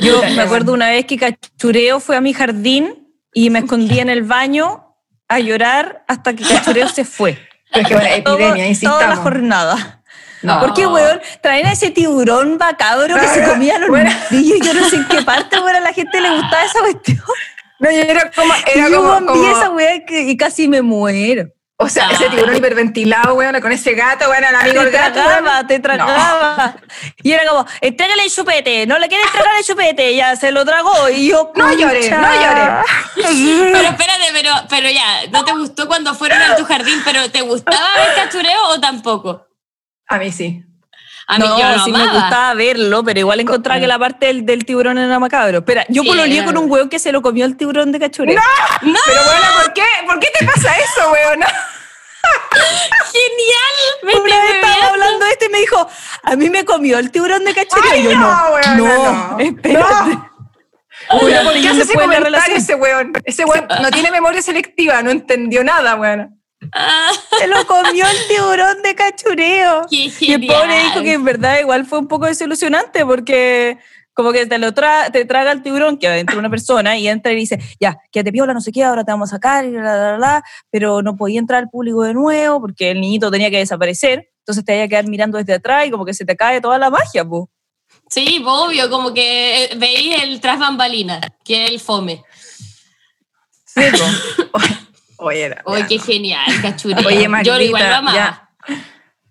Yo 0.00 0.20
me 0.34 0.42
acuerdo 0.42 0.72
una 0.72 0.88
vez 0.90 1.04
que 1.04 1.16
Cachureo 1.16 2.00
fue 2.00 2.16
a 2.16 2.20
mi 2.20 2.32
jardín 2.32 2.99
y 3.32 3.50
me 3.50 3.60
escondí 3.60 3.98
en 4.00 4.10
el 4.10 4.22
baño 4.22 4.96
a 5.28 5.38
llorar 5.38 6.04
hasta 6.08 6.34
que 6.34 6.44
Cachureo 6.44 6.88
se 6.88 7.04
fue. 7.04 7.38
Pero 7.72 7.82
es 7.82 7.88
que, 7.88 7.94
bueno, 7.94 8.24
Todo- 8.24 8.34
epidemia, 8.38 8.80
toda 8.82 9.06
la 9.06 9.16
jornada. 9.16 9.96
No. 10.42 10.58
¿Por 10.58 10.72
qué, 10.74 10.86
weón? 10.86 11.20
Traen 11.42 11.66
a 11.66 11.72
ese 11.72 11.90
tiburón 11.90 12.56
bacabro 12.56 13.14
que 13.14 13.28
se 13.28 13.42
comía 13.44 13.78
los 13.78 13.90
Bueno. 13.90 14.10
Yo 14.30 14.74
no 14.74 14.88
sé 14.88 14.96
en 14.96 15.06
qué 15.06 15.22
parte, 15.22 15.56
weón, 15.60 15.76
a 15.76 15.80
la 15.80 15.92
gente 15.92 16.18
le 16.20 16.30
gustaba 16.30 16.64
esa 16.64 16.80
cuestión. 16.80 17.18
No, 17.78 17.90
yo 17.90 17.98
era 17.98 18.30
como. 18.30 18.52
Era 18.74 18.88
y 18.88 18.92
yo 18.92 19.02
como, 19.04 19.26
como- 19.26 19.50
esa 19.50 19.70
weá 19.70 20.02
y 20.08 20.36
casi 20.36 20.66
me 20.68 20.80
muero. 20.82 21.48
O 21.82 21.88
sea, 21.88 22.10
ese 22.10 22.24
Ay. 22.24 22.30
tiburón 22.30 22.56
hiperventilado, 22.56 23.34
weón, 23.34 23.58
con 23.60 23.72
ese 23.72 23.94
gato, 23.94 24.28
weón, 24.28 24.44
el 24.44 24.54
amigo 24.54 24.80
Te 24.80 24.84
del 24.84 24.92
gato. 24.92 25.14
tragaba, 25.14 25.50
weón. 25.54 25.66
te 25.66 25.78
tragaba. 25.80 26.76
Y 27.22 27.32
era 27.32 27.46
como, 27.48 27.66
entrégale 27.80 28.24
el 28.24 28.30
chupete, 28.30 28.86
no 28.86 28.98
le 28.98 29.08
quieres 29.08 29.26
entregar 29.26 29.52
el 29.58 29.64
chupete, 29.64 30.14
ya 30.14 30.36
se 30.36 30.52
lo 30.52 30.64
tragó. 30.64 31.08
Y 31.08 31.28
yo, 31.30 31.52
No 31.56 31.72
llores, 31.72 32.08
"Concha". 32.08 32.20
no 32.20 32.34
llores. 32.34 33.72
Pero 33.72 33.88
espérate, 33.88 34.24
pero, 34.32 34.52
pero 34.68 34.90
ya, 34.90 35.26
¿no 35.32 35.44
te 35.44 35.52
gustó 35.52 35.88
cuando 35.88 36.14
fueron 36.14 36.40
a 36.42 36.56
tu 36.56 36.64
jardín? 36.64 37.00
¿Pero 37.04 37.30
te 37.30 37.40
gustaba 37.42 37.94
ver 37.96 38.14
cachureo 38.14 38.68
o 38.68 38.80
tampoco? 38.80 39.46
A 40.08 40.18
mí 40.18 40.30
sí. 40.32 40.62
A 41.30 41.38
mí 41.38 41.44
no, 41.46 41.58
yo 41.58 41.68
lo 41.76 41.84
sí 41.84 41.92
me 41.92 42.02
amaba. 42.02 42.20
gustaba 42.20 42.54
verlo, 42.54 43.04
pero 43.04 43.20
igual 43.20 43.38
encontraba 43.40 43.78
que 43.80 43.86
la 43.86 43.98
parte 43.98 44.26
del, 44.26 44.44
del 44.44 44.64
tiburón 44.64 44.98
era 44.98 45.18
macabro. 45.18 45.58
Espera, 45.58 45.84
yo 45.88 46.02
Sí, 46.02 46.42
con 46.44 46.58
un 46.58 46.70
hueón 46.70 46.88
que 46.88 46.98
se 46.98 47.12
lo 47.12 47.22
comió 47.22 47.44
el 47.44 47.56
tiburón 47.56 47.92
de 47.92 48.00
cachureo. 48.00 48.36
¡No! 48.82 48.98
Pero 49.06 49.20
bueno, 49.24 49.46
¿por 49.62 49.72
qué? 49.72 49.84
¿Por 50.06 50.18
qué 50.18 50.28
te 50.38 50.44
pasa 50.44 50.76
eso, 50.76 51.12
weón? 51.12 51.40
¡Genial! 53.12 53.76
Me 54.02 54.14
Una 54.16 54.42
vez 54.42 54.54
estaba 54.54 54.88
hablando 54.92 55.24
de 55.24 55.30
esto 55.30 55.44
y 55.46 55.48
me 55.50 55.58
dijo, 55.58 55.88
a 56.22 56.36
mí 56.36 56.50
me 56.50 56.64
comió 56.64 56.98
el 56.98 57.10
tiburón 57.10 57.44
de 57.44 57.54
cachureo. 57.54 57.90
Ay, 57.92 58.00
y 58.00 58.04
yo, 58.04 58.14
no, 58.14 58.58
no, 58.76 58.76
no, 58.76 59.12
no. 59.32 59.38
espérate. 59.38 60.18
Uy, 61.12 61.20
Durante 61.32 61.44
¿Por 61.44 61.56
y 61.56 61.62
qué 61.62 61.68
hace 61.70 61.80
ese 61.82 61.94
comentario 61.94 62.56
ese 62.56 62.74
weón? 62.74 63.12
Ese 63.24 63.44
weón 63.44 63.66
no 63.82 63.90
tiene 63.90 64.10
memoria 64.10 64.42
selectiva, 64.42 65.02
no 65.02 65.10
entendió 65.10 65.64
nada, 65.64 65.96
weón. 65.96 66.39
Ah, 66.72 67.10
Se 67.38 67.46
lo 67.46 67.66
comió 67.66 68.06
el 68.06 68.16
tiburón 68.28 68.82
de 68.82 68.94
cachureo. 68.94 69.86
¡Qué 69.88 70.10
Y 70.20 70.32
el 70.32 70.46
pobre 70.46 70.78
dijo 70.84 71.02
que 71.02 71.12
en 71.14 71.24
verdad 71.24 71.58
igual 71.60 71.86
fue 71.86 71.98
un 71.98 72.08
poco 72.08 72.26
desilusionante 72.26 73.04
porque 73.06 73.78
como 74.12 74.32
que 74.32 74.44
te 74.44 74.58
lo 74.58 74.72
tra- 74.74 75.10
te 75.10 75.24
traga 75.24 75.52
el 75.52 75.62
tiburón 75.62 75.96
que 75.96 76.06
adentro 76.08 76.38
una 76.38 76.50
persona 76.50 76.98
y 76.98 77.08
entra 77.08 77.32
y 77.32 77.36
dice, 77.36 77.58
ya, 77.80 77.96
quédate 78.12 78.32
piola, 78.32 78.52
no 78.52 78.60
sé 78.60 78.70
qué, 78.72 78.84
ahora 78.84 79.04
te 79.04 79.12
vamos 79.12 79.30
a 79.30 79.36
sacar, 79.36 79.64
y 79.64 79.70
bla, 79.70 79.80
bla, 79.80 79.94
bla, 79.94 80.16
bla", 80.16 80.42
pero 80.70 81.00
no 81.00 81.16
podía 81.16 81.38
entrar 81.38 81.60
al 81.62 81.70
público 81.70 82.02
de 82.02 82.12
nuevo 82.12 82.60
porque 82.60 82.90
el 82.90 83.00
niñito 83.00 83.30
tenía 83.30 83.50
que 83.50 83.58
desaparecer, 83.58 84.28
entonces 84.40 84.62
te 84.64 84.72
había 84.72 84.84
que 84.84 84.90
quedar 84.90 85.06
mirando 85.08 85.38
desde 85.38 85.54
atrás 85.54 85.86
y 85.86 85.90
como 85.90 86.04
que 86.04 86.12
se 86.12 86.26
te 86.26 86.36
cae 86.36 86.60
toda 86.60 86.76
la 86.76 86.90
magia, 86.90 87.24
pues. 87.24 87.44
Sí, 88.10 88.42
obvio, 88.44 88.90
como 88.90 89.14
que 89.14 89.64
eh, 89.64 89.70
veí 89.76 90.12
el 90.12 90.40
tras 90.40 90.58
bambalina, 90.58 91.20
que 91.44 91.64
es 91.64 91.70
el 91.70 91.80
fome. 91.80 92.22
Sí. 93.64 93.80
Oye, 95.20 95.42
era. 95.42 95.62
Oye, 95.64 95.86
qué 95.88 95.96
no. 95.98 96.04
genial, 96.04 96.62
cachureo. 96.62 97.06
Oye, 97.06 97.28
Yo 97.44 97.58
igual 97.60 97.82
lo 97.82 97.88
Magdita, 97.88 97.98
amaba. 97.98 98.16
ya. 98.16 98.50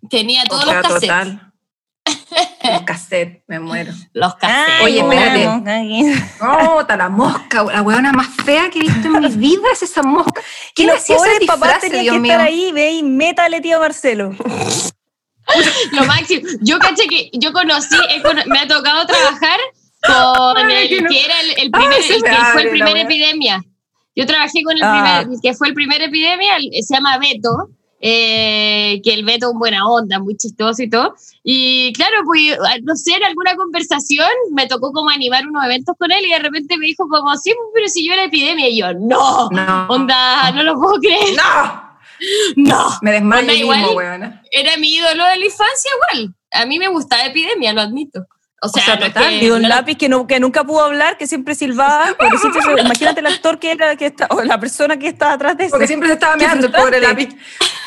Tenía 0.09 0.43
todos 0.45 0.65
los 0.65 0.73
cassettes. 0.75 1.01
total. 1.01 1.45
Los 2.63 2.81
cassettes, 2.83 3.43
me 3.47 3.59
muero. 3.59 3.93
Los 4.13 4.35
cassettes. 4.35 4.81
Oye, 4.83 5.01
Ay, 5.01 5.17
espérate. 5.19 6.23
No, 6.41 6.81
está 6.81 6.97
la 6.97 7.09
mosca, 7.09 7.63
la 7.63 7.81
weona 7.81 8.11
más 8.11 8.27
fea 8.43 8.69
que 8.69 8.79
he 8.79 8.81
visto 8.81 9.07
en 9.07 9.19
mi 9.19 9.27
vida 9.35 9.63
es 9.73 9.83
esa 9.83 10.01
mosca. 10.03 10.41
¿Quién 10.75 10.89
hacía 10.89 11.15
ese 11.17 11.39
disfraz, 11.39 11.79
tenían 11.79 12.01
Dios 12.03 12.13
que 12.15 12.19
mío? 12.19 12.31
estar 12.31 12.47
ahí, 12.47 12.71
ve 12.71 12.91
y 12.91 13.03
métale, 13.03 13.61
tío 13.61 13.79
Marcelo. 13.79 14.31
Lo 15.93 16.03
máximo. 16.05 16.47
Yo 16.61 16.77
caché 16.79 17.07
que 17.07 17.29
yo 17.33 17.51
conocí, 17.53 17.95
me 18.47 18.59
ha 18.59 18.67
tocado 18.67 19.05
trabajar 19.07 19.59
con 20.05 20.57
Ay, 20.57 20.83
el 20.83 20.89
que 20.89 21.01
no. 21.01 21.09
que 21.09 21.25
era 21.25 21.41
el, 21.41 21.49
el 21.51 21.57
Ay, 21.57 21.69
primer, 21.71 22.03
se 22.03 22.15
el 22.15 22.23
que 22.23 22.35
fue 22.53 22.61
el 22.63 22.69
primer 22.69 22.93
wea. 22.93 23.03
epidemia. 23.03 23.63
Yo 24.19 24.25
trabajé 24.25 24.61
con 24.63 24.75
el 24.75 24.83
Ah. 24.83 25.21
primer, 25.23 25.39
que 25.41 25.53
fue 25.53 25.69
el 25.69 25.73
primer 25.73 26.01
epidemia, 26.01 26.57
se 26.81 26.93
llama 26.93 27.17
Beto, 27.17 27.69
eh, 28.01 29.01
que 29.03 29.13
el 29.13 29.23
Beto 29.25 29.47
es 29.47 29.53
un 29.53 29.59
buena 29.59 29.87
onda, 29.87 30.19
muy 30.19 30.35
chistoso 30.37 30.81
y 30.83 30.89
todo. 30.89 31.15
Y 31.43 31.91
claro, 31.93 32.17
pues, 32.25 32.57
no 32.83 32.95
sé, 32.95 33.13
en 33.13 33.23
alguna 33.23 33.55
conversación 33.55 34.27
me 34.53 34.67
tocó 34.67 34.91
como 34.91 35.09
animar 35.09 35.45
unos 35.47 35.63
eventos 35.65 35.95
con 35.97 36.11
él 36.11 36.25
y 36.25 36.29
de 36.31 36.39
repente 36.39 36.77
me 36.77 36.85
dijo 36.87 37.07
como, 37.09 37.35
sí, 37.37 37.53
pero 37.73 37.87
si 37.87 38.05
yo 38.05 38.13
era 38.13 38.23
epidemia, 38.25 38.67
y 38.69 38.77
yo, 38.79 38.93
no, 38.93 39.49
No. 39.51 39.87
onda, 39.89 40.51
no 40.51 40.63
lo 40.63 40.75
puedo 40.79 40.95
creer, 40.99 41.35
¡No! 41.35 41.89
no. 42.57 42.87
Me 43.01 43.11
desmayo 43.13 43.51
igual. 43.53 43.79
mismo, 43.79 43.93
weona. 43.95 44.41
Era 44.51 44.75
mi 44.77 44.93
ídolo 44.95 45.23
de 45.25 45.37
la 45.37 45.45
infancia 45.45 45.91
igual. 46.11 46.35
A 46.51 46.65
mí 46.65 46.79
me 46.79 46.87
gustaba 46.87 47.23
epidemia, 47.25 47.73
lo 47.73 47.81
admito. 47.81 48.25
O 48.61 48.67
sea, 48.67 48.83
sea, 48.83 48.95
no 48.97 49.05
es 49.05 49.13
total, 49.13 49.29
que- 49.39 49.45
Y 49.45 49.49
no- 49.49 49.59
Lápiz 49.59 49.95
que, 49.97 50.09
no, 50.09 50.27
que 50.27 50.39
nunca 50.39 50.63
pudo 50.65 50.83
hablar, 50.83 51.17
que 51.17 51.27
siempre 51.27 51.55
silbaba. 51.55 52.13
pobrecito, 52.19 52.61
se- 52.61 52.81
imagínate 52.81 53.19
el 53.21 53.27
actor 53.27 53.57
que 53.59 53.71
era, 53.71 53.95
que 53.95 54.07
está, 54.07 54.27
o 54.31 54.41
la 54.43 54.59
persona 54.59 54.97
que 54.97 55.07
estaba 55.07 55.33
atrás 55.33 55.55
de 55.57 55.65
eso. 55.65 55.71
Porque 55.71 55.87
siempre 55.87 56.09
se 56.09 56.13
estaba 56.15 56.35
meando 56.35 56.67
el 56.67 56.71
pobre 56.73 56.99
lápiz. 56.99 57.29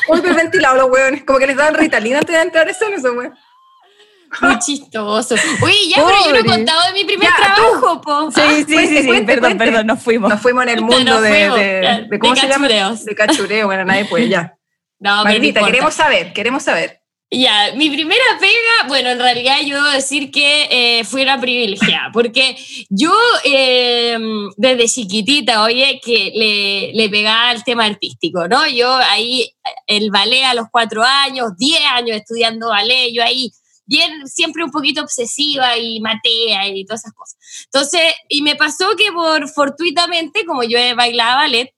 Muy 0.09 0.19
hiperventilado 0.19 0.75
los 0.77 0.89
weones. 0.89 1.23
Como 1.23 1.39
que 1.39 1.47
les 1.47 1.55
daban 1.55 1.75
ritalina 1.75 2.19
antes 2.19 2.35
de 2.35 2.41
entrar 2.41 2.67
eso, 2.69 2.85
no 2.89 3.11
weón. 3.11 3.33
Muy 4.41 4.57
chistoso. 4.57 5.35
Oye, 5.61 5.75
ya, 5.89 5.97
pero 5.97 6.07
yo 6.25 6.31
no 6.31 6.37
he 6.37 6.43
Pobre. 6.43 6.55
contado 6.57 6.81
de 6.87 6.93
mi 6.93 7.05
primer 7.05 7.29
Ya, 7.29 7.35
trabajo, 7.35 8.01
po. 8.01 8.31
Sí, 8.31 8.41
sí, 8.41 8.55
sí, 8.57 8.73
cuente, 8.73 9.01
sí, 9.01 9.07
cuente, 9.07 9.25
perdón, 9.33 9.41
cuente. 9.51 9.65
perdón, 9.65 9.87
nos 9.87 10.01
fuimos. 10.01 10.29
Nos 10.31 10.41
fuimos 10.41 10.63
en 10.63 10.69
el 10.69 10.81
mundo 10.81 11.21
de, 11.21 11.29
de, 11.29 12.07
de- 12.09 12.19
¿cómo 12.19 12.33
de 12.33 12.39
se 12.41 12.47
llama? 12.47 12.67
cachureos. 12.67 13.05
De 13.05 13.15
cachureo, 13.15 13.67
bueno, 13.67 13.85
nadie 13.85 14.05
puede, 14.05 14.29
ya. 14.29 14.55
No, 14.99 15.23
Maldita, 15.25 15.63
queremos 15.65 15.93
saber, 15.93 16.33
queremos 16.33 16.63
saber. 16.63 17.01
Ya, 17.35 17.73
mi 17.75 17.89
primera 17.89 18.23
pega, 18.39 18.87
bueno, 18.87 19.09
en 19.09 19.17
realidad 19.17 19.57
yo 19.65 19.77
debo 19.77 19.89
decir 19.89 20.29
que 20.29 20.67
eh, 20.69 21.03
fui 21.03 21.23
una 21.23 21.41
privilegiada, 21.41 22.11
porque 22.13 22.55
yo 22.89 23.11
eh, 23.43 24.15
desde 24.55 24.87
chiquitita, 24.87 25.63
oye, 25.63 25.99
que 26.03 26.31
le, 26.35 26.93
le 26.93 27.09
pegaba 27.09 27.49
al 27.49 27.63
tema 27.63 27.85
artístico, 27.85 28.47
¿no? 28.47 28.67
Yo 28.67 28.93
ahí, 28.95 29.51
el 29.87 30.11
ballet 30.11 30.43
a 30.43 30.53
los 30.53 30.67
cuatro 30.71 31.01
años, 31.01 31.53
diez 31.57 31.81
años 31.91 32.17
estudiando 32.17 32.69
ballet, 32.69 33.11
yo 33.11 33.23
ahí 33.23 33.51
bien, 33.87 34.27
siempre 34.27 34.63
un 34.63 34.69
poquito 34.71 35.01
obsesiva 35.01 35.75
y 35.79 35.99
matea 36.01 36.67
y 36.67 36.85
todas 36.85 37.01
esas 37.01 37.13
cosas. 37.13 37.37
Entonces, 37.65 38.13
y 38.29 38.43
me 38.43 38.55
pasó 38.55 38.95
que 38.95 39.11
por 39.11 39.49
fortuitamente, 39.49 40.45
como 40.45 40.63
yo 40.63 40.77
bailaba 40.95 41.37
ballet, 41.37 41.73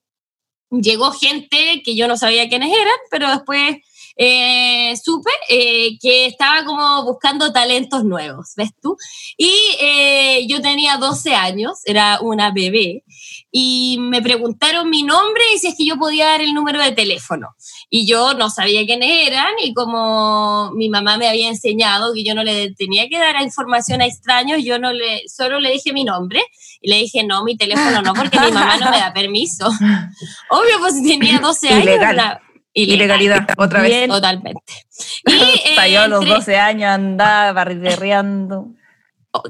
llegó 0.70 1.12
gente 1.12 1.82
que 1.86 1.96
yo 1.96 2.10
no 2.10 2.18
sabía 2.18 2.50
quiénes 2.50 2.74
eran, 2.74 2.98
pero 3.10 3.30
después 3.30 3.78
eh, 4.18 4.94
supe 5.04 5.30
eh, 5.50 5.98
que 6.02 6.26
estaba 6.26 6.64
como 6.64 7.04
buscando 7.04 7.52
talentos 7.52 8.04
nuevos, 8.06 8.54
¿ves 8.56 8.72
tú? 8.82 8.96
Y 9.38 9.52
eh, 9.82 10.46
yo 10.48 10.62
tenía 10.62 10.98
12 10.98 11.36
años, 11.36 11.80
era 11.86 12.20
una 12.22 12.52
bebé, 12.52 13.04
y 13.52 13.98
me 14.00 14.22
preguntaron 14.22 14.90
mi 14.90 15.04
nombre 15.04 15.42
y 15.54 15.60
si 15.60 15.68
es 15.68 15.76
que 15.78 15.86
yo 15.86 15.98
podía 15.98 16.26
dar 16.26 16.42
el 16.42 16.54
número 16.54 16.82
de 16.82 16.92
teléfono. 16.92 17.56
Y 17.90 18.06
yo 18.06 18.34
no 18.34 18.50
sabía 18.50 18.86
quiénes 18.86 19.28
eran 19.28 19.54
y 19.64 19.74
como 19.74 20.72
mi 20.74 20.90
mamá 20.90 21.18
me 21.18 21.28
había 21.28 21.48
enseñado 21.48 22.14
que 22.14 22.24
yo 22.24 22.36
no 22.36 22.44
le 22.44 22.74
tenía 22.74 23.08
que 23.08 23.18
dar 23.18 23.42
información 23.42 24.02
a 24.02 24.06
extraños, 24.08 24.60
yo 24.64 24.80
no 24.80 24.92
le, 24.92 25.24
solo 25.28 25.60
le 25.60 25.72
dije 25.72 25.94
mi 25.94 26.04
nombre 26.04 26.42
y 26.82 26.90
le 26.90 26.98
dije, 26.98 27.24
no, 27.24 27.44
mi 27.44 27.56
teléfono 27.56 28.02
no, 28.02 28.14
porque 28.14 28.40
mi 28.40 28.52
mamá 28.52 28.78
no 28.78 28.92
me 28.92 28.98
da 29.00 29.14
permiso. 29.14 29.68
Obvio, 30.50 30.80
pues 30.80 30.96
tenía 31.04 31.40
12 31.40 31.70
años. 31.70 31.86
La- 32.16 32.42
Ilegalidad, 32.76 33.48
otra 33.58 33.82
vez. 33.82 34.08
Totalmente. 34.08 34.62
Y, 35.28 35.32
eh, 35.34 35.62
Hasta 35.72 35.88
yo 35.88 36.02
a 36.04 36.08
los 36.08 36.22
entre- 36.22 36.36
12 36.36 36.58
años 36.58 36.90
andaba 36.90 37.52
barriderreando, 37.54 38.68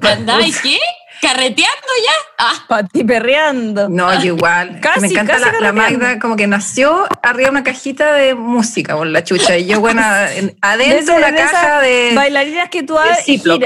¿Andá 0.01 0.41
y 0.41 0.51
qué? 0.51 0.79
¿Carreteando 1.21 1.87
ya? 2.03 2.11
Ah, 2.39 2.65
patiperreando. 2.67 3.87
No, 3.89 4.13
yo 4.19 4.35
igual. 4.35 4.79
Casi, 4.81 5.01
me 5.01 5.07
encanta 5.07 5.39
casi 5.39 5.61
la. 5.61 5.71
Magda, 5.71 6.19
como 6.19 6.35
que 6.35 6.47
nació 6.47 7.07
arriba 7.21 7.45
de 7.47 7.51
una 7.51 7.63
cajita 7.63 8.13
de 8.13 8.33
música 8.35 8.95
por 8.95 9.07
la 9.07 9.23
chucha. 9.23 9.57
Y 9.57 9.67
yo, 9.67 9.79
bueno, 9.79 10.01
en- 10.35 10.57
adentro 10.61 11.13
De 11.13 11.19
una 11.19 11.35
caja 11.35 11.81
de. 11.81 12.11
Bailarinas 12.15 12.69
que 12.69 12.83
tú 12.83 12.97
abres 12.97 13.27
y. 13.29 13.37
Tiqui, 13.37 13.59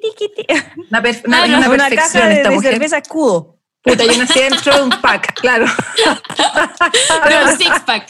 tiqui, 0.00 0.32
tiqui. 0.34 0.54
Una, 0.90 1.02
per- 1.02 1.22
una, 1.26 1.44
una 1.44 1.58
una 1.58 1.68
perfección 1.88 1.96
caja 2.22 2.26
de, 2.28 2.34
esta 2.34 2.48
de 2.50 2.54
mujer. 2.56 2.72
cerveza 2.72 2.98
escudo. 2.98 3.58
Puta, 3.82 4.04
yo 4.04 4.16
nací 4.16 4.38
dentro 4.38 4.74
de 4.76 4.82
un 4.82 4.90
pack, 4.90 5.34
claro. 5.40 5.66
pero 7.24 7.44
un 7.44 7.58
six 7.58 7.80
pack. 7.80 8.06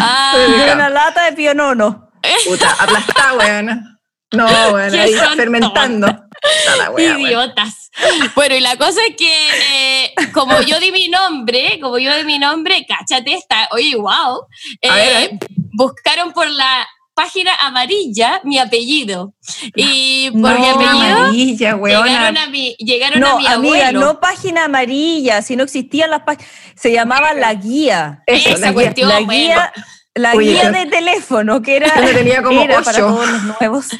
Ah, 0.00 0.34
una 0.74 0.88
lata 0.88 1.24
de 1.26 1.32
pionono. 1.32 2.10
Puta, 2.46 2.70
aplastada, 2.78 3.34
weón. 3.34 3.98
No, 4.32 4.46
weón, 4.72 4.94
ahí 4.94 5.14
fermentando. 5.36 6.06
Wea, 6.06 6.90
weón. 6.90 7.20
idiotas. 7.20 7.90
Bueno, 8.34 8.54
y 8.54 8.60
la 8.60 8.76
cosa 8.76 9.00
es 9.08 9.16
que 9.16 10.04
eh, 10.04 10.14
como 10.32 10.60
yo 10.62 10.78
di 10.80 10.92
mi 10.92 11.08
nombre, 11.08 11.78
como 11.80 11.98
yo 11.98 12.14
di 12.16 12.24
mi 12.24 12.38
nombre, 12.38 12.84
cáchate 12.88 13.34
esta, 13.34 13.68
oye, 13.72 13.96
wow. 13.96 14.46
eh, 14.80 14.88
A 14.90 14.94
ver, 14.94 15.16
a 15.16 15.20
ver. 15.20 15.30
Buscaron 15.78 16.32
por 16.32 16.48
la 16.48 16.86
página 17.16 17.50
amarilla 17.60 18.40
mi 18.44 18.58
apellido. 18.58 19.34
Y 19.74 20.30
por 20.30 20.40
No, 20.52 20.58
mi 20.60 20.66
apellido 20.68 20.90
amarilla, 20.90 21.74
weona. 21.76 22.04
llegaron 22.06 22.36
a 22.36 22.46
mi, 22.48 22.76
llegaron 22.78 23.20
No, 23.20 23.26
a 23.26 23.38
mi 23.38 23.46
amiga, 23.48 23.88
abuelo. 23.88 24.00
no 24.00 24.20
página 24.20 24.64
amarilla, 24.66 25.42
si 25.42 25.56
no 25.56 25.64
existían 25.64 26.10
las 26.10 26.22
páginas. 26.22 26.48
Se 26.76 26.92
llamaba 26.92 27.32
la 27.34 27.52
guía. 27.54 28.22
Eso, 28.26 28.50
Esa 28.50 28.58
la 28.58 28.66
guía. 28.68 28.74
cuestión. 28.74 29.08
La 29.08 29.14
bueno. 29.20 29.32
guía, 29.32 29.72
la 30.14 30.32
Oye, 30.34 30.50
guía 30.52 30.62
yo- 30.64 30.72
de 30.72 30.86
teléfono, 30.86 31.62
que 31.62 31.76
era, 31.76 31.88
yo 32.06 32.12
tenía 32.14 32.42
como 32.42 32.60
era 32.60 32.82
para 32.82 32.98
todos 32.98 33.28
los 33.28 33.42
nuevos. 33.60 33.86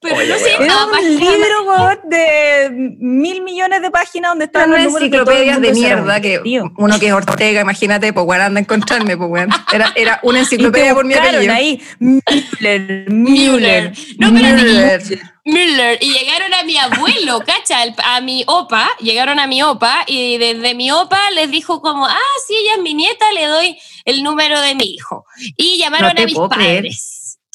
Pero 0.00 0.16
Oye, 0.16 0.28
no. 0.28 0.36
Era 0.36 0.58
llamaba 0.66 0.98
un 1.00 1.16
libro 1.16 1.62
weón, 1.64 1.98
de 2.04 2.70
mil 3.00 3.42
millones 3.42 3.82
de 3.82 3.90
páginas 3.90 4.30
donde 4.30 4.46
todo 4.48 4.64
el 4.64 4.84
enciclopedias 4.84 5.60
de 5.60 5.72
mierda 5.72 6.20
que 6.20 6.40
uno 6.76 6.98
que 7.00 7.08
es 7.08 7.12
Ortega, 7.12 7.60
imagínate, 7.60 8.12
pues 8.12 8.26
weón, 8.26 8.42
anda 8.42 8.60
a 8.60 8.62
encontrarme, 8.62 9.16
pues 9.16 9.30
weón. 9.30 9.50
Era, 9.72 9.92
era 9.96 10.20
una 10.22 10.40
enciclopedia 10.40 10.94
por 10.94 11.04
mi 11.04 11.14
apellido. 11.14 11.52
ahí 11.52 11.82
Müller, 11.98 13.10
Müller. 13.10 13.92
No, 14.18 14.32
pero 14.32 14.56
Müller. 14.56 15.02
Müller. 15.44 15.98
Y 16.00 16.12
llegaron 16.12 16.54
a 16.54 16.62
mi 16.62 16.76
abuelo, 16.76 17.40
cacha, 17.46 17.78
a 18.04 18.20
mi 18.20 18.44
opa, 18.46 18.88
llegaron 19.00 19.40
a 19.40 19.46
mi 19.46 19.62
opa 19.62 20.04
y 20.06 20.38
desde 20.38 20.74
mi 20.74 20.90
opa 20.90 21.18
les 21.34 21.50
dijo 21.50 21.80
como, 21.80 22.06
ah, 22.06 22.18
sí, 22.46 22.54
ella 22.54 22.74
es 22.76 22.82
mi 22.82 22.94
nieta, 22.94 23.32
le 23.32 23.46
doy 23.46 23.78
el 24.04 24.22
número 24.22 24.60
de 24.60 24.74
mi 24.74 24.84
hijo. 24.84 25.24
Y 25.56 25.78
llamaron 25.78 26.14
No 26.14 26.22
a 26.22 26.24
mis 26.24 26.38
creer. 26.50 26.86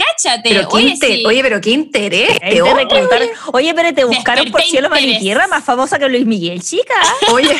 Cáchate, 0.07 0.49
Pero 0.49 0.67
oye, 0.71 0.89
inter- 0.89 1.09
sí. 1.17 1.23
Oye, 1.25 1.41
pero 1.41 1.61
qué 1.61 1.71
interés, 1.71 2.39
te 2.39 2.61
hombre. 2.61 2.83
reclutaron. 2.85 3.27
Oye, 3.53 3.73
pero 3.73 3.93
te 3.93 4.03
buscaron 4.05 4.51
por 4.51 4.61
cielo, 4.61 4.89
mar 4.89 5.01
y 5.01 5.19
tierra, 5.19 5.47
más 5.47 5.63
famosa 5.63 5.97
que 5.99 6.07
Luis 6.09 6.25
Miguel, 6.25 6.61
chica. 6.63 6.93
Oye, 7.31 7.57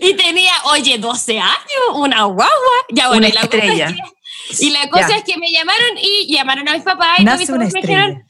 Y 0.00 0.14
tenía, 0.14 0.52
oye, 0.66 0.98
12 0.98 1.38
años, 1.38 1.54
una 1.94 2.24
guagua. 2.24 2.50
Ya, 2.90 3.08
bueno, 3.08 3.18
Una 3.20 3.28
y 3.28 3.32
la 3.32 3.40
cosa 3.42 3.56
es 3.58 3.62
estrella. 3.64 3.86
que- 3.88 4.16
y 4.64 4.70
la 4.70 4.88
cosa 4.90 5.08
Ya. 5.08 5.16
es 5.16 5.24
que 5.24 5.36
me 5.38 5.50
llamaron 5.50 5.98
y 6.00 6.32
llamaron 6.32 6.68
a 6.68 6.74
mis 6.74 6.82
papás 6.82 7.18
y 7.18 7.24
todos 7.24 7.38
mis 7.38 7.50
papás 7.50 7.72
me 7.72 7.80
dijeron, 7.80 8.24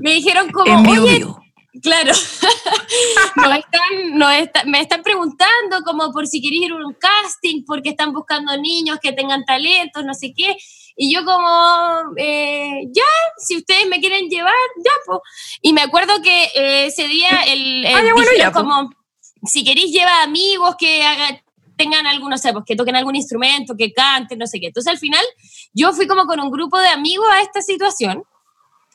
me 0.00 0.10
dijeron 0.12 0.50
como, 0.52 0.90
oye, 0.90 1.18
vivo. 1.18 1.42
Claro, 1.82 2.12
nos 3.36 3.58
están, 3.58 4.18
nos 4.18 4.32
está- 4.34 4.64
me 4.64 4.80
están 4.80 5.02
preguntando 5.02 5.82
como 5.84 6.10
por 6.12 6.26
si 6.26 6.40
queréis 6.40 6.62
ir 6.66 6.72
a 6.72 6.76
un 6.76 6.94
casting, 6.94 7.64
porque 7.66 7.90
están 7.90 8.12
buscando 8.12 8.56
niños 8.56 8.98
que 9.02 9.12
tengan 9.12 9.44
talentos, 9.44 10.04
no 10.04 10.14
sé 10.14 10.32
qué. 10.36 10.56
Y 10.96 11.12
yo 11.14 11.24
como, 11.24 12.14
eh, 12.16 12.84
ya, 12.90 13.02
si 13.38 13.58
ustedes 13.58 13.86
me 13.86 14.00
quieren 14.00 14.28
llevar, 14.28 14.54
ya, 14.82 14.92
pues. 15.04 15.20
Y 15.60 15.72
me 15.72 15.82
acuerdo 15.82 16.22
que 16.22 16.44
eh, 16.54 16.86
ese 16.86 17.06
día 17.06 17.42
el, 17.46 17.84
el 17.84 17.94
Ah, 17.94 18.02
ya, 18.02 18.12
bueno, 18.14 18.30
ya, 18.38 18.50
como, 18.50 18.90
si 19.44 19.64
queréis 19.64 19.92
llevar 19.92 20.22
amigos 20.22 20.76
que 20.78 21.04
hagan 21.04 21.40
tengan 21.76 22.06
algún, 22.06 22.30
no 22.30 22.38
sé, 22.38 22.52
pues 22.52 22.64
que 22.66 22.74
toquen 22.74 22.96
algún 22.96 23.16
instrumento, 23.16 23.76
que 23.76 23.92
canten, 23.92 24.38
no 24.38 24.46
sé 24.46 24.58
qué. 24.60 24.68
Entonces 24.68 24.90
al 24.90 24.98
final 24.98 25.24
yo 25.74 25.92
fui 25.92 26.06
como 26.06 26.26
con 26.26 26.40
un 26.40 26.50
grupo 26.50 26.78
de 26.78 26.88
amigos 26.88 27.26
a 27.30 27.42
esta 27.42 27.60
situación. 27.60 28.24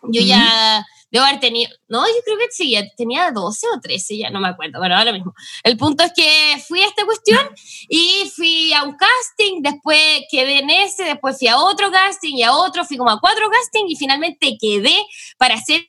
Yo 0.04 0.22
ya 0.22 0.84
debo 1.12 1.26
haber 1.26 1.40
tenido, 1.40 1.70
no, 1.88 2.06
yo 2.08 2.22
creo 2.24 2.38
que 2.38 2.70
ya 2.70 2.84
tenía 2.96 3.32
12 3.32 3.68
o 3.76 3.80
13, 3.80 4.18
ya 4.18 4.30
no 4.30 4.40
me 4.40 4.48
acuerdo, 4.48 4.80
bueno, 4.80 4.98
ahora 4.98 5.12
mismo. 5.12 5.34
El 5.64 5.78
punto 5.78 6.04
es 6.04 6.14
que 6.16 6.64
fui 6.68 6.82
a 6.82 6.88
esta 6.88 7.06
cuestión 7.06 7.40
y 7.90 8.32
fui 8.36 8.74
a 8.74 8.84
un 8.84 8.96
casting, 8.96 9.62
después 9.62 10.00
quedé 10.32 10.60
en 10.60 10.70
ese, 10.70 11.04
después 11.04 11.38
fui 11.38 11.48
a 11.50 11.58
otro 11.58 11.92
casting 11.92 12.36
y 12.36 12.44
a 12.44 12.54
otro, 12.54 12.86
fui 12.86 12.98
como 12.98 13.12
a 13.12 13.20
cuatro 13.20 13.50
castings 13.50 13.92
y 13.92 13.96
finalmente 13.96 14.58
quedé 14.60 14.96
para 15.38 15.58
ser 15.58 15.82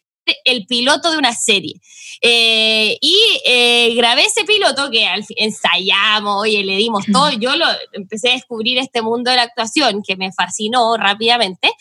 el 0.45 0.67
piloto 0.67 1.11
de 1.11 1.19
una 1.19 1.33
serie. 1.33 1.75
Eh, 2.21 2.97
y 3.01 3.17
eh, 3.45 3.95
grabé 3.95 4.25
ese 4.25 4.45
piloto 4.45 4.91
que 4.91 5.07
al 5.07 5.25
fin 5.25 5.37
ensayamos, 5.39 6.43
oye, 6.43 6.63
le 6.63 6.77
dimos 6.77 7.05
todo. 7.13 7.33
Yo 7.33 7.57
lo 7.57 7.67
empecé 7.93 8.31
a 8.31 8.35
descubrir 8.35 8.79
este 8.79 9.03
mundo 9.03 9.31
de 9.31 9.37
la 9.37 9.43
actuación 9.43 10.03
que 10.07 10.17
me 10.17 10.33
fascinó 10.33 10.97
rápidamente. 10.97 11.73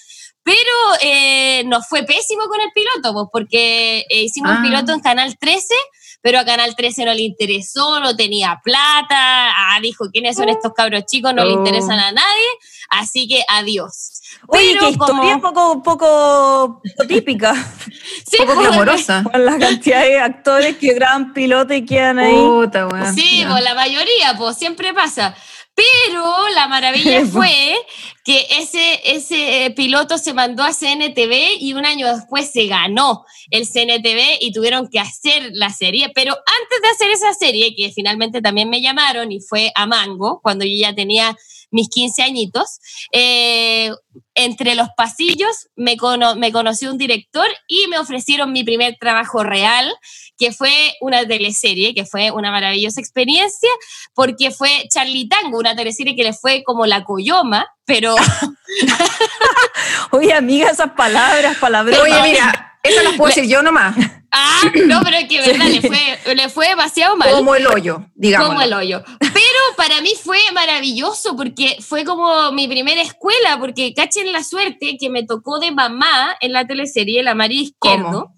Pero 0.43 0.57
eh, 1.03 1.63
nos 1.65 1.87
fue 1.87 2.03
pésimo 2.03 2.43
con 2.47 2.59
el 2.61 2.71
piloto, 2.73 3.13
pues, 3.13 3.27
porque 3.31 3.99
eh, 4.09 4.23
hicimos 4.23 4.51
Ah. 4.51 4.55
un 4.57 4.63
piloto 4.63 4.91
en 4.93 4.99
Canal 4.99 5.37
13, 5.37 5.73
pero 6.21 6.39
a 6.39 6.45
Canal 6.45 6.75
13 6.75 7.05
no 7.05 7.13
le 7.13 7.21
interesó, 7.21 7.99
no 7.99 8.15
tenía 8.15 8.59
plata. 8.63 9.07
Ah, 9.55 9.79
dijo, 9.81 10.05
¿quiénes 10.11 10.35
son 10.37 10.49
estos 10.49 10.73
cabros 10.73 11.05
chicos? 11.05 11.33
No 11.35 11.45
le 11.45 11.53
Oh. 11.53 11.57
interesan 11.59 11.99
a 11.99 12.11
nadie. 12.11 12.45
Así 12.89 13.27
que 13.27 13.43
adiós. 13.47 14.21
Oye, 14.47 14.69
Pero 14.73 14.81
qué 14.85 14.89
historia 14.91 15.39
como- 15.39 15.81
poco, 15.83 15.83
poco 15.83 16.81
típica. 17.07 17.53
Sí, 18.31 18.37
poco 18.37 18.53
pues, 18.55 18.67
glamorosa. 18.69 19.23
Con 19.29 19.45
la 19.45 19.57
cantidad 19.59 20.01
de 20.03 20.19
actores 20.19 20.77
que 20.77 20.93
graban 20.93 21.33
piloto 21.33 21.73
y 21.73 21.85
quedan 21.85 22.17
ahí. 22.19 22.33
Puta, 22.33 22.87
weón. 22.87 23.13
Sí, 23.13 23.43
pues 23.49 23.63
la 23.63 23.75
mayoría, 23.75 24.35
pues 24.37 24.57
siempre 24.57 24.93
pasa. 24.93 25.35
Pero 25.73 26.49
la 26.53 26.67
maravilla 26.67 27.25
fue 27.31 27.75
que 28.23 28.45
ese, 28.59 29.01
ese 29.03 29.65
eh, 29.65 29.71
piloto 29.71 30.17
se 30.17 30.33
mandó 30.33 30.63
a 30.63 30.73
CNTV 30.73 31.57
y 31.59 31.73
un 31.73 31.85
año 31.85 32.13
después 32.13 32.51
se 32.51 32.67
ganó 32.67 33.25
el 33.49 33.67
CNTV 33.67 34.37
y 34.39 34.51
tuvieron 34.53 34.89
que 34.89 34.99
hacer 34.99 35.49
la 35.53 35.69
serie. 35.69 36.11
Pero 36.13 36.33
antes 36.33 36.81
de 36.81 36.87
hacer 36.89 37.11
esa 37.11 37.33
serie, 37.33 37.75
que 37.75 37.91
finalmente 37.91 38.41
también 38.41 38.69
me 38.69 38.81
llamaron 38.81 39.31
y 39.31 39.39
fue 39.39 39.71
a 39.75 39.85
Mango, 39.85 40.39
cuando 40.41 40.65
yo 40.65 40.75
ya 40.75 40.93
tenía 40.93 41.35
mis 41.71 41.89
15 41.89 42.21
añitos, 42.23 42.79
eh, 43.13 43.91
entre 44.35 44.75
los 44.75 44.89
pasillos 44.95 45.67
me, 45.75 45.97
cono- 45.97 46.35
me 46.35 46.51
conoció 46.51 46.91
un 46.91 46.97
director 46.97 47.47
y 47.67 47.87
me 47.87 47.97
ofrecieron 47.97 48.51
mi 48.51 48.63
primer 48.63 48.97
trabajo 48.99 49.43
real, 49.43 49.93
que 50.37 50.51
fue 50.51 50.71
una 51.01 51.25
teleserie, 51.25 51.93
que 51.93 52.05
fue 52.05 52.31
una 52.31 52.51
maravillosa 52.51 52.99
experiencia, 53.01 53.69
porque 54.13 54.51
fue 54.51 54.85
Charlie 54.93 55.27
Tango, 55.27 55.57
una 55.59 55.75
teleserie 55.75 56.15
que 56.15 56.23
le 56.23 56.33
fue 56.33 56.63
como 56.63 56.85
la 56.85 57.03
Coyoma, 57.03 57.67
pero 57.85 58.15
Oye, 60.11 60.33
amiga, 60.33 60.69
esas 60.69 60.91
palabras, 60.91 61.57
palabras. 61.57 61.97
Oye, 61.99 62.21
mira, 62.23 62.79
esas 62.83 63.03
las 63.03 63.13
puedo 63.15 63.27
decir 63.33 63.45
yo 63.49 63.61
nomás. 63.61 63.95
Ah, 64.31 64.61
no, 64.85 65.01
pero 65.03 65.17
es 65.17 65.27
que 65.27 65.41
verdad, 65.41 65.65
le 65.67 65.81
fue, 65.81 66.35
le 66.35 66.49
fue 66.49 66.67
demasiado 66.69 67.17
mal. 67.17 67.31
Como 67.31 67.55
el 67.55 67.67
hoyo, 67.67 68.05
digamos. 68.15 68.47
Como 68.49 68.61
el 68.61 68.73
hoyo. 68.73 69.03
Pero 69.19 69.59
para 69.77 70.01
mí 70.01 70.11
fue 70.21 70.39
maravilloso 70.53 71.35
porque 71.35 71.77
fue 71.81 72.03
como 72.05 72.51
mi 72.51 72.67
primera 72.67 73.01
escuela, 73.01 73.57
porque 73.59 73.93
cachen 73.93 74.31
la 74.31 74.43
suerte 74.43 74.97
que 74.99 75.09
me 75.09 75.23
tocó 75.23 75.59
de 75.59 75.71
mamá 75.71 76.35
en 76.41 76.53
la 76.53 76.65
teleserie 76.65 77.23
La 77.23 77.35
María 77.35 77.61
Izquierdo. 77.61 78.11
¿Cómo? 78.11 78.35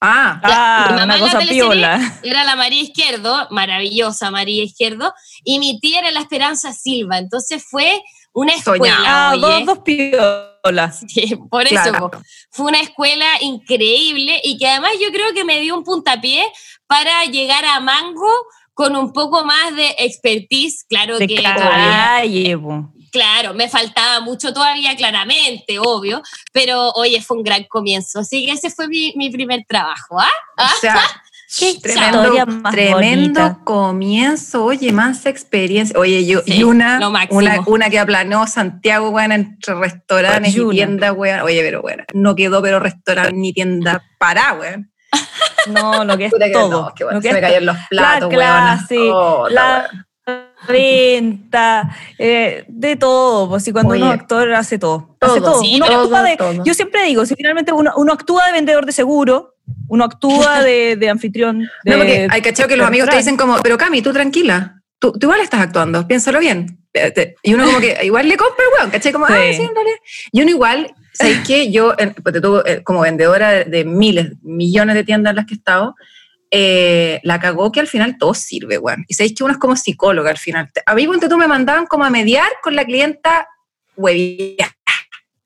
Ah, 0.00 0.40
Ah, 0.42 0.86
Mi 0.90 0.94
mamá 0.96 1.04
una 1.04 1.14
en 1.16 1.20
la 1.20 1.26
cosa 1.26 1.38
piola. 1.40 2.18
Era 2.22 2.44
la 2.44 2.54
María 2.54 2.82
Izquierdo, 2.82 3.48
maravillosa 3.50 4.30
María 4.30 4.62
Izquierdo, 4.62 5.14
y 5.42 5.58
mi 5.58 5.80
tía 5.80 6.00
era 6.00 6.10
la 6.10 6.20
Esperanza 6.20 6.72
Silva. 6.72 7.18
Entonces 7.18 7.64
fue 7.68 8.02
una 8.36 8.52
escuela. 8.52 8.96
Ah, 8.98 9.34
dos, 9.36 9.64
dos 9.64 9.78
piolas. 9.80 11.00
Sí, 11.08 11.36
por 11.48 11.62
eso 11.62 11.74
Claro. 11.74 12.10
po. 12.10 12.18
fue 12.50 12.66
una 12.66 12.80
escuela 12.80 13.26
increíble 13.40 14.40
y 14.42 14.58
que 14.58 14.66
además 14.66 14.92
yo 15.00 15.12
creo 15.12 15.32
que 15.32 15.44
me 15.44 15.60
dio 15.60 15.76
un 15.76 15.84
puntapié 15.84 16.44
para 16.88 17.24
llegar 17.26 17.64
a 17.64 17.78
Mango 17.78 18.28
con 18.74 18.96
un 18.96 19.12
poco 19.12 19.44
más 19.44 19.74
de 19.76 19.94
expertise, 20.00 20.84
claro 20.88 21.18
De 21.18 21.28
que 21.28 21.40
calle, 21.40 22.58
claro, 23.10 23.54
me 23.54 23.68
faltaba 23.68 24.20
mucho 24.20 24.52
todavía 24.52 24.94
claramente, 24.96 25.78
obvio, 25.78 26.20
pero 26.52 26.90
oye, 26.90 27.22
fue 27.22 27.38
un 27.38 27.42
gran 27.42 27.64
comienzo, 27.64 28.18
así 28.18 28.44
que 28.44 28.52
ese 28.52 28.68
fue 28.70 28.88
mi, 28.88 29.14
mi 29.16 29.30
primer 29.30 29.64
trabajo, 29.66 30.20
¿ah? 30.20 30.28
¿Ah? 30.58 30.72
o 30.76 30.80
sea, 30.80 31.00
Qué 31.58 31.78
tremendo, 31.80 32.46
más 32.46 32.72
tremendo 32.74 33.40
bonita. 33.40 33.58
comienzo. 33.64 34.64
Oye, 34.64 34.92
más 34.92 35.26
experiencia. 35.26 35.98
Oye, 35.98 36.26
yo, 36.26 36.40
Sí, 36.44 36.58
y 36.58 36.64
una, 36.64 36.98
una, 37.30 37.60
una 37.66 37.88
que 37.90 37.98
aplanó 37.98 38.46
Santiago, 38.46 39.10
weón, 39.10 39.32
entre 39.32 39.74
restaurantes 39.74 40.56
y 40.56 40.68
tiendas, 40.70 41.12
weón. 41.16 41.40
Oye, 41.40 41.62
pero 41.62 41.80
weón, 41.82 42.04
no 42.14 42.34
quedó, 42.34 42.60
pero 42.62 42.80
restaurante 42.80 43.32
ni 43.34 43.52
tienda 43.52 44.02
para, 44.18 44.54
weón. 44.54 44.90
No, 45.68 46.04
lo 46.04 46.16
que 46.16 46.26
es 46.26 46.30
Puta 46.32 46.46
que 46.46 46.52
todo. 46.52 46.70
no, 46.82 46.94
que 46.94 47.02
bueno, 47.04 47.18
lo 47.18 47.22
que 47.22 47.28
se 47.28 47.34
me 47.34 47.40
es 47.40 47.44
cayeron 47.44 47.66
los 47.66 47.76
platos, 47.90 48.20
la 48.32 48.38
weón. 48.38 48.76
clase, 48.76 48.96
Oh, 49.10 49.48
la, 49.48 50.05
venta, 50.68 51.96
eh, 52.18 52.64
de 52.68 52.96
todo, 52.96 53.48
pues 53.48 53.64
si 53.64 53.72
cuando 53.72 53.92
Oye. 53.94 54.02
uno 54.02 54.12
es 54.12 54.20
actor 54.20 54.52
hace 54.54 54.78
todo, 54.78 55.16
hace 55.20 55.40
todo. 55.40 55.60
sí, 55.60 55.76
Uno 55.76 55.86
todo, 55.86 56.02
actúa 56.02 56.22
de- 56.22 56.36
todo. 56.36 56.64
Yo 56.64 56.74
siempre 56.74 57.04
digo, 57.04 57.24
si 57.26 57.34
finalmente 57.34 57.72
uno, 57.72 57.92
uno 57.96 58.12
actúa 58.12 58.46
de 58.46 58.52
vendedor 58.52 58.86
de 58.86 58.92
seguro, 58.92 59.54
uno 59.88 60.04
actúa 60.04 60.62
de, 60.62 60.96
de 60.96 61.08
anfitrión. 61.10 61.60
De, 61.84 61.90
No, 61.90 61.96
porque 61.98 62.26
hay 62.30 62.40
cachado 62.42 62.68
que 62.68 62.76
los 62.76 62.86
amigos 62.86 63.08
te 63.10 63.16
dicen 63.16 63.36
como, 63.36 63.58
pero 63.62 63.76
Cami, 63.78 64.02
tú 64.02 64.12
tranquila, 64.12 64.82
tú, 64.98 65.12
tú 65.12 65.26
igual 65.26 65.40
estás 65.40 65.60
actuando, 65.60 66.06
piénsalo 66.06 66.38
bien. 66.38 66.78
Y 67.42 67.52
uno 67.54 67.64
como 67.66 67.80
que 67.80 67.98
igual 68.04 68.28
le 68.28 68.36
compra 68.36 68.64
weón, 68.78 68.90
¿cachai? 68.90 69.12
Como, 69.12 69.26
Sí. 69.26 69.32
ah, 69.34 69.52
sí, 69.52 69.58
realidad. 69.58 69.96
Y 70.32 70.40
uno 70.42 70.50
igual, 70.50 70.94
¿sabes 71.12 71.40
qué? 71.46 71.70
Yo, 71.70 71.94
tú, 72.42 72.62
eh, 72.64 72.80
como 72.84 73.00
vendedora 73.02 73.50
de, 73.50 73.64
de 73.64 73.84
miles, 73.84 74.32
millones 74.42 74.94
de 74.94 75.04
tiendas 75.04 75.32
en 75.32 75.36
las 75.36 75.46
que 75.46 75.54
he 75.54 75.58
estado, 75.58 75.94
eh, 76.50 77.20
la 77.22 77.40
cagó 77.40 77.72
que 77.72 77.80
al 77.80 77.88
final 77.88 78.16
todo 78.18 78.34
sirve, 78.34 78.78
weón. 78.78 79.04
Y 79.08 79.14
sabéis 79.14 79.34
que 79.36 79.44
uno 79.44 79.52
es 79.52 79.58
como 79.58 79.76
psicóloga 79.76 80.30
al 80.30 80.38
final. 80.38 80.70
A 80.86 80.94
mí, 80.94 81.06
ponte 81.06 81.28
tú, 81.28 81.36
me 81.36 81.48
mandaban 81.48 81.86
como 81.86 82.04
a 82.04 82.10
mediar 82.10 82.48
con 82.62 82.74
la 82.76 82.84
clienta 82.84 83.48
huevía. 83.96 84.74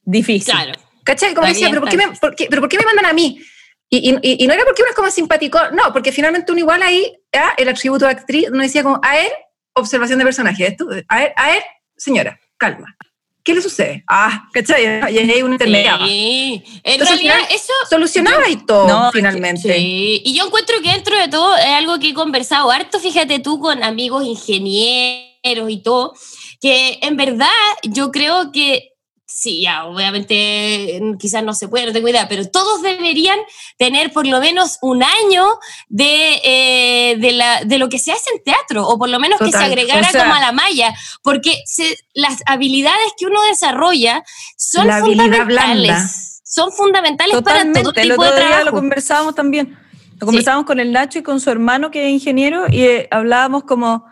Difícil. 0.03 0.53
Claro. 0.55 0.73
¿Cachai? 1.05 1.35
Como 1.35 1.47
decía, 1.47 1.69
¿pero 1.71 1.81
por, 1.81 1.91
qué 1.91 1.97
me, 1.97 2.09
por 2.19 2.35
qué- 2.35 2.47
¿pero 2.51 2.63
por 2.63 2.69
qué 2.69 2.79
me 2.79 2.85
mandan 2.85 3.07
a 3.07 3.13
mí? 3.13 3.41
Y, 3.89 4.11
y- 4.11 4.19
y- 4.23 4.45
y 4.45 4.47
no 4.47 4.55
era 4.55 4.65
porque 4.65 4.83
uno 4.83 4.91
es 4.91 4.97
como 4.97 5.11
simpático, 5.11 5.59
no, 5.73 5.93
porque 5.93 6.13
finalmente 6.13 6.53
uno 6.53 6.61
igual 6.61 6.83
ahí, 6.83 7.13
ah, 7.33 7.55
el 7.57 7.69
atributo 7.69 8.05
de 8.05 8.13
actriz, 8.13 8.49
uno 8.51 8.63
decía 8.63 8.83
como, 8.83 9.01
a 9.03 9.19
él, 9.19 9.29
observación 9.73 10.19
de 10.19 10.25
personaje, 10.25 10.77
a 11.09 11.25
él, 11.25 11.33
a 11.37 11.57
él, 11.57 11.63
señora, 11.97 12.39
calma. 12.57 12.97
¿Qué 13.43 13.55
le 13.55 13.63
sucede? 13.63 14.05
Ah, 14.07 14.49
¿cachai? 14.53 14.83
Y 14.85 15.19
ahí 15.19 15.31
hay 15.31 15.43
un 15.43 15.53
intermediario. 15.53 16.07
Sí. 16.07 16.63
En 16.85 16.93
Entonces, 16.93 17.01
al 17.01 17.07
realidad, 17.25 17.35
final, 17.47 17.55
eso 17.55 17.73
Solucionaba 17.89 18.49
y 18.49 18.57
todo, 18.67 18.87
No, 18.87 19.11
finalmente. 19.13 19.75
Sí, 19.75 20.23
y 20.25 20.35
yo 20.35 20.47
encuentro 20.47 20.77
que 20.83 20.91
dentro 20.91 21.19
de 21.19 21.29
todo 21.29 21.57
es 21.57 21.65
algo 21.65 21.99
que 21.99 22.11
he 22.11 22.15
conversado 22.15 22.71
harto, 22.71 23.01
fíjate 23.01 23.39
tú, 23.39 23.59
con 23.59 23.83
amigos 23.83 24.25
ingenieros 24.27 25.71
y 25.71 25.83
todo, 25.83 26.15
que 26.61 26.99
en 27.03 27.17
verdad 27.17 27.49
yo 27.85 28.11
creo 28.11 28.53
que 28.53 28.90
sí, 29.33 29.63
ya, 29.63 29.85
obviamente 29.87 30.99
mm, 31.01 31.17
quizás 31.17 31.43
no 31.45 31.55
se 31.55 31.69
puede, 31.69 31.87
no 31.87 31.93
tengo 31.93 32.09
idea, 32.09 32.29
pero 32.29 32.47
todos 32.51 32.83
deberían 32.83 33.39
tener 33.79 34.13
por 34.13 34.27
lo 34.27 34.41
menos 34.41 34.79
un 34.83 35.03
año 35.03 35.47
de, 35.89 36.41
eh, 36.45 37.17
de, 37.19 37.33
la, 37.33 37.65
de 37.65 37.79
lo 37.79 37.89
que 37.89 37.99
se 37.99 38.13
hace 38.13 38.31
en 38.37 38.43
teatro, 38.43 38.87
o 38.87 38.99
por 38.99 39.09
lo 39.09 39.19
menos 39.21 39.39
que 39.39 39.51
se 39.53 39.57
agregara 39.59 40.07
O 40.07 40.11
sea- 40.11 40.23
como 40.25 40.35
a 40.35 40.41
la 40.41 40.53
malla, 40.53 40.95
porque 41.23 41.57
se- 41.67 41.97
las 42.15 42.43
habilidades 42.47 43.13
que 43.19 43.27
uno 43.27 43.41
desarrolla 43.45 44.23
son 44.57 44.87
La 44.87 45.01
fundamentales. 45.01 45.47
blanda. 45.47 46.09
Son 46.45 46.73
fundamentales 46.73 47.41
para 47.43 47.61
todo. 47.73 47.93
El 47.95 48.09
tipo 48.11 48.23
otro 48.23 48.35
de 48.35 48.41
día 48.41 48.49
lo 48.49 48.55
trabajo. 48.57 48.77
conversábamos 48.77 49.35
también. 49.37 49.79
Lo 50.19 50.27
conversábamos 50.27 50.67
con 50.67 50.81
el 50.81 50.91
Nacho 50.93 51.21
y 51.21 51.23
con 51.23 51.41
su 51.41 51.49
hermano 51.49 51.91
que 51.93 52.07
es 52.07 52.11
ingeniero 52.13 52.67
y 52.71 52.83
eh, 52.83 53.09
hablábamos 53.13 53.63
como 53.65 54.05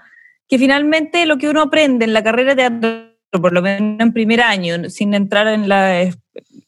que 0.48 0.57
finalmente 0.59 1.26
lo 1.26 1.37
que 1.37 1.48
uno 1.50 1.61
aprende 1.62 2.04
en 2.04 2.14
la 2.14 2.22
carrera 2.22 2.54
de 2.54 2.62
por 3.30 3.52
lo 3.52 3.62
menos 3.62 4.00
en 4.00 4.12
primer 4.12 4.40
año, 4.40 4.88
sin 4.90 5.14
entrar 5.14 5.46
en, 5.48 5.68
la, 5.68 6.02
eh, 6.02 6.14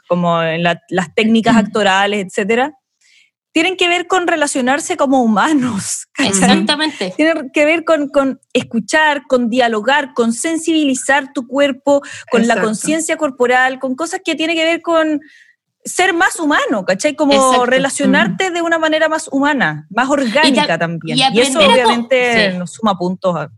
como 0.08 0.42
en 0.42 0.62
la- 0.62 0.80
las 0.88 1.14
técnicas 1.14 1.56
actorales, 1.56 2.26
etcétera, 2.26 2.74
tienen 3.52 3.76
que 3.76 3.88
ver 3.88 4.06
con 4.06 4.26
relacionarse 4.26 4.96
como 4.96 5.22
humanos. 5.22 6.06
¿cachai? 6.14 6.30
Exactamente. 6.32 7.12
Tiene 7.16 7.50
que 7.52 7.64
ver 7.64 7.84
con, 7.84 8.08
con 8.08 8.40
escuchar, 8.52 9.22
con 9.28 9.48
dialogar, 9.50 10.12
con 10.14 10.32
sensibilizar 10.32 11.32
tu 11.32 11.46
cuerpo, 11.48 12.02
con 12.30 12.42
la 12.42 12.54
Exacto. 12.54 12.66
conciencia 12.68 13.16
corporal, 13.16 13.78
con 13.80 13.94
cosas 13.96 14.20
que 14.24 14.34
tienen 14.36 14.56
que 14.56 14.64
ver 14.64 14.82
con 14.82 15.20
ser 15.84 16.12
más 16.12 16.38
humano, 16.38 16.84
¿cachai? 16.84 17.16
Como 17.16 17.32
Exacto. 17.32 17.66
relacionarte 17.66 18.50
de 18.50 18.60
una 18.62 18.78
manera 18.78 19.08
más 19.08 19.28
humana, 19.32 19.86
más 19.90 20.08
orgánica 20.10 20.64
Y 20.64 20.66
ta- 20.66 20.78
también. 20.78 21.16
y 21.18 21.22
Y, 21.36 21.40
eso 21.40 21.58
obviamente 21.58 22.52
sí. 22.52 22.58
nos 22.58 22.74
suma 22.74 22.96
puntos 22.98 23.34
a, 23.34 23.50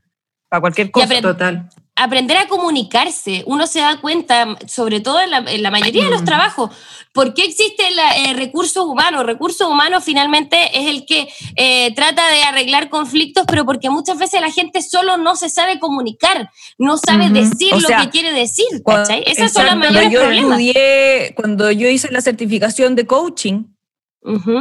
a 0.51 0.61
cualquier 0.61 0.91
cosa. 0.93 1.21
Total. 1.21 1.69
Aprender 1.95 2.37
a 2.39 2.49
comunicarse. 2.49 3.43
Uno 3.47 3.67
se 3.67 3.81
da 3.81 4.01
cuenta, 4.01 4.57
sobre 4.67 5.01
todo 5.01 5.21
en 5.21 5.31
la, 5.31 5.39
en 5.39 5.63
la 5.63 5.71
mayoría 5.71 6.05
de 6.05 6.11
los 6.11 6.23
Mm. 6.23 6.27
trabajos, 6.27 6.71
por 7.13 7.35
qué 7.35 7.45
existe 7.45 7.85
el 8.27 8.37
recursos 8.37 8.85
humanos. 8.87 9.27
Recursos 9.27 9.69
humanos 9.69 10.03
finalmente 10.03 10.57
es 10.79 10.87
el 10.89 11.05
que 11.05 11.29
eh, 11.57 11.95
trata 11.95 12.27
de 12.31 12.43
arreglar 12.45 12.89
conflictos, 12.89 13.45
pero 13.47 13.67
porque 13.67 13.91
muchas 13.91 14.19
veces 14.19 14.41
la 14.41 14.51
gente 14.51 14.81
solo 14.81 15.19
no 15.19 15.37
se 15.37 15.51
sabe 15.51 15.79
comunicar, 15.79 16.51
no 16.79 16.97
sabe 16.97 17.29
decir 17.29 17.75
O 17.75 17.81
lo 17.81 17.89
sea, 17.89 17.99
que 18.01 18.11
quiere 18.11 18.33
decir. 18.33 18.67
Cuando-. 18.83 19.13
Esos 19.27 19.53
son 19.53 19.67
Cuando 19.67 19.87
mayores 19.91 20.11
yo 20.11 20.23
estudié, 20.23 21.35
cuando 21.37 21.71
yo 21.71 21.89
hice 21.89 22.11
la 22.11 22.23
certificación 22.23 22.95
de 22.97 23.07
coaching, 23.07 23.65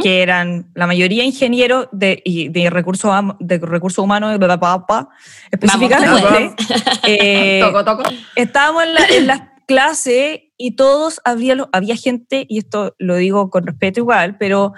Que 0.02 0.24
eran 0.24 0.71
la 0.74 0.88
mayoría 0.88 1.24
ingenieros 1.24 1.88
de, 1.91 2.21
y 2.26 2.50
de 2.50 2.69
recursos 2.71 3.13
de 3.39 3.60
recursos 3.60 4.04
humanos, 4.04 4.39
de 4.39 4.58
papá, 4.58 5.10
específicamente, 5.52 6.56
eh, 7.08 7.60
toco, 7.63 7.86
toco. 7.86 8.04
estábamos 8.36 8.84
en, 8.84 8.93
la- 8.95 9.06
en 9.08 9.28
las 9.28 9.41
clases 9.67 10.39
y 10.58 10.71
todos 10.76 11.21
había, 11.26 11.56
había 11.71 11.95
gente, 11.95 12.45
y 12.50 12.58
esto 12.58 12.95
lo 12.97 13.15
digo 13.17 13.52
con 13.52 13.67
respeto 13.67 14.00
igual, 14.00 14.38
pero 14.39 14.74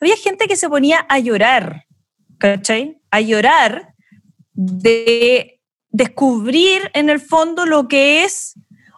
había 0.00 0.16
gente 0.16 0.48
que 0.48 0.56
se 0.56 0.68
ponía 0.70 1.04
a 1.10 1.18
llorar, 1.18 1.84
¿cachai? 2.38 3.00
A 3.10 3.20
llorar 3.20 3.94
de 4.54 5.60
descubrir 5.90 6.90
en 6.94 7.10
el 7.10 7.20
fondo 7.20 7.66
lo 7.66 7.86
que 7.86 8.24
es 8.24 8.54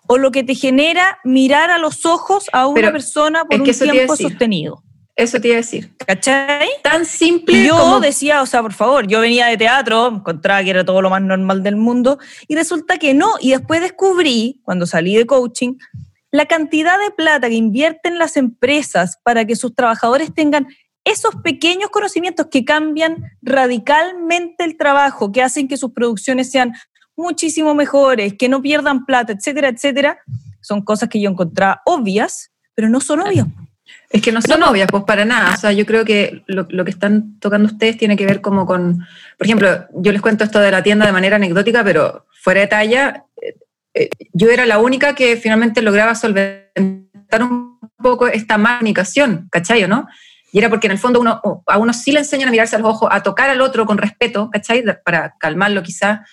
o 0.07 0.17
lo 0.17 0.31
que 0.31 0.45
te 0.45 0.55
genera 0.55 1.19
mirar 1.25 1.71
a 1.71 1.79
los 1.79 2.07
ojos 2.07 2.47
a 2.53 2.67
una 2.67 2.75
Pero 2.75 2.93
persona 2.93 3.45
por 3.45 3.55
es 3.55 3.61
un 3.61 3.87
que 3.89 3.93
tiempo 3.93 4.17
sostenido. 4.17 4.84
Eso 5.17 5.41
te 5.41 5.49
iba 5.49 5.57
a 5.57 5.59
decir. 5.59 5.95
¿Cachai? 6.05 6.69
Tan 6.83 7.07
simple 7.07 7.65
yo 7.65 7.77
como... 7.77 8.01
decía, 8.01 8.43
o 8.43 8.47
sea, 8.47 8.63
por 8.63 8.73
favor, 8.73 9.07
yo 9.07 9.21
venía 9.21 9.47
de 9.47 9.57
teatro, 9.57 10.09
encontraba 10.09 10.63
que 10.65 10.71
era 10.71 10.85
todo 10.85 11.03
lo 11.03 11.11
más 11.11 11.23
normal 11.23 11.63
del 11.63 11.77
mundo, 11.77 12.19
y 12.49 12.57
resulta 12.57 12.99
que 12.99 13.15
no. 13.15 13.35
Y 13.41 13.51
después 13.51 13.81
descubrí, 13.81 14.61
cuando 14.65 14.87
salí 14.87 15.15
de 15.15 15.25
coaching, 15.25 15.75
la 16.33 16.47
cantidad 16.47 16.99
de 16.99 17.13
plata 17.13 17.49
que 17.49 17.55
invierten 17.55 18.19
las 18.19 18.37
empresas 18.37 19.19
para 19.23 19.45
que 19.45 19.55
sus 19.55 19.75
trabajadores 19.77 20.35
tengan 20.35 20.67
esos 21.05 21.37
pequeños 21.37 21.91
conocimientos 21.91 22.49
que 22.51 22.65
cambian 22.65 23.31
radicalmente 23.41 24.65
el 24.65 24.77
trabajo, 24.77 25.31
que 25.31 25.43
hacen 25.43 25.69
que 25.69 25.77
sus 25.77 25.93
producciones 25.93 26.51
sean 26.51 26.73
muchísimo 27.17 27.75
mejores, 27.75 28.35
que 28.35 28.49
no 28.49 28.63
pierdan 28.63 29.05
plata, 29.05 29.33
etcétera, 29.33 29.69
etcétera, 29.69 30.19
son 30.61 30.83
cosas 30.83 31.09
que 31.09 31.21
yo 31.21 31.31
encontraba 31.31 31.83
obvias, 31.85 32.51
pero 32.75 32.89
no 32.89 33.01
son 33.01 33.21
obvias. 33.21 33.47
Es 34.11 34.23
que 34.23 34.33
no 34.33 34.41
son 34.41 34.63
obvias, 34.63 34.89
pues 34.91 35.05
para 35.05 35.25
nada. 35.25 35.55
O 35.55 35.57
sea, 35.57 35.73
yo 35.73 35.85
creo 35.87 36.05
que 36.05 36.43
lo, 36.47 36.67
lo 36.71 36.85
que 36.85 36.91
están 36.91 37.39
tocando 37.39 37.67
ustedes 37.67 37.97
tiene 37.97 38.17
que 38.17 38.27
ver 38.27 38.41
como 38.41 38.67
con, 38.67 38.99
por 39.37 39.47
ejemplo, 39.47 39.87
yo 39.95 40.13
les 40.13 40.23
cuento 40.23 40.45
esto 40.45 40.61
de 40.61 40.71
la 40.71 40.83
tienda 40.83 41.07
de 41.07 41.13
manera 41.13 41.37
anecdótica, 41.37 41.83
pero 41.85 42.27
fuera 42.33 42.61
de 42.61 42.67
talla, 42.67 43.25
eh, 43.41 43.55
eh, 43.95 44.09
yo 44.33 44.51
era 44.51 44.67
la 44.67 44.79
única 44.79 45.15
que 45.15 45.37
finalmente 45.37 45.83
lograba 45.83 46.15
solventar 46.15 47.43
un 47.43 47.79
poco 47.97 48.27
esta 48.27 48.57
comunicación, 48.57 49.49
¿cachai 49.51 49.85
o 49.85 49.89
no? 49.89 50.07
Y 50.53 50.59
era 50.59 50.69
porque 50.69 50.87
en 50.87 50.93
el 50.93 50.99
fondo 50.99 51.21
uno, 51.21 51.41
a 51.67 51.79
uno 51.79 51.93
sí 51.93 52.13
le 52.13 52.21
enseñan 52.21 52.49
a 52.49 52.53
mirarse 52.53 52.77
a 52.77 52.79
los 52.79 52.89
ojos, 52.89 53.09
a 53.11 53.23
tocar 53.23 53.51
al 53.51 53.61
otro 53.61 53.87
con 53.87 53.99
respeto, 53.99 54.51
¿cachai? 54.51 54.85
Para 55.05 55.35
calmarlo 55.39 55.83
quizá. 55.83 56.25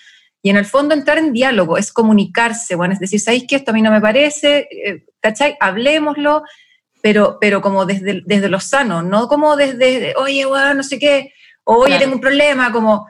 Y 0.42 0.50
en 0.50 0.56
el 0.56 0.64
fondo 0.64 0.94
entrar 0.94 1.18
en 1.18 1.32
diálogo, 1.32 1.78
es 1.78 1.92
comunicarse, 1.92 2.74
bueno, 2.74 2.94
es 2.94 3.00
decir, 3.00 3.20
¿sabéis 3.20 3.46
que 3.48 3.56
esto 3.56 3.70
a 3.70 3.74
mí 3.74 3.82
no 3.82 3.90
me 3.90 4.00
parece? 4.00 4.68
Eh, 4.70 5.06
¿Cachai? 5.20 5.56
Hablémoslo, 5.60 6.42
pero, 7.02 7.36
pero 7.40 7.60
como 7.60 7.84
desde, 7.84 8.22
desde 8.24 8.48
lo 8.48 8.60
sano, 8.60 9.02
no 9.02 9.28
como 9.28 9.56
desde, 9.56 10.14
oye, 10.16 10.46
weón, 10.46 10.78
no 10.78 10.82
sé 10.82 10.98
qué, 10.98 11.32
o 11.64 11.74
oye, 11.76 11.88
Claro. 11.88 12.00
tengo 12.04 12.14
un 12.14 12.20
problema, 12.22 12.72
como, 12.72 13.06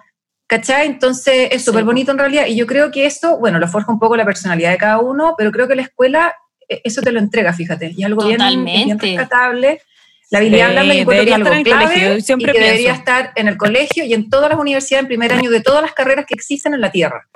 ¿cachai? 0.48 0.86
Entonces 0.86 1.48
es 1.52 1.64
súper 1.64 1.82
Sí. 1.82 1.86
bonito 1.86 2.10
en 2.12 2.18
realidad, 2.18 2.46
y 2.46 2.56
yo 2.56 2.66
creo 2.66 2.90
que 2.90 3.06
eso, 3.06 3.38
bueno, 3.38 3.58
lo 3.60 3.68
forja 3.68 3.92
un 3.92 4.00
poco 4.00 4.16
la 4.16 4.24
personalidad 4.24 4.70
de 4.72 4.78
cada 4.78 4.98
uno, 4.98 5.34
pero 5.38 5.52
creo 5.52 5.68
que 5.68 5.76
la 5.76 5.82
escuela 5.82 6.34
eh, 6.68 6.80
eso 6.84 7.02
te 7.02 7.12
lo 7.12 7.18
entrega, 7.18 7.52
fíjate, 7.52 7.92
y 7.94 8.00
es 8.00 8.06
algo 8.06 8.24
bien, 8.24 8.38
bien 8.38 8.88
Totalmente. 8.88 9.06
rescatable. 9.06 9.82
La 10.30 10.38
habilidad 10.38 10.66
Sí, 10.68 10.72
blanda 10.72 10.94
yo 10.94 11.00
encuentro 11.02 11.24
que 11.26 11.34
algo 11.34 11.52
en 11.52 11.64
colegio, 11.64 12.20
siempre 12.22 12.50
y 12.50 12.52
que 12.54 12.60
debería 12.60 12.92
estar 12.94 13.32
en 13.36 13.48
el 13.48 13.56
colegio 13.58 14.04
y 14.04 14.14
en 14.14 14.30
todas 14.30 14.48
las 14.48 14.58
universidades 14.58 15.02
en 15.02 15.08
primer 15.08 15.32
año 15.34 15.50
de 15.50 15.60
todas 15.60 15.82
las 15.82 15.92
carreras 15.92 16.24
que 16.24 16.32
existen 16.34 16.72
en 16.72 16.80
la 16.80 16.90
Tierra, 16.90 17.28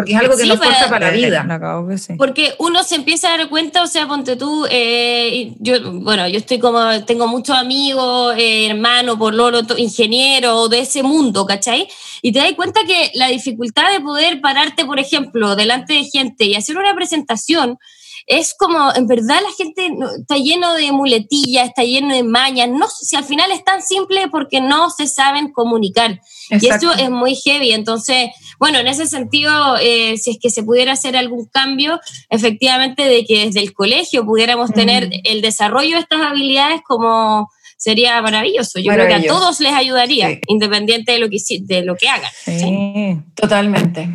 porque 0.00 0.12
es 0.12 0.18
algo 0.18 0.36
que 0.36 0.42
Sí, 0.42 0.48
nos 0.48 0.58
para- 0.58 0.70
forja 0.72 0.88
para 0.90 1.06
la 1.10 1.12
vida. 1.12 1.86
Que 1.88 1.98
sí. 1.98 2.14
Porque 2.16 2.54
uno 2.58 2.82
se 2.82 2.96
empieza 2.96 3.32
a 3.32 3.38
dar 3.38 3.48
cuenta, 3.48 3.82
o 3.82 3.86
sea, 3.86 4.06
ponte 4.08 4.36
tú, 4.36 4.66
eh, 4.70 5.54
yo, 5.58 5.92
bueno, 5.92 6.26
yo 6.28 6.38
estoy 6.38 6.58
como, 6.58 7.04
tengo 7.04 7.26
muchos 7.28 7.56
amigos, 7.56 8.34
eh, 8.36 8.66
hermanos, 8.70 9.16
por 9.16 9.34
loro, 9.34 9.60
ingenieros 9.76 10.70
de 10.70 10.80
ese 10.80 11.02
mundo, 11.02 11.46
¿cachai? 11.46 11.88
Y 12.22 12.32
te 12.32 12.38
das 12.40 12.52
cuenta 12.54 12.80
que 12.84 13.10
la 13.14 13.28
dificultad 13.28 13.90
de 13.92 14.00
poder 14.00 14.40
pararte, 14.40 14.84
por 14.84 14.98
ejemplo, 14.98 15.56
delante 15.56 15.94
de 15.94 16.04
gente 16.04 16.44
y 16.44 16.54
hacer 16.54 16.76
una 16.76 16.94
presentación, 16.94 17.78
es 18.26 18.54
como, 18.56 18.92
en 18.94 19.06
verdad 19.08 19.40
la 19.42 19.52
gente 19.56 19.90
no- 19.90 20.10
está 20.14 20.36
lleno 20.36 20.74
de 20.74 20.92
muletillas, 20.92 21.68
está 21.68 21.82
lleno 21.82 22.14
de 22.14 22.22
mañas, 22.22 22.68
no, 22.68 22.86
si 22.88 23.16
al 23.16 23.24
final 23.24 23.50
es 23.50 23.64
tan 23.64 23.82
simple 23.82 24.28
porque 24.30 24.60
no 24.60 24.90
se 24.90 25.06
saben 25.08 25.50
comunicar. 25.52 26.20
Y 26.50 26.54
Exacto. 26.56 26.92
eso 26.92 27.02
es 27.02 27.10
muy 27.10 27.34
heavy. 27.34 27.72
Entonces, 27.72 28.30
bueno, 28.60 28.78
en 28.78 28.86
ese 28.86 29.06
sentido, 29.06 29.76
eh, 29.80 30.16
si 30.18 30.30
es 30.32 30.38
que 30.40 30.50
se 30.50 30.62
pudiera 30.62 30.92
hacer 30.92 31.16
algún 31.16 31.46
cambio, 31.46 31.98
efectivamente, 32.28 33.02
de 33.02 33.24
que 33.24 33.46
desde 33.46 33.60
el 33.60 33.72
colegio 33.72 34.24
pudiéramos 34.24 34.70
tener 34.72 35.10
el 35.24 35.40
desarrollo 35.40 35.96
de 35.96 36.02
estas 36.02 36.20
habilidades 36.20 36.82
como 36.86 37.50
sería 37.78 38.20
maravilloso. 38.20 38.78
Yo 38.78 38.92
creo 38.92 39.08
que 39.08 39.14
a 39.14 39.22
todos 39.26 39.58
les 39.60 39.72
ayudaría, 39.72 40.28
Sí. 40.28 40.40
independiente 40.48 41.12
de 41.12 41.18
lo 41.18 41.30
que, 41.30 41.38
de 41.62 41.82
lo 41.82 41.96
que 41.96 42.08
hagan. 42.10 42.30
¿sí? 42.44 42.58
Sí, 42.60 43.16
Totalmente. 43.34 44.08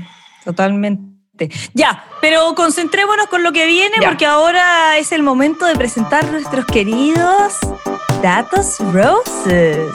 totalmente. 0.45 1.49
Ya, 1.73 2.05
pero 2.21 2.53
concentrémonos 2.55 3.25
con 3.27 3.41
lo 3.43 3.51
que 3.51 3.65
viene 3.65 3.95
Ya. 3.99 4.07
porque 4.09 4.25
ahora 4.27 4.97
es 4.99 5.11
el 5.11 5.23
momento 5.23 5.65
de 5.65 5.75
presentar 5.75 6.31
nuestros 6.31 6.65
queridos 6.65 7.53
Datos 8.21 8.77
Roses. 8.93 9.91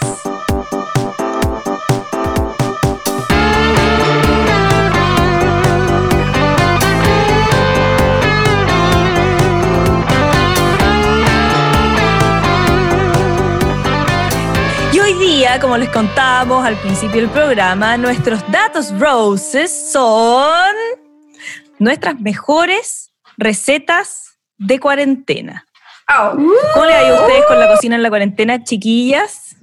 Como 15.60 15.76
les 15.76 15.90
contábamos 15.90 16.64
al 16.64 16.76
principio 16.76 17.20
del 17.20 17.30
programa, 17.30 17.96
nuestros 17.98 18.40
datos 18.50 18.98
roses 18.98 19.90
son 19.92 20.74
nuestras 21.78 22.18
mejores 22.18 23.12
recetas 23.36 24.38
de 24.56 24.80
cuarentena. 24.80 25.66
Au. 26.06 26.36
¿Cómo 26.72 26.86
le 26.86 26.92
va 26.92 27.08
a 27.08 27.20
ustedes 27.22 27.44
con 27.46 27.60
la 27.60 27.68
cocina 27.68 27.96
en 27.96 28.02
la 28.02 28.08
cuarentena, 28.08 28.64
chiquillas? 28.64 29.56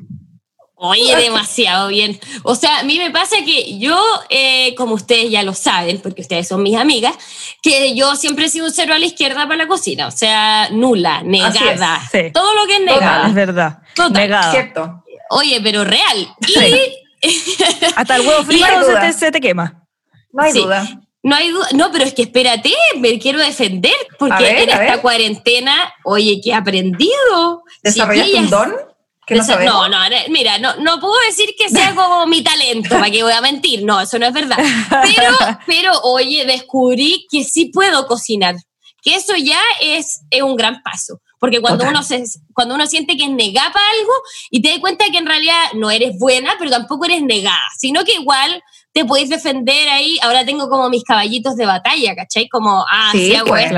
Oye, 0.76 1.16
demasiado 1.16 1.88
bien. 1.88 2.20
O 2.44 2.54
sea, 2.54 2.80
a 2.80 2.84
mí 2.84 3.00
me 3.00 3.10
pasa 3.10 3.38
que 3.44 3.80
yo, 3.80 4.00
eh, 4.30 4.76
como 4.76 4.94
ustedes 4.94 5.32
ya 5.32 5.42
lo 5.42 5.56
saben, 5.56 6.00
porque 6.02 6.22
ustedes 6.22 6.48
son 6.48 6.62
mis 6.62 6.78
amigas, 6.78 7.16
que 7.64 7.96
yo 7.96 8.16
siempre 8.16 8.46
he 8.46 8.50
sido 8.50 8.68
un 8.68 8.72
cero 8.72 8.94
a 8.94 9.00
la 9.00 9.06
izquierda 9.08 9.48
para 9.48 9.56
la 9.56 9.68
cocina. 9.68 10.06
O 10.06 10.12
sea, 10.12 10.70
nula, 10.70 11.24
negada. 11.24 12.00
es, 12.04 12.12
sí. 12.12 12.32
Todo 12.32 12.54
lo 12.54 12.68
que 12.68 12.74
es 12.74 12.80
Total. 12.82 13.00
negada. 13.00 13.28
Es 13.28 13.34
verdad. 13.34 13.80
Total, 13.96 14.14
Negada. 14.14 14.52
Cierto. 14.52 15.04
Oye, 15.30 15.60
pero 15.62 15.84
real. 15.84 16.28
Y. 16.48 17.08
Hasta 17.96 18.16
el 18.16 18.28
huevo 18.28 18.44
frito 18.44 18.66
No 18.68 18.84
se 18.84 18.96
te, 18.96 19.14
se 19.14 19.32
te 19.32 19.42
quema. 19.42 19.84
No 20.32 20.44
hay 20.44 20.52
Sí. 20.52 20.62
duda. 20.62 20.88
no 21.24 21.36
hay 21.36 21.50
duda. 21.52 21.68
No, 21.74 21.92
pero 21.92 22.04
es 22.06 22.14
que 22.14 22.22
espérate, 22.24 22.74
me 23.00 23.18
quiero 23.20 23.40
defender, 23.40 23.96
porque 24.20 24.44
ver, 24.44 24.70
en 24.70 24.70
esta 24.70 25.02
cuarentena, 25.02 25.94
oye, 26.06 26.40
que 26.44 26.52
he 26.52 26.54
aprendido. 26.54 27.64
¿Desarrollaste 27.84 28.36
un 28.36 28.50
don? 28.50 28.76
Que 29.26 29.36
no, 29.36 29.44
no, 29.44 29.90
no, 29.90 29.98
mira, 30.30 30.58
no, 30.58 30.78
no 30.78 31.02
puedo 31.02 31.20
decir 31.28 31.54
que 31.60 31.68
sea 31.68 31.94
como 31.96 32.26
mi 32.28 32.44
talento, 32.44 32.90
para 32.92 33.12
que 33.12 33.24
voy 33.24 33.34
a 33.34 33.42
mentir, 33.42 33.84
no, 33.84 34.00
eso 34.00 34.18
no 34.20 34.26
es 34.28 34.32
verdad. 34.32 34.56
Pero, 34.90 35.36
pero 35.66 36.00
oye, 36.04 36.46
descubrí 36.46 37.28
que 37.30 37.44
sí 37.44 37.66
puedo 37.66 38.08
cocinar, 38.08 38.56
que 39.02 39.16
eso 39.16 39.36
ya 39.36 39.60
es, 39.82 40.22
es 40.30 40.42
un 40.42 40.56
gran 40.56 40.82
paso. 40.82 41.20
Porque 41.40 41.62
cuando 41.62 41.80
Total. 41.86 41.94
uno, 41.96 42.04
se, 42.04 42.24
cuando 42.54 42.74
uno 42.76 42.88
siente 42.88 43.16
que 43.16 43.26
es 43.26 43.30
negada 43.30 43.72
para 43.72 43.86
algo 44.00 44.12
y 44.50 44.62
te 44.62 44.70
das 44.70 44.80
cuenta 44.80 45.06
que 45.12 45.18
en 45.20 45.26
realidad 45.28 45.56
no 45.76 45.92
eres 45.92 46.18
buena, 46.18 46.54
pero 46.58 46.72
tampoco 46.72 47.06
eres 47.06 47.22
negada, 47.22 47.62
sino 47.78 48.04
que 48.04 48.14
igual 48.14 48.64
te 48.92 49.06
podéis 49.06 49.30
defender 49.30 49.88
ahí. 49.90 50.18
Ahora 50.24 50.44
tengo 50.46 50.68
como 50.70 50.90
mis 50.90 51.04
caballitos 51.04 51.56
de 51.56 51.66
batalla, 51.68 52.16
¿cachai? 52.16 52.50
Como, 52.50 52.84
ah, 52.90 53.10
Sí, 53.12 53.28
si 53.28 53.36
hago 53.36 53.50
pues. 53.50 53.66
esto, 53.66 53.78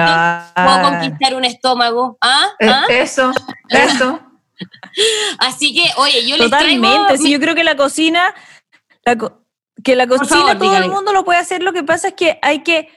puedo 0.56 0.82
conquistar 0.84 1.36
un 1.36 1.44
estómago. 1.44 2.18
¿Ah? 2.22 2.48
Eh, 2.60 2.70
¿Ah? 2.70 2.86
Eso, 2.90 3.32
eso. 3.70 4.20
Así 5.38 5.74
que, 5.74 5.84
oye, 5.98 6.28
yo 6.28 6.38
les 6.38 6.50
traigo... 6.50 6.82
Totalmente. 6.84 7.18
Sí, 7.18 7.24
mi- 7.24 7.30
yo 7.32 7.40
creo 7.40 7.56
que 7.56 7.64
la 7.64 7.76
cocina, 7.76 8.34
la 9.06 9.18
co- 9.18 9.42
que 9.84 9.96
la 9.96 10.08
cocina 10.08 10.28
favor, 10.30 10.58
todo 10.58 10.78
el 10.78 10.90
mundo 10.90 11.14
lo 11.14 11.24
puede 11.24 11.40
hacer. 11.40 11.64
Lo 11.64 11.74
que 11.74 11.84
pasa 11.84 12.10
es 12.10 12.14
que 12.16 12.40
hay 12.42 12.64
que 12.64 12.90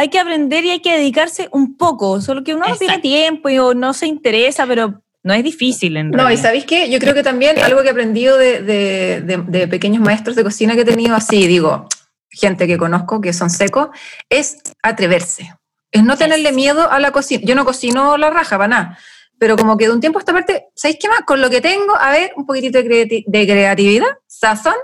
hay 0.00 0.08
que 0.08 0.18
aprender 0.18 0.64
y 0.64 0.70
hay 0.70 0.80
que 0.80 0.96
dedicarse 0.96 1.48
un 1.52 1.76
poco. 1.76 2.20
Solo 2.20 2.42
que 2.42 2.54
uno 2.54 2.66
no 2.66 2.74
tiene 2.76 2.94
Exacto. 2.94 3.02
tiempo 3.02 3.48
y, 3.50 3.58
o 3.58 3.74
no 3.74 3.92
se 3.92 4.06
interesa, 4.06 4.66
pero 4.66 5.02
no 5.22 5.34
es 5.34 5.44
difícil 5.44 5.96
en 5.98 6.10
No, 6.10 6.16
y 6.16 6.20
realidad. 6.22 6.42
¿sabéis 6.42 6.64
qué? 6.64 6.88
Yo 6.90 6.98
creo 6.98 7.12
que 7.12 7.22
también 7.22 7.58
algo 7.58 7.82
que 7.82 7.88
he 7.88 7.90
aprendido 7.90 8.38
de, 8.38 8.62
de- 8.62 9.20
de- 9.20 9.44
de 9.46 9.68
pequeños 9.68 10.02
maestros 10.02 10.36
de 10.36 10.42
cocina 10.44 10.74
que 10.74 10.80
he 10.80 10.84
tenido 10.86 11.14
así, 11.14 11.46
digo, 11.46 11.86
gente 12.30 12.66
que 12.66 12.78
conozco 12.78 13.20
que 13.20 13.32
son 13.34 13.50
secos, 13.50 13.88
es 14.30 14.56
atreverse. 14.82 15.52
Es 15.92 16.02
no 16.04 16.16
tenerle 16.16 16.52
miedo 16.52 16.90
a 16.90 16.98
la 17.00 17.10
cocina. 17.10 17.42
Yo 17.44 17.54
no 17.54 17.64
cocino 17.66 18.16
la 18.16 18.30
raja 18.30 18.56
para 18.56 18.68
nada, 18.68 18.98
pero 19.38 19.56
como 19.56 19.76
que 19.76 19.86
de 19.88 19.92
un 19.92 20.00
tiempo 20.00 20.18
a 20.18 20.22
esta 20.22 20.32
parte, 20.32 20.66
¿sabéis 20.74 20.98
qué 21.00 21.08
más? 21.08 21.20
Con 21.26 21.40
lo 21.42 21.50
que 21.50 21.60
tengo, 21.60 21.94
a 21.96 22.10
ver, 22.10 22.32
un 22.36 22.46
poquitito 22.46 22.78
de, 22.78 22.84
creati- 22.88 23.24
de 23.26 23.46
creatividad, 23.46 24.06
sazón, 24.26 24.76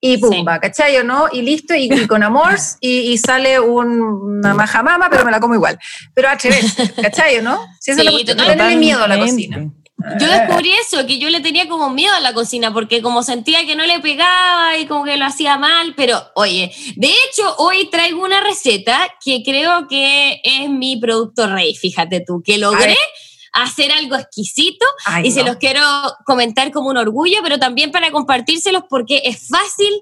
y 0.00 0.16
pumba, 0.18 0.58
¿cachai 0.60 0.96
o 0.96 1.04
no? 1.04 1.26
Y 1.32 1.42
listo, 1.42 1.74
y, 1.74 1.92
y 1.92 2.06
con 2.06 2.22
amor, 2.22 2.56
y, 2.80 3.12
y 3.12 3.18
sale 3.18 3.60
un- 3.60 4.00
una 4.38 4.54
majamama, 4.54 5.08
pero 5.10 5.24
me 5.24 5.30
la 5.30 5.40
como 5.40 5.54
igual. 5.54 5.78
Pero 6.14 6.28
atreverse, 6.30 6.90
¿cachai 7.02 7.36
o 7.38 7.42
no? 7.42 7.60
Si 7.80 7.90
esa 7.90 8.00
es 8.00 8.04
la 8.06 8.10
Sí, 8.12 8.24
no 8.24 8.44
tenerle 8.46 8.76
miedo 8.76 9.04
a 9.04 9.08
la 9.08 9.18
cocina. 9.18 9.70
Yo 10.18 10.26
descubrí 10.28 10.72
eso, 10.72 11.06
que 11.06 11.18
yo 11.18 11.28
le 11.28 11.40
tenía 11.40 11.68
como 11.68 11.90
miedo 11.90 12.14
a 12.14 12.20
la 12.20 12.32
cocina, 12.32 12.72
porque 12.72 13.02
como 13.02 13.22
sentía 13.22 13.66
que 13.66 13.76
no 13.76 13.84
le 13.84 14.00
pegaba 14.00 14.78
y 14.78 14.86
como 14.86 15.04
que 15.04 15.18
lo 15.18 15.26
hacía 15.26 15.58
mal, 15.58 15.92
pero 15.94 16.22
oye, 16.36 16.72
de 16.96 17.08
hecho 17.08 17.54
hoy 17.58 17.90
traigo 17.90 18.24
una 18.24 18.40
receta 18.40 18.98
que 19.22 19.42
creo 19.44 19.86
que 19.88 20.40
es 20.42 20.70
mi 20.70 20.98
producto 20.98 21.46
rey, 21.54 21.74
fíjate 21.74 22.24
tú, 22.26 22.40
que 22.42 22.56
logré 22.56 22.96
hacer 23.52 23.92
algo 23.92 24.16
exquisito 24.16 24.86
Ay, 25.06 25.28
y 25.28 25.30
se 25.32 25.40
no. 25.40 25.48
los 25.48 25.56
quiero 25.56 25.80
comentar 26.24 26.70
como 26.72 26.90
un 26.90 26.96
orgullo, 26.96 27.38
pero 27.42 27.58
también 27.58 27.90
para 27.90 28.10
compartírselos 28.10 28.84
porque 28.88 29.22
es 29.24 29.48
fácil, 29.48 29.92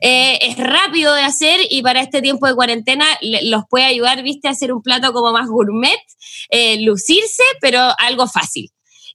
eh, 0.00 0.38
es 0.42 0.56
rápido 0.58 1.14
de 1.14 1.22
hacer 1.22 1.60
y 1.70 1.82
para 1.82 2.00
este 2.00 2.22
tiempo 2.22 2.46
de 2.46 2.54
cuarentena 2.54 3.06
los 3.42 3.62
puede 3.68 3.84
ayudar, 3.86 4.22
viste, 4.22 4.48
a 4.48 4.52
hacer 4.52 4.72
un 4.72 4.82
plato 4.82 5.12
como 5.12 5.32
más 5.32 5.48
gourmet, 5.48 5.98
eh, 6.50 6.80
lucirse, 6.82 7.42
pero 7.60 7.80
algo 7.98 8.26
fácil. 8.26 8.70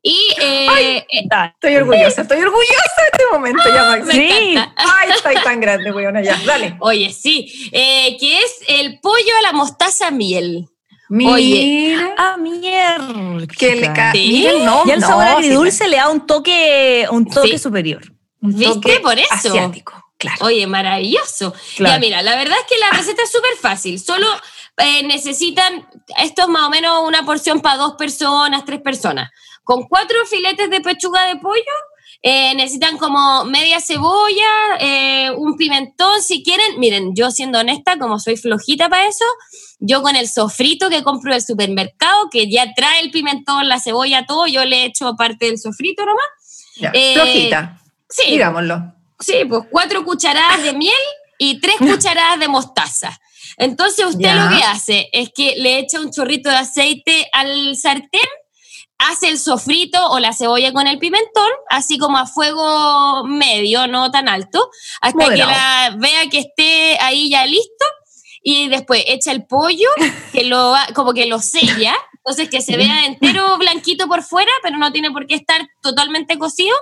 Y 0.06 0.20
eh, 0.38 0.98
eh, 0.98 1.22
Dale. 1.30 1.54
Estoy 1.54 1.76
orgullosa, 1.78 2.22
estoy 2.24 2.42
orgullosa 2.42 3.02
de 3.02 3.10
este 3.14 3.24
momento 3.32 3.64
ya, 3.74 3.84
Maxi. 3.86 4.06
me 4.06 4.14
Sí. 4.14 4.56
Ay, 4.76 5.10
estoy 5.16 5.36
tan 5.36 5.62
grande, 5.62 5.94
weona, 5.94 6.22
ya, 6.22 6.38
dale. 6.46 6.76
Oye, 6.82 7.14
sí, 7.14 7.70
eh, 7.72 8.18
que 8.20 8.38
es 8.40 8.60
el 8.68 9.00
pollo 9.00 9.38
a 9.40 9.42
la 9.44 9.54
mostaza 9.54 10.12
miel. 10.12 10.68
Mira, 11.16 11.32
Oye. 11.34 11.96
Ah, 12.18 12.38
mierda. 12.40 13.46
que 13.56 13.76
le 13.76 13.94
Sí. 14.14 14.48
no, 14.64 14.82
Y 14.84 14.90
el 14.92 15.00
no, 15.00 15.08
sabor 15.08 15.26
sí, 15.28 15.34
agridulce 15.46 15.88
le 15.88 15.98
da 15.98 16.10
un 16.10 16.26
toque, 16.26 17.06
un 17.12 17.26
toque 17.26 17.50
Sí. 17.50 17.58
superior. 17.60 18.02
un 18.42 18.56
¿Viste? 18.56 18.74
toque 18.74 19.00
Por 19.00 19.20
eso. 19.20 19.28
Asiático, 19.32 19.94
claro. 20.18 20.46
Oye, 20.46 20.66
maravilloso. 20.66 21.54
Claro. 21.78 21.94
Ya, 21.96 22.00
mira, 22.00 22.22
la 22.24 22.36
verdad 22.36 22.58
es 22.60 22.66
que 22.68 22.80
la 22.80 22.90
receta 22.98 23.22
es 23.24 23.32
súper 23.32 23.56
fácil. 23.62 24.00
Solo 24.00 24.26
eh, 24.78 25.04
necesitan, 25.04 25.88
esto 26.18 26.42
es 26.42 26.48
más 26.48 26.64
o 26.64 26.70
menos 26.72 27.08
una 27.08 27.24
porción 27.26 27.62
para 27.62 27.78
dos 27.78 27.94
personas, 27.94 28.66
tres 28.66 28.82
personas. 28.82 29.30
Con 29.64 29.84
cuatro 29.84 30.18
filetes 30.26 30.68
de 30.72 30.82
pechuga 30.82 31.28
de 31.28 31.36
pollo, 31.36 31.62
eh, 32.24 32.56
necesitan 32.56 32.98
como 32.98 33.46
media 33.46 33.80
cebolla, 33.80 34.50
eh, 34.80 35.30
un 35.38 35.56
pimentón, 35.58 36.22
si 36.24 36.42
quieren. 36.44 36.80
Miren, 36.80 37.14
yo 37.16 37.30
siendo 37.30 37.60
honesta, 37.60 38.00
como 38.00 38.18
soy 38.18 38.36
flojita 38.36 38.90
para 38.90 39.08
eso, 39.08 39.26
yo 39.86 40.02
con 40.02 40.16
el 40.16 40.30
sofrito 40.30 40.90
que 40.90 41.04
compro 41.04 41.34
del 41.34 41.42
supermercado, 41.44 42.30
que 42.32 42.50
ya 42.50 42.74
trae 42.74 43.02
el 43.02 43.12
pimentón, 43.12 43.68
la 43.68 43.80
cebolla, 43.82 44.26
todo, 44.26 44.48
yo 44.48 44.64
le 44.64 44.86
echo 44.86 45.14
parte 45.18 45.48
del 45.48 45.60
sofrito 45.60 46.06
nomás. 46.06 46.26
Ya, 46.78 46.92
eh, 46.94 47.14
Flojita, 47.16 47.80
Sí, 48.10 48.32
digámoslo. 48.32 48.94
Sí, 49.20 49.44
pues 49.48 49.64
cuatro 49.70 50.06
cucharadas 50.06 50.64
de 50.64 50.74
miel 50.74 50.94
y 51.38 51.60
tres 51.60 51.76
cucharadas 51.80 52.40
de 52.40 52.48
mostaza. 52.48 53.20
Entonces 53.58 54.06
usted 54.06 54.24
Ya. 54.24 54.36
lo 54.50 54.56
que 54.58 54.64
hace 54.64 55.10
es 55.12 55.32
que 55.36 55.56
le 55.58 55.80
echa 55.80 56.00
un 56.00 56.12
chorrito 56.12 56.50
de 56.50 56.56
aceite 56.58 57.28
al 57.34 57.76
sartén, 57.76 58.22
hace 59.00 59.28
el 59.30 59.38
sofrito 59.38 60.00
o 60.12 60.20
la 60.20 60.32
cebolla 60.34 60.72
con 60.72 60.88
el 60.88 60.98
pimentón, 60.98 61.50
así 61.70 61.98
como 61.98 62.18
a 62.18 62.26
fuego 62.26 63.26
medio, 63.26 63.88
no 63.88 64.12
tan 64.12 64.30
alto, 64.30 64.70
hasta 65.02 65.18
Moderado. 65.18 65.50
que 65.52 65.56
la 65.58 65.96
vea 66.00 66.30
que 66.30 66.40
esté 66.40 66.98
ahí 67.02 67.30
ya 67.30 67.46
listo. 67.46 67.86
Y 68.46 68.68
después 68.68 69.04
echa 69.08 69.32
el 69.32 69.46
pollo, 69.46 69.88
que 70.34 70.44
lo 70.44 70.74
como 70.94 71.14
que 71.14 71.26
lo 71.26 71.40
sella, 71.40 71.96
entonces 72.18 72.50
que 72.50 72.62
se 72.62 72.78
vea 72.78 73.06
entero 73.06 73.58
blanquito 73.58 74.08
por 74.08 74.22
fuera, 74.22 74.52
pero 74.62 74.78
no 74.78 74.92
tiene 74.92 75.12
por 75.12 75.26
qué 75.26 75.36
estar 75.36 75.68
totalmente 75.82 76.38
cocido 76.38 76.76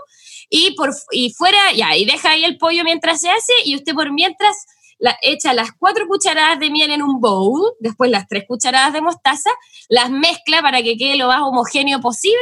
y 0.49 0.71
por 0.75 0.91
y 1.11 1.31
fuera 1.33 1.71
ya 1.73 1.95
y 1.95 2.05
deja 2.05 2.31
ahí 2.31 2.43
el 2.43 2.57
pollo 2.57 2.83
mientras 2.83 3.21
se 3.21 3.29
hace 3.29 3.53
y 3.63 3.75
usted 3.75 3.93
por 3.93 4.11
mientras 4.11 4.55
la, 4.99 5.17
echa 5.23 5.53
las 5.53 5.71
cuatro 5.71 6.05
cucharadas 6.07 6.59
de 6.59 6.69
miel 6.69 6.91
en 6.91 7.01
un 7.01 7.19
bowl, 7.19 7.73
después 7.79 8.11
las 8.11 8.27
tres 8.27 8.43
cucharadas 8.47 8.93
de 8.93 9.01
mostaza, 9.01 9.49
las 9.89 10.11
mezcla 10.11 10.61
para 10.61 10.83
que 10.83 10.95
quede 10.95 11.15
lo 11.15 11.27
más 11.27 11.41
homogéneo 11.41 11.99
posible 12.01 12.37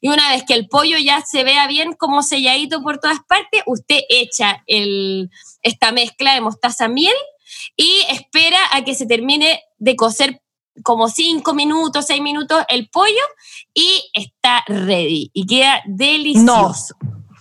y 0.00 0.08
una 0.08 0.30
vez 0.30 0.44
que 0.46 0.54
el 0.54 0.68
pollo 0.68 0.96
ya 0.98 1.20
se 1.20 1.44
vea 1.44 1.66
bien 1.66 1.92
como 1.92 2.22
selladito 2.22 2.82
por 2.82 2.98
todas 2.98 3.18
partes, 3.28 3.62
usted 3.66 4.00
echa 4.08 4.62
el, 4.66 5.30
esta 5.62 5.92
mezcla 5.92 6.32
de 6.32 6.40
mostaza 6.40 6.88
miel 6.88 7.14
y 7.76 8.02
espera 8.10 8.58
a 8.72 8.84
que 8.84 8.94
se 8.94 9.06
termine 9.06 9.62
de 9.78 9.96
cocer 9.96 10.40
como 10.84 11.08
cinco 11.08 11.54
minutos, 11.54 12.06
seis 12.06 12.20
minutos 12.22 12.64
el 12.68 12.88
pollo 12.88 13.22
y 13.74 14.10
está 14.12 14.62
ready 14.68 15.30
y 15.34 15.46
queda 15.46 15.82
delicioso. 15.86 16.94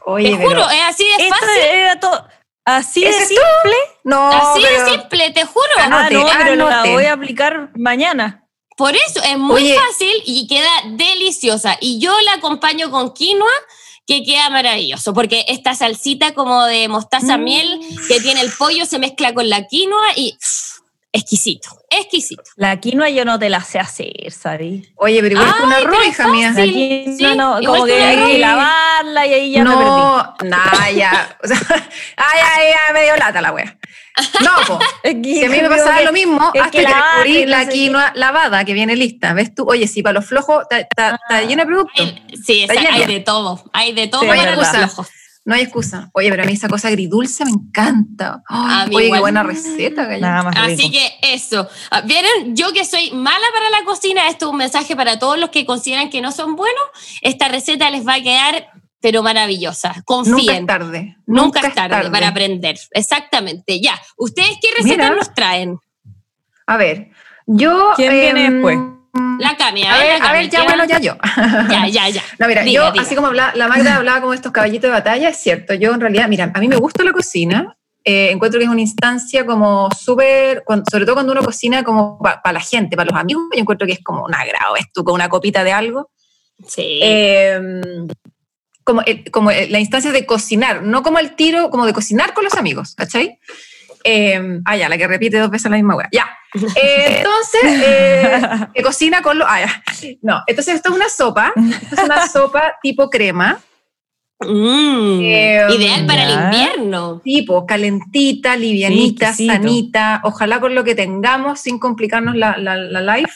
Oye, 0.06 0.30
Te 0.36 0.44
juro, 0.44 0.70
es 0.70 0.82
así 0.88 1.04
de 1.18 1.28
fácil, 1.30 1.48
era 1.72 2.00
todo 2.00 2.28
así 2.66 3.02
de 3.02 3.10
¿Ese 3.10 3.22
es 3.24 3.28
simple. 3.30 3.76
no, 4.04 4.30
así 4.30 4.62
pero- 4.64 4.84
de 4.86 4.92
simple, 4.92 5.32
te 5.32 5.46
juro. 5.46 5.66
Ah, 5.78 5.88
no. 5.90 5.98
Ah, 5.98 6.10
no, 6.10 6.20
Anote, 6.20 6.36
pero 6.44 6.56
la 6.56 6.74
anote. 6.80 6.94
voy 6.94 7.06
a 7.06 7.14
aplicar 7.14 7.72
mañana. 7.76 8.44
Por 8.76 8.96
eso 8.96 9.22
es 9.24 9.38
muy 9.38 9.64
Oye. 9.64 9.76
fácil 9.76 10.12
y 10.26 10.48
queda 10.48 10.70
deliciosa. 10.92 11.78
Y 11.82 12.00
yo 12.00 12.14
la 12.22 12.34
acompaño 12.34 12.92
con 12.92 13.12
quinoa, 13.14 13.50
que 14.08 14.24
queda 14.24 14.50
maravilloso, 14.50 15.14
porque 15.14 15.44
esta 15.50 15.76
salsita 15.76 16.34
como 16.34 16.64
de 16.66 16.88
mostaza 16.88 17.38
Mm. 17.38 17.44
miel 17.44 17.80
que 18.08 18.22
tiene 18.22 18.40
el 18.42 18.52
pollo 18.58 18.86
se 18.86 19.00
mezcla 19.00 19.34
con 19.34 19.50
la 19.50 19.68
quinoa 19.68 20.08
y 20.16 20.38
exquisito, 21.12 21.70
exquisito. 21.90 22.44
La 22.56 22.80
quinoa 22.80 23.10
yo 23.10 23.26
no 23.26 23.40
te 23.40 23.50
la 23.50 23.62
sé 23.62 23.80
hacer, 23.80 24.32
¿sabes? 24.32 24.88
Oye, 24.96 25.22
pero 25.22 25.36
igual 25.36 25.54
que 25.58 25.64
Ay, 25.64 25.74
arroz, 25.84 25.86
pero 25.92 26.02
es 26.04 26.08
hija 26.10 26.28
mía. 26.28 26.52
La 26.52 26.64
quinoa 26.64 27.18
sí, 27.18 27.36
no, 27.38 27.60
como 27.66 27.86
que 27.86 27.94
hay 28.04 28.16
arroz. 28.18 28.30
que 28.30 28.38
lavarla 28.38 29.26
y 29.28 29.34
ahí 29.34 29.52
ya 29.52 29.64
me 29.64 29.70
perdí. 29.72 29.86
no, 29.86 30.36
nah, 30.44 30.90
ya. 30.96 31.38
O 31.44 31.48
sea, 31.48 31.58
ay, 32.18 32.40
ay, 32.58 32.66
ay, 32.88 32.94
me 32.94 33.04
dio 33.04 33.16
lata 33.18 33.42
la 33.42 33.52
wea. 33.52 33.78
No, 34.44 34.52
po. 34.68 34.80
Que 35.04 35.46
a 35.46 35.50
mí 35.50 35.62
me 35.62 35.70
pasaba 35.70 36.02
lo 36.02 36.12
mismo 36.12 36.52
que 36.52 36.60
hasta 36.60 36.72
que 36.72 36.86
descubrí 36.86 37.46
no 37.46 37.52
la 37.52 37.66
qué. 37.66 37.72
quinoa 37.72 38.12
lavada 38.16 38.66
que 38.66 38.74
viene 38.74 38.96
lista. 38.96 39.34
¿Ves 39.34 39.54
tú? 39.54 39.66
Oye, 39.68 39.88
sí, 39.88 40.02
para 40.02 40.14
los 40.14 40.26
flojos 40.26 40.66
está, 40.72 41.20
llena 41.48 41.64
de 41.64 41.68
productos. 41.68 42.00
Ay, 42.06 42.24
Sí, 42.44 42.64
Está 42.64 42.74
hay 42.80 43.00
llena. 43.00 43.08
de 43.14 43.20
todo, 43.20 43.64
hay 43.74 43.94
de 43.94 44.08
todo 44.08 44.22
Sí, 44.22 44.28
para 44.28 44.56
los 44.56 44.68
flojos. 44.68 45.08
No 45.48 45.56
hay 45.56 45.62
excusa. 45.62 46.10
Oye, 46.12 46.30
pero 46.30 46.44
a 46.44 46.46
mí 46.46 46.52
esa 46.52 46.68
cosa 46.68 46.90
agridulce 46.90 47.46
me 47.46 47.52
encanta. 47.52 48.44
Oye, 48.50 49.06
igual. 49.06 49.14
qué 49.14 49.20
buena 49.22 49.44
receta. 49.44 50.06
Nada 50.18 50.44
más 50.44 50.54
rico. 50.54 50.74
Así 50.74 50.92
que 50.92 51.10
eso. 51.22 51.70
Ah, 51.90 52.02
¿Vieron? 52.02 52.54
Yo 52.54 52.74
que 52.74 52.84
soy 52.84 53.12
mala 53.12 53.46
para 53.54 53.70
la 53.70 53.86
cocina, 53.86 54.28
esto 54.28 54.48
es 54.48 54.52
un 54.52 54.58
mensaje 54.58 54.98
para 54.98 55.20
todos 55.20 55.40
los 55.40 55.50
que 55.50 55.66
consideran 55.66 56.10
que 56.10 56.20
no 56.20 56.34
son 56.34 56.58
buenos. 56.58 56.84
Esta 57.22 57.48
receta 57.48 57.90
les 57.90 58.06
va 58.06 58.16
a 58.16 58.22
quedar, 58.22 58.68
pero 59.00 59.24
maravillosa. 59.24 59.94
Nunca 59.94 60.04
Confíen. 60.04 60.56
es 60.56 60.66
tarde. 60.66 61.18
Nunca, 61.26 61.62
es 61.62 61.74
tarde, 61.74 62.12
para 62.12 62.28
aprender. 62.28 62.78
Exactamente. 62.92 63.80
Ya. 63.80 63.98
¿Ustedes 64.18 64.58
qué 64.62 64.68
receta 64.76 65.04
Mira. 65.04 65.16
nos 65.16 65.34
traen? 65.34 65.80
A 66.66 66.76
ver, 66.76 67.12
yo... 67.46 67.94
¿Quién 67.96 68.12
viene 68.12 68.46
em, 68.48 68.54
después? 68.56 68.78
La 69.40 69.56
Cami, 69.58 69.84
a, 69.84 69.94
A 69.96 69.98
ver, 70.04 70.22
a 70.24 70.32
ver, 70.34 70.50
ya 70.50 70.60
¿qué 70.62 70.66
bueno, 70.68 70.86
ya 70.86 71.00
yo. 71.00 71.16
Ya, 71.70 71.88
ya, 71.88 72.10
ya. 72.10 72.22
No, 72.40 72.48
mira, 72.48 72.64
Diga, 72.64 72.86
yo, 72.86 72.92
diga. 72.92 73.04
así 73.04 73.16
como 73.16 73.28
habla- 73.28 73.52
la 73.56 73.68
Magda 73.68 73.96
hablaba 73.98 74.22
como 74.22 74.34
estos 74.34 74.52
caballitos 74.52 74.84
de 74.90 74.94
batalla, 74.94 75.30
es 75.30 75.38
cierto. 75.38 75.74
Yo 75.74 75.94
en 75.94 76.02
realidad, 76.02 76.28
mira, 76.28 76.52
a 76.54 76.60
mí 76.60 76.68
me 76.68 76.78
gusta 76.78 77.04
la 77.04 77.12
cocina. 77.14 77.74
eh, 78.10 78.32
encuentro 78.32 78.58
que 78.58 78.64
es 78.64 78.72
una 78.72 78.80
instancia 78.80 79.46
como 79.46 79.90
súper, 79.92 80.64
sobre 80.90 81.04
todo 81.04 81.16
cuando 81.16 81.34
uno 81.34 81.42
cocina 81.44 81.84
como 81.84 82.18
para 82.20 82.54
la 82.54 82.62
gente, 82.62 82.96
para 82.96 83.10
los 83.12 83.20
amigos, 83.20 83.44
yo 83.54 83.60
encuentro 83.60 83.86
que 83.86 83.92
es 83.94 84.00
como 84.02 84.24
un 84.24 84.34
agrado, 84.34 84.76
¿ves 84.76 84.86
tú? 84.94 85.04
Con 85.04 85.14
una 85.16 85.28
copita 85.28 85.62
de 85.66 85.74
algo. 85.74 86.10
Sí. 86.66 87.02
Eh, 87.04 87.60
como 88.86 89.02
el- 89.02 89.30
como 89.30 89.52
el- 89.52 89.70
la 89.74 89.80
instancia 89.80 90.14
de 90.14 90.26
cocinar, 90.26 90.84
no 90.84 91.04
como 91.04 91.20
el 91.20 91.36
tiro, 91.36 91.70
como 91.70 91.86
de 91.86 91.92
cocinar 91.92 92.34
con 92.34 92.46
los 92.46 92.54
amigos, 92.54 92.96
¿cachai? 92.96 93.40
Eh, 94.10 94.62
ah, 94.66 94.78
ya, 94.78 94.88
la 94.90 94.98
que 94.98 95.08
repite 95.08 95.38
dos 95.38 95.50
veces 95.50 95.70
la 95.70 95.78
misma 95.78 95.96
weá. 95.96 96.08
Ya. 96.12 96.28
Eh, 96.76 97.18
entonces, 97.18 97.62
eh, 97.64 98.42
que 98.74 98.82
cocina 98.82 99.22
con 99.22 99.38
los. 99.38 99.48
Ah, 99.50 99.60
ya. 99.62 99.84
No, 100.22 100.42
entonces 100.48 100.76
esto 100.76 100.90
es 100.90 100.96
una 100.96 101.10
sopa. 101.10 101.52
Esto 101.56 101.96
es 101.96 102.04
una 102.04 102.28
sopa 102.30 102.76
tipo 102.82 103.10
crema, 103.10 103.60
Mm, 104.40 105.20
eh, 105.24 105.66
ideal 105.72 106.06
para 106.06 106.24
el 106.26 106.30
invierno. 106.32 107.22
tipo 107.24 107.66
calentita, 107.66 108.56
livianita, 108.56 109.30
exquisito. 109.30 109.54
sanita. 109.54 110.22
Ojalá 110.24 110.60
con 110.60 110.76
lo 110.76 110.84
que 110.84 110.94
tengamos 110.94 111.60
sin 111.60 111.80
complicarnos 111.80 112.36
la, 112.36 112.56
la, 112.58 112.76
la 112.78 113.18
life. 113.18 113.34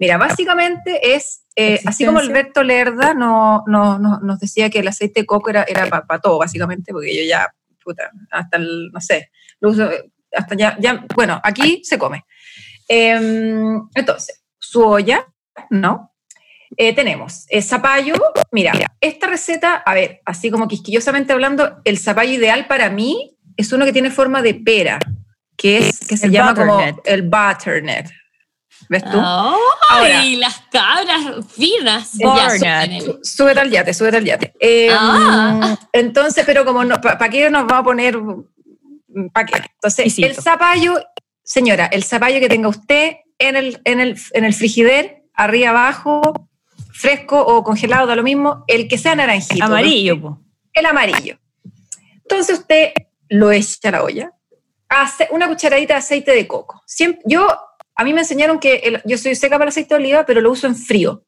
Mira, 0.00 0.18
básicamente 0.18 1.14
es, 1.14 1.44
eh, 1.54 1.78
así 1.86 2.04
como. 2.04 2.18
Alberto 2.18 2.64
Lerda 2.64 3.14
no, 3.14 3.62
no- 3.68 3.98
no- 4.00 4.18
nos 4.20 4.40
decía 4.40 4.70
que 4.70 4.80
el 4.80 4.88
aceite 4.88 5.20
de 5.20 5.26
coco 5.26 5.50
era, 5.50 5.62
era 5.68 5.86
para 5.88 6.20
todo, 6.20 6.38
básicamente, 6.38 6.92
porque 6.92 7.16
yo 7.16 7.22
ya, 7.28 7.54
puta, 7.84 8.10
hasta 8.32 8.56
el, 8.56 8.90
no 8.92 9.00
sé, 9.00 9.30
eh, 9.62 10.10
hasta 10.32 10.54
ya, 10.54 10.76
ya, 10.80 11.04
bueno, 11.14 11.40
aquí 11.42 11.82
se 11.84 11.98
come. 11.98 12.24
Em, 12.88 13.88
entonces, 13.94 14.42
su 14.58 14.82
olla, 14.84 15.26
¿no? 15.70 16.12
Eh, 16.76 16.94
tenemos 16.94 17.46
eh, 17.48 17.62
zapallo. 17.62 18.14
Mira, 18.52 18.72
esta 19.00 19.26
receta, 19.26 19.74
a 19.76 19.94
ver, 19.94 20.20
así 20.24 20.50
como 20.50 20.68
quisquillosamente 20.68 21.32
hablando, 21.32 21.80
el 21.84 21.98
zapallo 21.98 22.32
ideal 22.32 22.66
para 22.66 22.90
mí 22.90 23.36
es 23.56 23.72
uno 23.72 23.84
que 23.84 23.92
tiene 23.92 24.10
forma 24.10 24.40
de 24.42 24.54
pera, 24.54 24.98
que 25.56 25.78
es 25.78 26.06
que 26.06 26.16
se 26.16 26.26
El 26.26 26.32
llama 26.32 26.54
como 26.54 26.80
el 27.04 27.22
butternut. 27.22 28.06
¿Ves 28.88 29.04
tú? 29.04 29.20
¡Ay, 29.20 29.58
Ahora. 29.90 30.24
las 30.38 30.62
cabras 30.72 31.46
finas! 31.54 32.10
Súbete 33.22 33.60
al 33.60 33.70
yate, 33.70 33.94
súbete 33.94 34.16
al 34.16 34.24
yate. 34.24 34.54
Eh, 34.58 34.88
Ah. 34.90 35.78
Entonces, 35.92 36.44
pero 36.46 36.64
como 36.64 36.84
no, 36.84 37.00
¿para 37.00 37.28
qué 37.28 37.50
nos 37.50 37.66
vamos 37.66 37.80
a 37.80 37.84
poner? 37.84 38.16
¿Para 39.32 39.46
qué? 39.46 39.54
Entonces, 39.74 40.18
el 40.18 40.34
zapallo, 40.36 40.94
señora, 41.42 41.86
el 41.86 42.04
zapallo 42.04 42.40
que 42.40 42.48
tenga 42.48 42.68
usted 42.68 43.16
en 43.38 43.56
el, 43.56 43.80
en 43.84 44.00
el, 44.00 44.18
en 44.32 44.44
el 44.44 44.54
frigider, 44.54 45.22
arriba 45.34 45.70
abajo, 45.70 46.20
fresco 46.92 47.40
o 47.40 47.64
congelado, 47.64 48.06
da 48.06 48.14
lo 48.16 48.22
mismo, 48.22 48.64
el 48.68 48.88
que 48.88 48.98
sea 48.98 49.14
naranjito. 49.14 49.64
Amarillo, 49.64 50.20
po. 50.20 50.40
el 50.72 50.86
amarillo. 50.86 51.38
Entonces 52.22 52.58
usted 52.60 52.92
lo 53.28 53.50
echa 53.50 53.88
a 53.88 53.92
la 53.92 54.02
olla, 54.04 54.32
hace 54.88 55.28
una 55.30 55.48
cucharadita 55.48 55.94
de 55.94 55.98
aceite 55.98 56.32
de 56.32 56.46
coco. 56.46 56.82
Siempre, 56.86 57.22
yo, 57.24 57.48
a 57.96 58.04
mí 58.04 58.12
me 58.12 58.20
enseñaron 58.20 58.58
que 58.60 58.76
el- 58.76 59.02
yo 59.04 59.18
soy 59.18 59.34
seca 59.34 59.56
para 59.56 59.64
el 59.64 59.68
aceite 59.70 59.94
de 59.94 60.00
oliva, 60.00 60.26
pero 60.26 60.40
lo 60.40 60.50
uso 60.50 60.66
en 60.66 60.76
frío. 60.76 61.24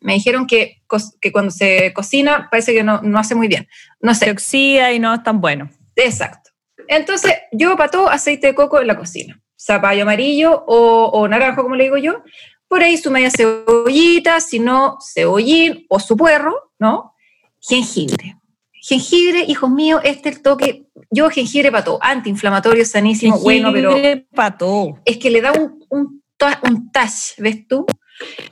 Me 0.00 0.14
dijeron 0.14 0.46
que, 0.46 0.82
que 1.20 1.30
cuando 1.32 1.50
se 1.50 1.92
cocina 1.92 2.48
parece 2.50 2.72
que 2.72 2.82
no, 2.82 3.02
no 3.02 3.18
hace 3.18 3.34
muy 3.34 3.48
bien. 3.48 3.68
No 4.00 4.14
Se 4.14 4.26
sé, 4.26 4.30
oxida 4.30 4.92
y 4.92 4.98
no 4.98 5.12
es 5.14 5.22
tan 5.22 5.40
bueno. 5.40 5.70
exacto. 5.96 6.49
Entonces 6.88 7.32
yo 7.52 7.76
para 7.76 7.90
todo 7.90 8.08
aceite 8.08 8.48
de 8.48 8.54
coco 8.54 8.80
en 8.80 8.86
la 8.86 8.96
cocina. 8.96 9.40
Zapallo 9.58 10.02
amarillo 10.02 10.64
o, 10.66 11.10
o 11.12 11.28
naranjo, 11.28 11.62
como 11.62 11.76
le 11.76 11.84
digo 11.84 11.98
yo. 11.98 12.22
Por 12.68 12.82
ahí 12.82 12.96
su 12.96 13.10
media 13.10 13.30
cebollita, 13.30 14.40
si 14.40 14.58
no, 14.58 14.98
cebollín 15.14 15.86
o 15.88 15.98
su 15.98 16.16
puerro, 16.16 16.72
¿no? 16.78 17.14
Jengibre. 17.60 18.36
Jengibre, 18.72 19.44
hijos 19.46 19.70
míos, 19.70 20.00
este 20.04 20.30
es 20.30 20.36
el 20.36 20.42
toque. 20.42 20.86
Yo 21.10 21.28
jengibre 21.30 21.70
para 21.70 21.84
todo, 21.84 21.98
antiinflamatorio, 22.00 22.84
sanísimo, 22.84 23.38
bueno, 23.40 23.72
pero 23.72 23.94
para 24.34 24.56
todo. 24.56 25.00
es 25.04 25.18
que 25.18 25.30
le 25.30 25.42
da 25.42 25.52
un, 25.52 25.84
un 25.90 26.90
touch, 26.92 27.36
¿ves 27.38 27.66
tú? 27.68 27.84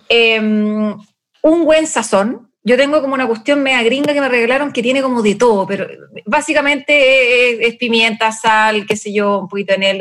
Em, 0.09 0.97
un 1.43 1.64
buen 1.64 1.87
sazón. 1.87 2.47
Yo 2.69 2.77
tengo 2.77 3.01
como 3.01 3.14
una 3.14 3.27
cuestión 3.27 3.62
media 3.62 3.83
gringa 3.83 4.12
que 4.12 4.21
me 4.21 4.29
regalaron 4.29 4.73
que 4.73 4.83
tiene 4.83 5.01
como 5.03 5.23
de 5.23 5.35
todo, 5.35 5.66
pero 5.66 5.87
básicamente 6.27 7.51
es, 7.53 7.69
es 7.73 7.77
pimienta, 7.77 8.31
sal, 8.33 8.85
qué 8.87 8.97
sé 8.97 9.12
yo, 9.12 9.39
un 9.41 9.49
poquito 9.49 9.73
de 9.75 9.77
enel, 9.89 9.99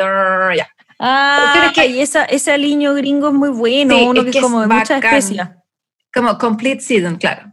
ya. 0.57 0.67
Ah, 0.99 1.51
Pero 1.53 1.65
es 1.67 1.71
que- 1.73 1.85
y 1.87 2.01
esa, 2.01 2.25
ese 2.25 2.51
aliño 2.51 2.93
gringo 2.95 3.27
es 3.29 3.33
muy 3.33 3.49
bueno, 3.49 3.95
Sí, 3.97 4.03
uno 4.03 4.19
es 4.21 4.25
que 4.25 4.31
que 4.31 4.37
es 4.39 4.43
como 4.43 4.61
de 4.61 4.67
muchas. 4.67 5.01
Como 6.13 6.37
complete 6.37 6.81
season, 6.81 7.15
claro. 7.17 7.51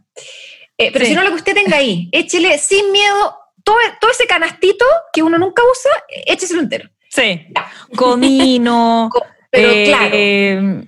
Eh, 0.77 0.89
pero 0.91 1.05
Sí. 1.05 1.11
si 1.11 1.15
no, 1.15 1.23
lo 1.23 1.29
que 1.29 1.35
usted 1.35 1.53
tenga 1.53 1.77
ahí, 1.77 2.09
échele 2.11 2.57
sin 2.57 2.91
miedo 2.91 3.37
todo, 3.63 3.77
todo 4.01 4.11
ese 4.11 4.25
canastito 4.27 4.85
que 5.13 5.23
uno 5.23 5.37
nunca 5.37 5.61
usa, 5.71 5.91
écheselo 6.25 6.61
entero. 6.61 6.89
Sí. 7.09 7.47
Comino, 7.95 9.09
Co- 9.13 9.25
Pero 9.51 9.69
eh, 9.71 9.85
claro, 9.87 10.09
eh, 10.13 10.83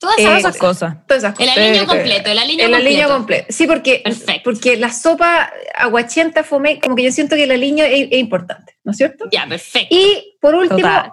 Todas 0.00 0.18
Eh, 0.18 0.22
esas 0.22 0.38
esas 0.38 0.56
cosas. 0.56 0.94
cosas. 0.94 1.06
todas 1.06 1.22
esas 1.24 1.38
El 1.40 1.48
aliño 1.50 1.82
Eh, 1.82 1.86
completo, 1.86 2.30
el 2.30 2.38
aliño 2.38 2.64
El 2.64 2.70
completo. 2.72 2.88
aliño 2.88 3.08
completo. 3.08 3.46
Sí, 3.50 3.66
porque, 3.66 4.00
Perfecto. 4.02 4.40
porque 4.44 4.76
la 4.78 4.90
sopa 4.92 5.52
aguachenta 5.74 6.42
fome, 6.42 6.80
como 6.80 6.96
que 6.96 7.02
yo 7.04 7.12
siento 7.12 7.36
que 7.36 7.44
el 7.44 7.50
aliño 7.52 7.84
es, 7.84 8.08
es 8.10 8.18
importante, 8.18 8.78
¿no 8.82 8.92
es 8.92 8.96
cierto? 8.96 9.26
Ya, 9.30 9.46
perfecto. 9.46 9.94
Y 9.94 10.36
por 10.40 10.54
último, 10.54 10.78
Total. 10.80 11.12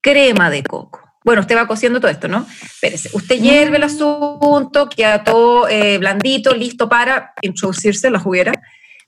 crema 0.00 0.48
de 0.50 0.62
coco. 0.62 1.02
Bueno, 1.24 1.40
usted 1.42 1.56
va 1.56 1.66
cociendo 1.66 2.00
todo 2.00 2.10
esto, 2.10 2.28
¿no? 2.28 2.46
Espérese, 2.62 3.10
usted 3.12 3.36
hierve 3.40 3.76
el 3.78 3.82
asunto, 3.82 4.88
queda 4.88 5.22
todo 5.24 5.68
eh, 5.68 5.98
blandito, 5.98 6.54
listo 6.54 6.88
para 6.88 7.34
introducirse 7.42 8.06
en 8.06 8.12
la 8.14 8.20
juguera. 8.20 8.52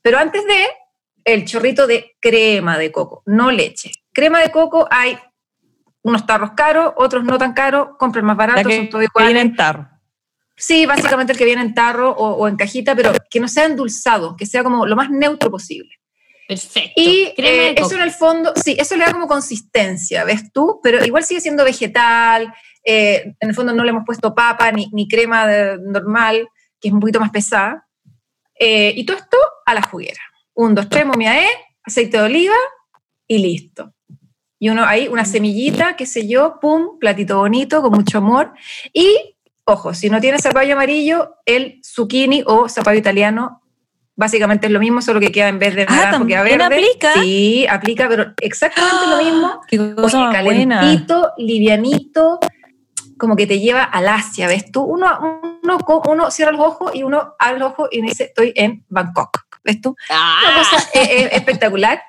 Pero 0.02 0.18
antes 0.18 0.44
de, 0.44 0.66
el 1.24 1.44
chorrito 1.46 1.86
de 1.86 2.16
crema 2.20 2.76
de 2.76 2.90
coco, 2.92 3.22
no 3.26 3.50
leche. 3.52 3.90
Crema 4.12 4.40
de 4.40 4.50
coco 4.50 4.86
hay 4.90 5.16
unos 6.08 6.26
tarros 6.26 6.52
caros, 6.52 6.92
otros 6.96 7.24
no 7.24 7.38
tan 7.38 7.52
caros, 7.52 7.90
compren 7.98 8.24
más 8.24 8.36
baratos, 8.36 8.66
que, 8.66 8.76
son 8.76 8.88
todos 8.90 9.04
que 9.04 9.22
viene 9.22 9.30
iguales. 9.40 9.50
en 9.50 9.56
tarro. 9.56 9.88
Sí, 10.56 10.86
básicamente 10.86 11.32
el 11.32 11.38
que 11.38 11.44
viene 11.44 11.62
en 11.62 11.74
tarro 11.74 12.10
o, 12.10 12.32
o 12.32 12.48
en 12.48 12.56
cajita, 12.56 12.96
pero 12.96 13.12
que 13.30 13.38
no 13.40 13.46
sea 13.48 13.64
endulzado, 13.66 14.36
que 14.36 14.44
sea 14.46 14.64
como 14.64 14.86
lo 14.86 14.96
más 14.96 15.10
neutro 15.10 15.50
posible. 15.50 15.94
Perfecto. 16.48 16.92
Y 16.96 17.32
eh, 17.36 17.74
eso 17.76 17.94
en 17.94 18.00
el 18.00 18.10
fondo, 18.10 18.52
sí, 18.56 18.74
eso 18.78 18.96
le 18.96 19.04
da 19.04 19.12
como 19.12 19.28
consistencia, 19.28 20.24
¿ves 20.24 20.50
tú? 20.52 20.80
Pero 20.82 21.04
igual 21.04 21.22
sigue 21.22 21.42
siendo 21.42 21.62
vegetal, 21.62 22.52
eh, 22.82 23.34
en 23.38 23.48
el 23.50 23.54
fondo 23.54 23.74
no 23.74 23.84
le 23.84 23.90
hemos 23.90 24.04
puesto 24.06 24.34
papa 24.34 24.72
ni, 24.72 24.88
ni 24.92 25.06
crema 25.06 25.46
de- 25.46 25.78
normal, 25.78 26.48
que 26.80 26.88
es 26.88 26.94
un 26.94 27.00
poquito 27.00 27.20
más 27.20 27.30
pesada. 27.30 27.86
Eh, 28.58 28.94
y 28.96 29.04
todo 29.04 29.18
esto 29.18 29.36
a 29.66 29.74
la 29.74 29.82
juguera. 29.82 30.20
Un, 30.54 30.74
dos, 30.74 30.88
tres, 30.88 31.04
momiaé, 31.06 31.46
aceite 31.84 32.16
de 32.16 32.24
oliva 32.24 32.56
y 33.26 33.38
listo. 33.38 33.92
Y 34.58 34.70
uno 34.70 34.84
ahí, 34.84 35.08
una 35.08 35.24
semillita, 35.24 35.94
qué 35.96 36.04
sé 36.06 36.26
yo, 36.26 36.58
pum, 36.60 36.98
platito 36.98 37.38
bonito, 37.38 37.80
con 37.80 37.92
mucho 37.92 38.18
amor. 38.18 38.52
Y, 38.92 39.36
ojo, 39.64 39.94
si 39.94 40.10
no 40.10 40.20
tiene 40.20 40.38
zapallo 40.38 40.74
amarillo, 40.74 41.36
el 41.46 41.80
zucchini 41.84 42.42
o 42.46 42.68
zapallo 42.68 42.98
italiano, 42.98 43.62
básicamente 44.16 44.66
es 44.66 44.72
lo 44.72 44.80
mismo, 44.80 45.00
solo 45.00 45.20
que 45.20 45.30
queda 45.30 45.46
en 45.48 45.60
vez 45.60 45.76
de 45.76 45.82
Ah, 45.88 45.94
naranjo, 45.94 46.26
queda 46.26 46.38
¿también 46.38 46.58
verde. 46.58 46.74
aplica? 46.74 47.12
Sí, 47.22 47.66
aplica, 47.70 48.08
pero 48.08 48.32
exactamente 48.40 49.06
lo 49.06 49.16
mismo. 49.22 49.60
Qué 49.68 49.94
cosa 49.94 50.18
Oye, 50.18 50.26
más 50.38 50.44
buena. 50.44 50.80
calentito, 50.80 51.32
livianito, 51.38 52.40
como 53.16 53.36
que 53.36 53.46
te 53.46 53.60
lleva 53.60 53.84
al 53.84 54.08
Asia, 54.08 54.48
¿ves 54.48 54.70
tú? 54.72 54.82
Uno, 54.82 55.06
uno, 55.62 55.78
uno 56.08 56.30
cierra 56.32 56.50
los 56.52 56.60
ojos 56.62 56.92
y 56.94 57.04
uno 57.04 57.34
abre 57.38 57.60
los 57.60 57.72
ojos 57.72 57.88
y 57.92 58.02
dice, 58.02 58.24
estoy 58.24 58.52
en 58.56 58.84
Bangkok. 58.88 59.38
¿Ves 59.64 59.80
tú? 59.80 59.90
Una 60.10 60.18
Ah, 60.18 60.54
cosa 60.70 60.88
eh, 60.94 61.02
eh, 61.02 61.28
espectacular. 61.32 62.00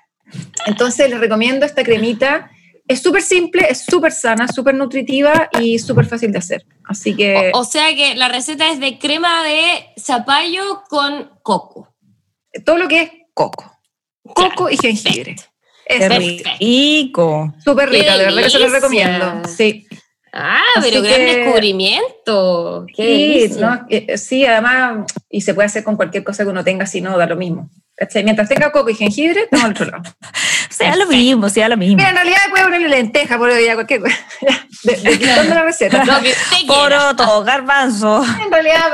Entonces 0.65 1.09
les 1.09 1.19
recomiendo 1.19 1.65
esta 1.65 1.83
cremita. 1.83 2.51
Es 2.87 3.01
súper 3.03 3.21
simple, 3.21 3.67
es 3.69 3.85
súper 3.85 4.11
sana, 4.11 4.47
súper 4.47 4.73
nutritiva 4.73 5.47
y 5.61 5.77
súper 5.77 6.05
fácil 6.07 6.31
de 6.31 6.39
hacer. 6.39 6.65
Así 6.85 7.15
que 7.15 7.51
o, 7.53 7.59
o 7.59 7.63
sea 7.63 7.93
que 7.95 8.15
la 8.15 8.29
receta 8.29 8.71
es 8.71 8.79
de 8.79 8.97
crema 8.97 9.43
de 9.43 9.85
zapallo 9.99 10.81
con 10.89 11.29
coco. 11.43 11.93
todo 12.65 12.77
lo 12.79 12.87
que 12.87 13.01
es 13.03 13.11
coco. 13.35 13.71
Coco 14.23 14.69
y 14.71 14.77
jengibre. 14.77 15.35
Es 15.85 15.99
Perfecto. 16.07 16.49
rico. 16.59 17.53
súper 17.63 17.89
rica, 17.89 18.13
¡Qué 18.13 18.17
de 18.19 18.25
verdad 18.25 18.43
que 18.43 18.49
se 18.49 18.59
los 18.59 18.71
recomiendo. 18.71 19.41
Sí, 19.47 19.87
Ah, 20.31 20.61
Así 20.75 20.89
pero 20.91 21.01
gran 21.01 21.15
que- 21.15 21.35
descubrimiento. 21.37 22.85
Qué 22.95 23.03
sí, 23.03 23.39
delicia. 23.39 23.65
no, 23.67 23.85
eh, 23.89 24.17
sí, 24.17 24.45
además, 24.45 25.11
y 25.29 25.41
se 25.41 25.53
puede 25.55 25.65
hacer 25.65 25.83
con 25.83 25.95
cualquier 25.95 26.23
cosa 26.23 26.43
que 26.43 26.49
uno 26.51 26.63
tenga, 26.63 26.85
si 26.85 27.01
no, 27.01 27.17
da 27.17 27.25
lo 27.25 27.35
mismo. 27.35 27.69
¿Cachai? 27.99 28.23
Mientras 28.23 28.47
tenga 28.47 28.71
coco 28.71 28.89
y 28.89 28.95
jengibre, 28.95 29.41
estamos 29.41 29.65
al 29.65 29.71
otro 29.71 29.85
lado. 29.87 30.03
Sea 30.69 30.95
lo 30.95 31.05
mismo, 31.07 31.49
sea 31.49 31.67
lo 31.67 31.75
mismo. 31.75 31.97
Mira, 31.97 32.09
en 32.09 32.15
realidad 32.15 32.37
puede 32.49 32.63
ponerle 32.63 32.87
lenteja, 32.89 33.37
por 33.37 33.51
ya 33.61 33.73
cualquier 33.73 33.99
cosa. 34.01 34.15
De, 34.83 34.95
de, 34.95 35.19
quitando 35.19 35.53
la 35.55 35.63
receta. 35.63 36.05
Poroto, 36.65 37.43
garbanzo. 37.43 38.23
En 38.45 38.49
realidad, 38.49 38.85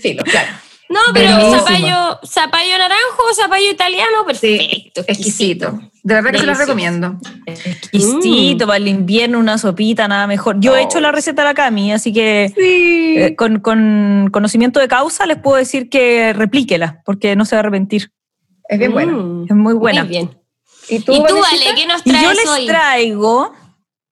filo, 0.00 0.22
claro. 0.22 0.48
No, 0.88 1.00
pero 1.12 1.50
zapallo, 1.58 2.20
zapallo 2.24 2.78
naranjo 2.78 3.22
o 3.28 3.34
zapallo 3.34 3.68
italiano, 3.70 4.24
perfecto. 4.24 5.02
Exquisito. 5.08 5.80
De 6.04 6.14
verdad 6.14 6.30
que 6.30 6.38
se 6.38 6.46
las 6.46 6.58
Delicioso. 6.58 6.60
recomiendo. 6.66 7.18
Exquisito, 7.46 8.66
para 8.66 8.76
el 8.76 8.86
invierno 8.88 9.38
una 9.38 9.58
sopita, 9.58 10.06
nada 10.06 10.26
mejor. 10.28 10.60
Yo 10.60 10.76
he 10.76 10.80
Oh. 10.80 10.84
hecho 10.84 11.00
la 11.00 11.10
receta 11.10 11.42
de 11.42 11.48
la 11.48 11.54
Cami, 11.54 11.92
así 11.92 12.12
que 12.12 12.52
Sí. 12.54 13.14
eh, 13.18 13.34
con, 13.34 13.58
con 13.60 14.28
conocimiento 14.32 14.78
de 14.78 14.86
causa 14.86 15.26
les 15.26 15.38
puedo 15.38 15.56
decir 15.56 15.88
que 15.88 16.32
replíquela, 16.34 17.00
porque 17.04 17.34
no 17.34 17.44
se 17.44 17.56
va 17.56 17.60
a 17.60 17.60
arrepentir. 17.60 18.10
Es 18.68 18.78
bien 18.78 18.92
bueno. 18.92 19.12
Mm, 19.22 19.44
Es 19.50 19.56
muy 19.56 19.74
buena. 19.74 20.00
Muy 20.02 20.08
bien. 20.10 20.30
¿Y 20.88 21.00
tú, 21.00 21.12
¿Y 21.14 21.18
tú? 21.26 21.36
Ale, 21.36 21.74
qué 21.74 21.86
nos 21.86 22.02
Y 22.04 22.10
traes 22.10 22.24
yo 22.24 22.32
les 22.32 22.46
hoy? 22.46 22.66
traigo, 22.66 23.52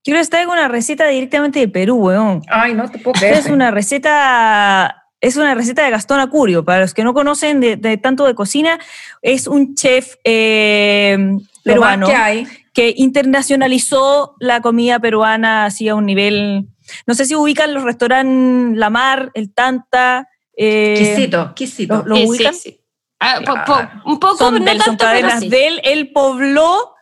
yo 0.05 0.15
les 0.15 0.31
traigo 0.31 0.53
una 0.53 0.69
receta 0.69 1.07
directamente 1.09 1.59
de 1.61 1.69
Perú, 1.69 1.97
weón. 1.97 2.43
Ay, 2.49 2.75
no 2.75 2.91
te 2.91 2.99
puedo 2.99 3.19
creer. 3.19 3.35
es 3.35 3.47
una 3.47 3.71
receta, 3.71 5.05
es 5.21 5.37
una 5.37 5.55
receta 5.55 5.85
de 5.85 5.91
Gastón 5.91 6.21
Acurio. 6.21 6.65
Para 6.65 6.81
los 6.81 6.95
que 6.95 7.05
no 7.05 7.13
conocen 7.15 7.61
de, 7.61 7.77
de 7.77 7.97
tanto 7.99 8.27
de 8.27 8.35
cocina, 8.35 8.79
es 9.21 9.47
un 9.47 9.75
chef 9.75 10.15
eh, 10.25 11.19
peruano 11.63 12.07
que 12.07 12.15
hay. 12.15 12.47
que 12.73 12.95
internacionalizó 12.97 14.35
la 14.41 14.61
comida 14.61 14.99
peruana 14.99 15.67
así 15.67 15.89
a 15.89 15.95
un 15.95 16.07
nivel. 16.07 16.69
No 17.07 17.15
sé 17.15 17.25
si 17.27 17.35
ubican 17.35 17.75
los 17.75 17.85
restaurantes 17.85 18.77
La 18.79 18.91
Mar, 18.91 19.31
el 19.35 19.53
Tanta. 19.53 20.29
eh, 20.57 20.95
Quisito, 20.99 21.55
quisito. 21.55 21.97
lo- 21.99 22.05
lo 22.07 22.17
Sí, 22.17 22.23
sí, 22.23 22.29
ubican? 22.29 22.55
sí. 22.55 22.79
Ah, 23.23 23.41
po- 23.45 23.55
po- 23.55 23.65
Claro. 23.65 24.03
un 24.05 24.19
poco, 24.21 24.37
son, 24.37 24.55
no 24.59 24.65
de 24.65 24.71
él, 24.73 24.79
son 24.83 24.97
tanto, 24.97 25.05
pero 25.13 25.21
cadenas 25.29 25.41
sí. 25.41 25.49
de 25.49 25.67
él. 25.69 25.81
Él 25.85 26.11
pobló, 26.13 26.95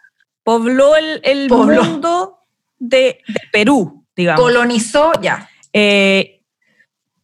pobló 0.45 0.97
el, 0.97 1.21
el 1.25 1.49
Pobló. 1.49 1.83
mundo 1.85 2.39
de, 2.79 3.21
de 3.27 3.41
Perú, 3.53 4.05
digamos. 4.15 4.41
Colonizó 4.43 5.13
ya. 5.23 5.49
Eh, 5.73 6.43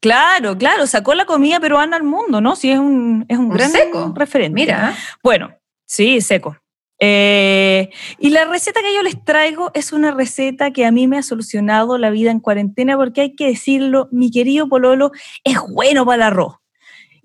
claro, 0.01 0.57
claro, 0.57 0.87
sacó 0.87 1.15
la 1.15 1.25
comida 1.25 1.61
peruana 1.61 1.97
al 1.97 2.03
mundo, 2.05 2.41
¿no? 2.41 2.57
Sí, 2.57 2.71
es 2.71 2.79
un, 2.79 3.25
es 3.29 3.39
un, 3.39 3.47
Un 3.47 3.51
gran 3.53 3.71
seco. 3.71 4.13
referente. 4.15 4.55
Mira. 4.55 4.95
Bueno, 5.23 5.51
sí, 5.85 6.21
seco. 6.21 6.57
Eh, 6.99 7.91
y 8.19 8.31
la 8.31 8.47
receta 8.47 8.81
que 8.81 8.95
yo 8.95 9.03
les 9.03 9.23
traigo 9.23 9.71
es 9.75 9.93
una 9.93 10.13
receta 10.13 10.71
que 10.71 10.87
a 10.87 10.91
mí 10.91 11.07
me 11.07 11.19
ha 11.19 11.23
solucionado 11.23 11.99
la 11.99 12.09
vida 12.09 12.31
en 12.31 12.41
cuarentena 12.41 12.97
porque 12.97 13.21
hay 13.21 13.35
que 13.37 13.49
decirlo, 13.49 14.09
mi 14.13 14.31
querido 14.31 14.67
Pololo 14.69 15.11
es 15.45 15.59
bueno 15.75 16.07
para 16.07 16.17
el 16.17 16.23
arroz. 16.23 16.55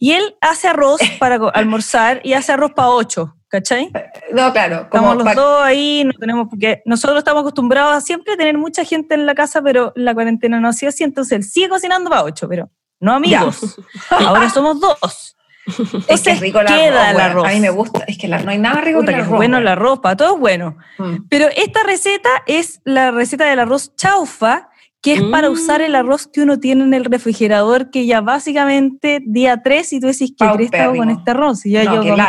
Y 0.04 0.14
él 0.14 0.36
hace 0.42 0.68
arroz 0.68 1.00
para 1.20 1.36
almorzar 1.54 2.22
y 2.24 2.34
hace 2.34 2.52
arroz 2.52 2.72
para 2.76 2.90
ocho, 2.90 3.36
¿cachai? 3.50 3.92
No, 4.34 4.52
claro. 4.52 4.82
Estamos 4.82 4.90
Como 5.10 5.14
los 5.14 5.24
pa- 5.24 5.36
dos 5.36 5.62
ahí, 5.64 6.04
no 6.04 6.14
tenemos 6.14 6.48
porque 6.50 6.82
nosotros 6.86 7.20
estamos 7.20 7.42
acostumbrados 7.42 7.96
a 7.96 8.02
siempre 8.02 8.36
tener 8.36 8.58
mucha 8.58 8.84
gente 8.84 9.14
en 9.14 9.28
la 9.28 9.36
casa, 9.36 9.62
pero 9.62 9.94
la 9.96 10.16
cuarentena 10.16 10.60
no 10.60 10.70
ha 10.70 10.74
sido 10.74 10.90
así, 10.90 11.04
entonces 11.04 11.34
él 11.38 11.44
sigue 11.44 11.70
cocinando 11.70 12.10
para 12.10 12.24
ocho, 12.24 12.50
pero 12.50 12.72
no 13.00 13.14
amigos. 13.14 13.80
Ahora 14.10 14.50
somos 14.50 14.80
dos. 14.82 15.38
Es 15.68 15.76
que 15.78 15.84
Entonces 16.00 16.28
es 16.34 16.40
rico 16.40 16.60
el 16.62 16.68
arroz. 16.68 16.80
queda 16.82 17.08
el 17.10 17.14
bueno. 17.14 17.30
arroz. 17.30 17.46
A 17.48 17.52
mí 17.52 17.60
me 17.60 17.70
gusta. 17.70 18.04
Es 18.08 18.18
que 18.18 18.28
la- 18.28 18.40
no 18.40 18.50
hay 18.50 18.58
nada 18.58 18.82
rico 18.82 19.02
Puta, 19.02 19.12
que 19.12 19.14
que 19.18 19.20
el 19.22 19.26
arroz. 19.28 19.38
bueno 19.38 19.58
el 19.60 19.68
arroz, 19.68 20.00
para 20.00 20.18
todo 20.18 20.34
es 20.34 20.40
bueno. 20.40 20.78
Mm. 20.98 21.16
Pero 21.30 21.48
esta 21.56 21.84
receta 21.84 22.30
es 22.48 22.82
la 22.86 23.12
receta 23.12 23.46
del 23.46 23.60
arroz 23.60 23.96
chaufa, 23.96 24.70
que 25.02 25.14
es 25.14 25.24
para 25.24 25.50
Mm. 25.50 25.54
usar 25.54 25.82
el 25.82 25.96
arroz 25.96 26.28
que 26.28 26.42
uno 26.42 26.60
tiene 26.60 26.84
en 26.84 26.94
el 26.94 27.06
refrigerador, 27.06 27.90
que 27.90 28.06
ya 28.06 28.22
básicamente 28.22 29.22
día 29.26 29.62
3 29.64 29.94
y 29.94 30.00
tú 30.00 30.08
decís, 30.08 30.34
¿qué 30.38 30.46
crees 30.54 30.70
que 30.72 30.78
hago 30.78 30.96
con 30.96 31.10
este 31.10 31.32
arroz? 31.32 31.66
Y 31.66 31.72
ya 31.72 31.84
No, 31.86 32.04
yo 32.04 32.12
con- 32.16 32.22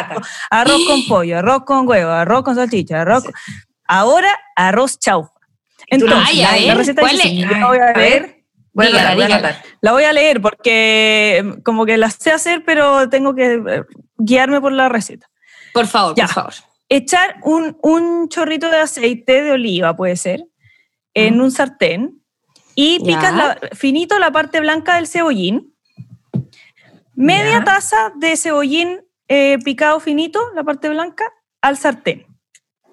arroz 0.50 0.80
con 0.86 1.04
pollo, 1.08 1.38
arroz 1.38 1.64
con 1.64 1.86
huevo, 1.86 2.10
arroz 2.10 2.42
con 2.42 2.54
salchicha, 2.54 3.02
arroz 3.02 3.24
con- 3.24 3.34
Ahora, 3.86 4.30
arroz 4.56 4.98
chaufa. 4.98 5.32
Entonces, 5.88 6.18
Ay, 6.26 6.36
la, 6.40 6.52
ver, 6.52 6.62
la 6.68 6.74
receta 6.74 7.02
¿cuál 7.02 7.16
dice 7.16 7.28
es? 7.28 7.34
yo 7.40 7.46
la 7.48 7.66
voy 7.66 7.78
a 7.78 7.84
ver. 7.92 7.96
leer, 7.98 8.38
Voy 8.74 8.86
a 8.86 8.88
Dígala, 8.88 9.14
voy 9.14 9.22
a 9.24 9.62
la 9.82 9.92
voy 9.92 10.04
a 10.04 10.12
leer 10.14 10.40
porque 10.40 11.38
eh, 11.40 11.62
como 11.62 11.84
que 11.84 11.98
la 11.98 12.08
sé 12.08 12.30
hacer, 12.32 12.64
pero 12.64 13.06
tengo 13.10 13.34
que 13.34 13.54
eh, 13.56 13.82
guiarme 14.16 14.62
por 14.62 14.72
la 14.72 14.88
receta. 14.88 15.26
Por 15.74 15.86
favor, 15.86 16.14
Ya. 16.16 16.24
por 16.24 16.34
favor. 16.34 16.54
echar 16.88 17.36
un, 17.42 17.76
un 17.82 18.30
chorrito 18.30 18.70
de 18.70 18.78
aceite 18.78 19.42
de 19.42 19.50
oliva, 19.52 19.94
puede 19.94 20.16
ser, 20.16 20.44
en 21.12 21.42
un 21.42 21.50
sartén 21.50 22.21
y 22.74 23.00
picas 23.04 23.34
la- 23.34 23.58
finito 23.72 24.18
la 24.18 24.30
parte 24.32 24.60
blanca 24.60 24.96
del 24.96 25.06
cebollín. 25.06 25.74
Media 27.14 27.58
Ya. 27.58 27.64
taza 27.64 28.12
de 28.16 28.36
cebollín 28.36 29.04
eh, 29.28 29.58
picado 29.64 29.98
finito, 30.00 30.40
la 30.54 30.62
parte 30.64 30.88
blanca, 30.88 31.24
al 31.60 31.76
sartén. 31.78 32.26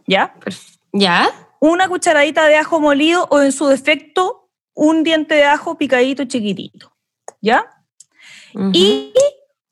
¿Ya? 0.08 0.34
¿Ya? 0.94 1.30
Una 1.60 1.88
cucharadita 1.90 2.46
de 2.46 2.58
ajo 2.58 2.80
molido 2.80 3.28
o 3.30 3.42
en 3.42 3.52
su 3.52 3.68
defecto 3.68 4.50
un 4.74 5.04
diente 5.04 5.36
de 5.36 5.44
ajo 5.46 5.78
picadito 5.78 6.24
chiquitito. 6.26 6.96
¿Ya? 7.42 7.66
Y 8.74 9.14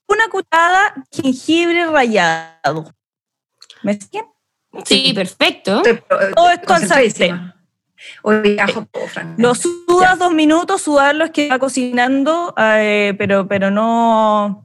una 0.07 0.27
cucharada 0.29 0.93
de 1.11 1.21
jengibre 1.23 1.85
rallado. 1.85 2.93
¿Me 3.83 3.93
siguen? 3.99 4.25
Sí, 4.85 5.13
perfecto. 5.13 5.81
Todo 5.81 5.93
esto 5.93 6.45
al 6.49 6.61
concentradísima. 6.65 7.55
Poco. 8.21 8.87
Lo 9.37 9.55
sudas 9.55 10.19
dos 10.19 10.33
minutos, 10.33 10.81
sudarlo 10.81 11.25
es 11.25 11.31
que 11.31 11.49
va 11.49 11.59
cocinando, 11.59 12.53
eh, 12.57 13.13
pero, 13.17 13.47
pero 13.47 13.71
no, 13.71 14.63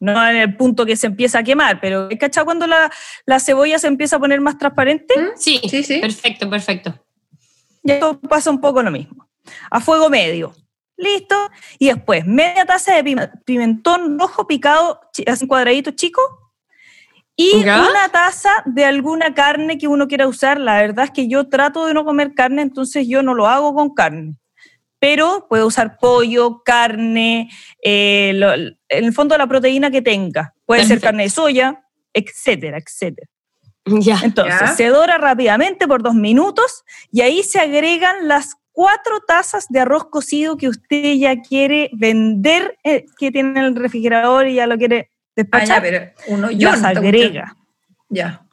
no 0.00 0.28
en 0.28 0.36
el 0.36 0.56
punto 0.56 0.84
que 0.86 0.96
se 0.96 1.06
empieza 1.06 1.38
a 1.38 1.42
quemar. 1.42 1.80
Pero 1.80 2.08
¿hay 2.10 2.18
cachado 2.18 2.44
cuando 2.44 2.66
la, 2.66 2.90
la 3.24 3.40
cebolla 3.40 3.78
se 3.78 3.86
empieza 3.88 4.16
a 4.16 4.18
poner 4.18 4.40
más 4.40 4.58
transparente? 4.58 5.14
Sí, 5.36 5.60
Sí, 5.68 5.82
sí. 5.82 5.98
perfecto, 6.00 6.48
perfecto. 6.50 6.94
Y 7.82 7.92
esto 7.92 8.18
pasa 8.20 8.50
un 8.50 8.60
poco 8.60 8.82
lo 8.82 8.90
mismo. 8.90 9.26
A 9.70 9.80
fuego 9.80 10.10
medio. 10.10 10.52
Listo. 10.96 11.36
Y 11.78 11.88
después, 11.88 12.26
media 12.26 12.64
taza 12.64 12.94
de 12.94 13.04
pime- 13.04 13.30
pimentón 13.44 14.18
rojo 14.18 14.46
picado, 14.46 15.00
así 15.26 15.46
cuadraditos 15.46 15.94
chicos. 15.94 16.24
Y 17.36 17.62
¿Ya? 17.64 17.82
una 17.88 18.08
taza 18.10 18.50
de 18.64 18.84
alguna 18.86 19.34
carne 19.34 19.76
que 19.76 19.88
uno 19.88 20.08
quiera 20.08 20.26
usar. 20.26 20.58
La 20.58 20.80
verdad 20.80 21.04
es 21.04 21.10
que 21.10 21.28
yo 21.28 21.48
trato 21.48 21.84
de 21.86 21.92
no 21.94 22.04
comer 22.04 22.32
carne, 22.34 22.62
entonces 22.62 23.06
yo 23.06 23.22
no 23.22 23.34
lo 23.34 23.46
hago 23.46 23.74
con 23.74 23.92
carne. 23.94 24.36
Pero 24.98 25.46
puedo 25.48 25.66
usar 25.66 25.98
pollo, 25.98 26.62
carne, 26.64 27.50
eh, 27.82 28.32
lo- 28.34 28.54
en 28.54 28.74
el 28.88 29.12
fondo 29.12 29.36
la 29.36 29.46
proteína 29.46 29.90
que 29.90 30.00
tenga. 30.00 30.54
Puede 30.64 30.84
ser 30.84 31.00
carne 31.00 31.24
de 31.24 31.30
soya, 31.30 31.84
etcétera, 32.14 32.78
etcétera. 32.78 33.28
Ya. 33.84 34.18
Entonces, 34.24 34.58
Ya. 34.58 34.66
se 34.68 34.86
dora 34.88 35.18
rápidamente 35.18 35.86
por 35.86 36.02
dos 36.02 36.14
minutos 36.14 36.84
y 37.12 37.20
ahí 37.20 37.42
se 37.42 37.60
agregan 37.60 38.26
las 38.26 38.54
cuatro 38.72 39.20
tazas 39.20 39.66
de 39.68 39.80
arroz 39.80 40.06
cocido 40.10 40.56
que 40.56 40.68
usted 40.68 41.14
ya 41.14 41.40
quiere 41.42 41.90
vender, 41.92 42.78
eh, 42.82 43.04
que 43.18 43.30
tiene 43.30 43.50
en 43.50 43.64
el 43.66 43.76
refrigerador 43.76 44.48
y 44.48 44.54
ya 44.54 44.66
lo 44.66 44.76
quiere 44.78 45.10
Ah, 45.50 45.64
ya, 45.64 45.80
despachar. 45.80 45.82
pero 45.82 46.12
uno 46.28 46.50
yo. 46.50 46.70
las 46.70 46.82
agrega. 46.84 47.56
Ya, 48.08 48.46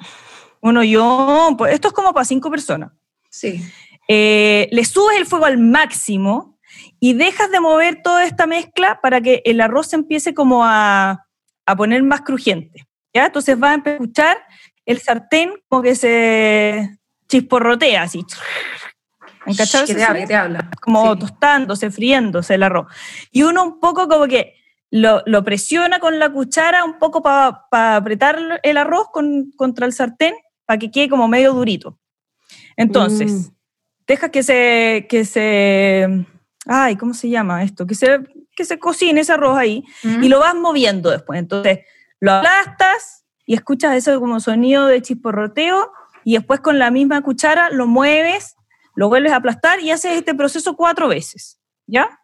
Uno 0.61 0.83
yo, 0.83 1.55
pues 1.57 1.73
esto 1.73 1.89
es 1.89 1.93
como 1.93 2.13
para 2.13 2.25
cinco 2.25 2.49
personas. 2.49 2.91
sí. 3.29 3.63
Eh, 4.09 4.67
le 4.73 4.83
subes 4.83 5.17
el 5.17 5.25
fuego 5.25 5.45
al 5.45 5.57
máximo 5.57 6.59
y 6.99 7.13
dejas 7.13 7.49
de 7.51 7.61
mover 7.61 8.01
toda 8.03 8.25
esta 8.25 8.47
mezcla 8.47 8.99
para 9.01 9.21
que 9.21 9.41
el 9.45 9.61
arroz 9.61 9.87
se 9.87 9.95
empiece 9.95 10.33
como 10.33 10.65
a, 10.65 11.25
a 11.65 11.75
poner 11.77 12.03
más 12.03 12.19
crujiente. 12.21 12.85
¿ya? 13.13 13.27
Entonces 13.27 13.57
vas 13.57 13.79
a 13.85 13.89
escuchar 13.91 14.37
el 14.85 14.99
sartén 14.99 15.53
como 15.69 15.81
que 15.83 15.95
se 15.95 16.97
chisporrotea 17.29 18.01
así. 18.03 18.25
¿Han 19.45 19.55
cachado 19.55 19.85
¿Qué 19.85 19.93
ese 19.93 20.27
te 20.27 20.35
habla? 20.35 20.69
Como 20.81 21.13
Sí. 21.13 21.19
tostándose, 21.21 21.91
friéndose 21.91 22.55
el 22.55 22.63
arroz. 22.63 22.87
Y 23.31 23.43
uno 23.43 23.63
un 23.63 23.79
poco 23.79 24.09
como 24.09 24.27
que 24.27 24.55
lo, 24.95 25.23
lo 25.25 25.43
presiona 25.43 25.99
con 25.99 26.19
la 26.19 26.29
cuchara 26.31 26.83
un 26.85 26.99
poco 26.99 27.23
para 27.23 27.95
apretar 27.95 28.59
el 28.61 28.77
arroz 28.77 29.07
con- 29.11 29.51
contra 29.57 29.87
el 29.87 29.93
sartén 29.93 30.35
para 30.65 30.77
que 30.77 30.91
quede 30.91 31.09
como 31.09 31.27
medio 31.27 31.53
durito. 31.53 31.97
Entonces, 32.77 33.31
Mm. 33.31 33.53
deja 34.07 34.29
que 34.29 34.43
se, 34.43 35.07
que 35.09 35.25
se, 35.25 36.25
ay, 36.67 36.95
¿cómo 36.97 37.13
se 37.15 37.29
llama 37.29 37.63
esto? 37.63 37.87
Que 37.87 37.95
se, 37.95 38.19
que 38.55 38.65
se 38.65 38.77
cocine 38.77 39.21
ese 39.21 39.33
arroz 39.33 39.57
ahí 39.57 39.83
y 40.03 40.27
lo 40.29 40.39
vas 40.39 40.53
moviendo 40.55 41.09
después. 41.09 41.39
Entonces, 41.39 41.79
lo 42.19 42.31
aplastas 42.33 43.25
y 43.47 43.55
escuchas 43.55 43.95
eso 43.95 44.19
como 44.19 44.39
sonido 44.39 44.85
de 44.85 45.01
chisporroteo 45.01 45.91
y 46.23 46.33
después 46.35 46.59
con 46.59 46.77
la 46.77 46.91
misma 46.91 47.21
cuchara 47.21 47.69
lo 47.71 47.87
mueves, 47.87 48.55
lo 48.95 49.09
vuelves 49.09 49.31
a 49.33 49.37
aplastar 49.37 49.79
y 49.81 49.89
haces 49.89 50.17
este 50.17 50.35
proceso 50.35 50.75
cuatro 50.75 51.07
veces, 51.07 51.59
¿ya? 51.87 52.19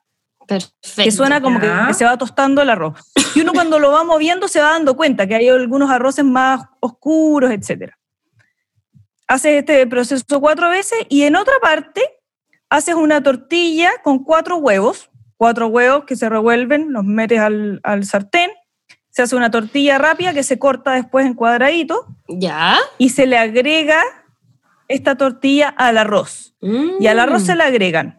Perfecto. 0.49 1.03
Que 1.03 1.11
suena 1.11 1.41
como 1.41 1.59
que, 1.59 1.93
se 1.93 2.05
va 2.05 2.17
tostando 2.17 2.63
el 2.63 2.71
arroz. 2.71 2.95
Y 3.35 3.41
uno 3.41 3.53
cuando 3.53 3.77
lo 3.77 3.91
va 3.91 4.03
moviendo 4.03 4.47
se 4.47 4.59
va 4.59 4.71
dando 4.71 4.97
cuenta 4.97 5.27
que 5.27 5.35
hay 5.35 5.47
algunos 5.47 5.91
arroces 5.91 6.25
más 6.25 6.65
oscuros, 6.79 7.51
etc. 7.51 7.93
Haces 9.27 9.59
este 9.59 9.85
proceso 9.85 10.41
cuatro 10.41 10.69
veces 10.69 10.97
y 11.07 11.21
en 11.21 11.35
otra 11.35 11.53
parte 11.61 12.01
haces 12.67 12.95
una 12.95 13.21
tortilla 13.21 13.91
con 14.03 14.23
cuatro 14.23 14.57
huevos, 14.57 15.11
cuatro 15.37 15.67
huevos 15.67 16.05
que 16.05 16.15
se 16.15 16.27
revuelven, 16.27 16.93
los 16.93 17.03
metes 17.03 17.39
al, 17.39 17.79
al 17.83 18.03
sartén, 18.05 18.49
se 19.11 19.21
hace 19.21 19.35
una 19.35 19.51
tortilla 19.51 19.99
rápida 19.99 20.33
que 20.33 20.41
se 20.41 20.57
corta 20.57 20.93
después 20.93 21.27
en 21.27 21.35
cuadraditos 21.35 21.99
¿Ya? 22.27 22.79
y 22.97 23.09
se 23.09 23.27
le 23.27 23.37
agrega 23.37 24.01
esta 24.87 25.15
tortilla 25.15 25.69
al 25.69 25.99
arroz. 25.99 26.55
Y 26.61 27.05
al 27.05 27.19
arroz 27.19 27.43
se 27.43 27.55
le 27.55 27.63
agregan 27.63 28.18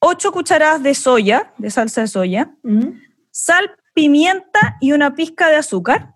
8 0.00 0.32
cucharadas 0.32 0.82
de 0.82 0.94
soya, 0.94 1.52
de 1.58 1.70
salsa 1.70 2.02
de 2.02 2.06
soya, 2.08 2.50
Mm. 2.62 3.00
sal, 3.30 3.70
pimienta 3.94 4.76
y 4.80 4.92
una 4.92 5.14
pizca 5.14 5.48
de 5.48 5.56
azúcar. 5.56 6.14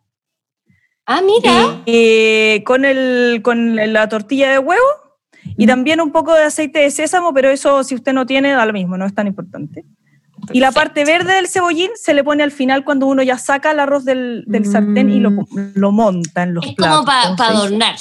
Ah, 1.07 1.23
mira. 1.23 1.81
Eh, 1.87 2.63
con, 2.67 2.85
el, 2.85 3.41
con 3.43 3.75
la 3.77 4.09
tortilla 4.09 4.51
de 4.53 4.59
huevo 4.59 4.85
y 5.57 5.67
también 5.67 6.01
un 6.01 6.13
poco 6.13 6.35
de 6.35 6.45
aceite 6.45 6.81
de 6.81 6.91
sésamo, 6.91 7.33
pero 7.35 7.49
eso 7.51 7.83
si 7.83 7.95
usted 7.95 8.13
no 8.13 8.27
tiene, 8.27 8.51
da 8.53 8.67
lo 8.67 8.73
mismo, 8.73 8.97
no 8.97 9.07
es 9.07 9.15
tan 9.15 9.27
importante. 9.27 9.85
Y 10.53 10.61
la 10.61 10.73
parte 10.73 11.05
verde 11.05 11.35
del 11.35 11.49
cebollín 11.49 11.91
se 11.97 12.15
le 12.15 12.23
pone 12.25 12.43
al 12.43 12.51
final 12.53 12.85
cuando 12.85 13.07
uno 13.07 13.23
ya 13.23 13.39
saca 13.39 13.73
el 13.73 13.81
arroz 13.81 14.05
del, 14.05 14.45
del 14.47 14.65
sartén 14.67 15.11
y 15.11 15.21
lo, 15.21 15.31
lo 15.75 15.93
monta 15.93 16.43
en 16.45 16.55
los 16.55 16.67
Es 16.67 16.75
platos. 16.75 16.97
como 16.97 17.07
para 17.07 17.23
¿cómo 17.23 17.37
se 17.37 17.43
dice? 17.45 17.57
adornar. 17.59 17.95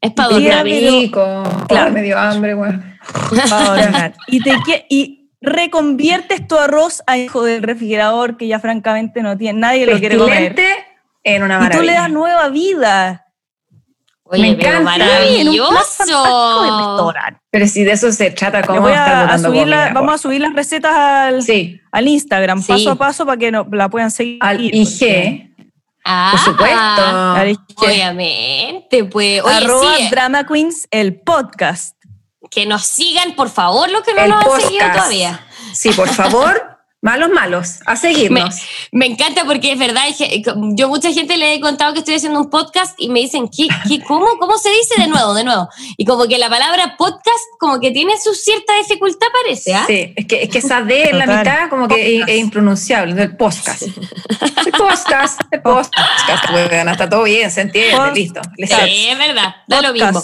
Es 0.00 0.12
para 0.12 0.28
adornar. 0.28 0.64
rico. 0.64 1.42
Claro. 1.68 1.92
Me 1.92 2.02
dio 2.02 2.18
hambre, 2.18 2.54
güey. 2.54 2.72
Pa' 3.50 3.74
adornar. 3.74 4.14
y, 4.28 4.40
te, 4.40 4.86
y 4.88 5.23
reconviertes 5.44 6.46
tu 6.48 6.56
arroz 6.58 7.02
a 7.06 7.16
hijo 7.18 7.44
del 7.44 7.62
refrigerador 7.62 8.36
que 8.36 8.46
ya 8.46 8.58
francamente 8.58 9.22
no 9.22 9.36
tiene, 9.36 9.60
nadie 9.60 9.86
lo 9.86 9.98
quiere 9.98 10.16
comer. 10.18 10.56
En 11.22 11.42
una 11.42 11.54
Y 11.56 11.58
maravilla. 11.58 11.78
tú 11.80 11.86
le 11.86 11.92
das 11.92 12.10
nueva 12.10 12.48
vida. 12.50 13.20
Oye, 14.24 14.42
Me 14.42 14.54
pero 14.56 14.78
encanta. 14.78 14.92
De 14.92 14.98
maravilloso. 15.06 15.74
restaurante. 16.04 17.40
Pero 17.50 17.66
si 17.66 17.84
de 17.84 17.92
eso 17.92 18.10
se 18.10 18.30
trata, 18.30 18.62
¿cómo 18.62 18.80
voy 18.80 18.92
a, 18.92 19.24
a 19.26 19.38
subir 19.38 19.66
la- 19.66 19.92
vamos 19.92 20.14
a 20.14 20.18
subir 20.18 20.40
las 20.40 20.54
recetas 20.54 20.92
al, 20.94 21.42
Sí, 21.42 21.78
al 21.92 22.08
Instagram, 22.08 22.60
Sí. 22.62 22.68
paso 22.72 22.90
a 22.90 22.94
paso, 22.96 23.26
para 23.26 23.38
que 23.38 23.50
no, 23.52 23.66
la 23.70 23.88
puedan 23.88 24.10
seguir. 24.10 24.38
al 24.40 24.56
porque- 24.56 24.76
IG, 24.76 25.50
Ah, 26.06 26.28
por 26.32 26.40
supuesto. 26.40 26.76
al 26.78 27.48
IG. 27.50 27.58
Obviamente, 27.76 29.04
pues. 29.04 29.42
Oye, 29.42 29.54
Arroba 29.56 29.96
sí, 29.96 30.08
Drama 30.10 30.46
Queens, 30.46 30.88
el 30.90 31.20
podcast. 31.20 31.93
Que 32.54 32.66
nos 32.66 32.86
sigan, 32.86 33.34
por 33.34 33.50
favor, 33.50 33.90
los 33.90 34.02
que 34.02 34.14
no 34.14 34.22
El 34.22 34.30
nos 34.30 34.44
han 34.44 34.60
seguido 34.60 34.86
todavía. 34.92 35.46
Sí, 35.72 35.90
por 35.90 36.08
favor, 36.08 36.62
malos, 37.02 37.28
malos, 37.30 37.80
a 37.84 37.96
seguirnos. 37.96 38.54
Me 38.92 39.06
encanta 39.06 39.44
porque 39.44 39.72
es 39.72 39.78
verdad, 39.78 40.04
ge- 40.16 40.42
yo 40.74 40.88
mucha 40.88 41.12
gente 41.12 41.36
le 41.36 41.52
he 41.54 41.60
contado 41.60 41.92
que 41.92 41.98
estoy 41.98 42.14
haciendo 42.14 42.40
un 42.40 42.48
podcast 42.48 42.94
y 42.96 43.08
me 43.08 43.20
dicen, 43.20 43.48
¿qué, 43.48 43.66
qué, 43.88 44.00
cómo, 44.02 44.26
¿cómo 44.38 44.56
se 44.56 44.70
dice 44.70 45.00
de 45.00 45.08
nuevo, 45.08 45.34
de 45.34 45.44
nuevo? 45.44 45.68
Y 45.96 46.04
como 46.06 46.26
que 46.28 46.38
la 46.38 46.48
palabra 46.48 46.94
podcast 46.96 47.44
como 47.58 47.80
que 47.80 47.90
tiene 47.90 48.14
su 48.22 48.32
cierta 48.34 48.72
dificultad, 48.78 49.26
parece, 49.42 49.74
¿ah? 49.74 49.84
Sí, 49.86 50.14
es 50.16 50.26
que, 50.26 50.44
es 50.44 50.48
que 50.48 50.58
esa 50.58 50.80
D 50.82 51.10
en 51.10 51.18
la 51.18 51.26
mitad 51.26 51.68
como 51.68 51.88
que 51.88 52.18
es, 52.20 52.28
es 52.28 52.38
impronunciable, 52.38 53.20
el 53.20 53.36
podcast. 53.36 53.82
El 53.82 54.72
podcast, 54.72 55.40
el 55.50 55.60
podcast, 55.60 56.50
weón, 56.52 56.88
está 56.88 57.08
todo 57.08 57.24
bien, 57.24 57.50
se 57.50 57.62
entiende, 57.62 58.12
listo. 58.14 58.40
Sí, 58.56 59.08
es 59.10 59.18
verdad, 59.18 59.56
da 59.66 59.82
lo 59.82 59.92
mismo. 59.92 60.22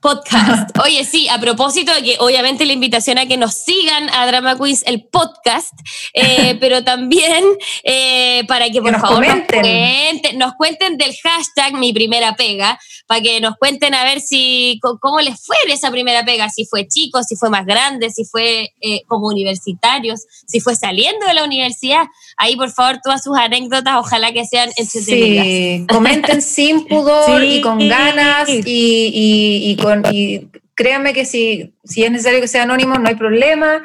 Podcast. 0.00 0.76
Oye, 0.84 1.04
sí, 1.04 1.28
a 1.28 1.38
propósito 1.38 1.92
de 1.94 2.02
que 2.02 2.16
obviamente 2.20 2.64
la 2.64 2.72
invitación 2.72 3.18
a 3.18 3.26
que 3.26 3.36
nos 3.36 3.54
sigan 3.54 4.08
a 4.10 4.26
Drama 4.26 4.56
Queens 4.56 4.82
el 4.86 5.04
podcast, 5.04 5.74
eh, 6.14 6.56
pero 6.60 6.82
también 6.82 7.44
eh, 7.84 8.44
para 8.48 8.70
que 8.70 8.80
por 8.80 8.92
nos 8.92 9.00
favor 9.02 9.16
comenten. 9.16 9.58
nos 9.58 9.62
cuenten, 9.62 10.38
nos 10.38 10.54
cuenten 10.54 10.96
del 10.96 11.14
hashtag 11.22 11.74
mi 11.74 11.92
primera 11.92 12.34
pega, 12.34 12.78
para 13.06 13.20
que 13.20 13.40
nos 13.40 13.56
cuenten 13.56 13.94
a 13.94 14.04
ver 14.04 14.20
si 14.20 14.80
cómo 15.00 15.20
les 15.20 15.44
fue 15.44 15.56
en 15.66 15.72
esa 15.72 15.90
primera 15.90 16.24
pega, 16.24 16.48
si 16.48 16.64
fue 16.64 16.88
chico, 16.88 17.22
si 17.22 17.36
fue 17.36 17.50
más 17.50 17.66
grande, 17.66 18.10
si 18.10 18.24
fue 18.24 18.72
eh, 18.80 19.02
como 19.06 19.26
universitarios, 19.26 20.20
si 20.46 20.60
fue 20.60 20.76
saliendo 20.76 21.26
de 21.26 21.34
la 21.34 21.44
universidad. 21.44 22.04
Ahí 22.42 22.56
por 22.56 22.70
favor 22.70 23.00
todas 23.04 23.22
sus 23.22 23.36
anécdotas, 23.36 23.96
ojalá 23.98 24.32
que 24.32 24.44
sean 24.46 24.70
entretenidas. 24.76 25.44
Sí, 25.46 25.86
comenten 25.88 26.40
sin 26.56 26.86
pudor 26.86 27.40
Sí. 27.42 27.56
y 27.56 27.60
con 27.60 27.78
ganas 27.86 28.48
y, 28.48 28.62
y, 28.64 29.70
y 29.70 29.76
con, 29.76 30.02
y 30.10 30.48
créanme 30.74 31.12
que 31.12 31.24
si, 31.26 31.74
si 31.84 32.02
es 32.04 32.10
necesario 32.10 32.40
que 32.40 32.48
sea 32.48 32.62
anónimo 32.62 32.94
no 32.98 33.08
hay 33.08 33.14
problema, 33.16 33.82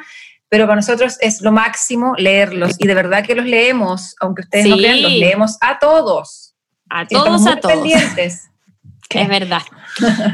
pero 0.48 0.64
para 0.66 0.76
nosotros 0.76 1.18
es 1.20 1.42
lo 1.42 1.52
máximo 1.52 2.14
leerlos 2.16 2.76
y 2.78 2.86
de 2.86 2.94
verdad 2.94 3.24
que 3.26 3.34
los 3.34 3.44
leemos, 3.44 4.14
aunque 4.20 4.42
ustedes 4.42 4.66
no 4.66 4.76
Sí. 4.76 4.82
crean, 4.82 5.02
los 5.02 5.12
leemos 5.12 5.56
a 5.60 5.78
todos. 5.78 6.54
A 6.88 7.02
estamos 7.02 7.26
todos, 7.26 7.40
muy 7.42 7.52
a 7.52 7.60
todos. 7.60 7.74
pendientes. 7.74 8.42
Es 9.10 9.28
verdad. 9.28 9.62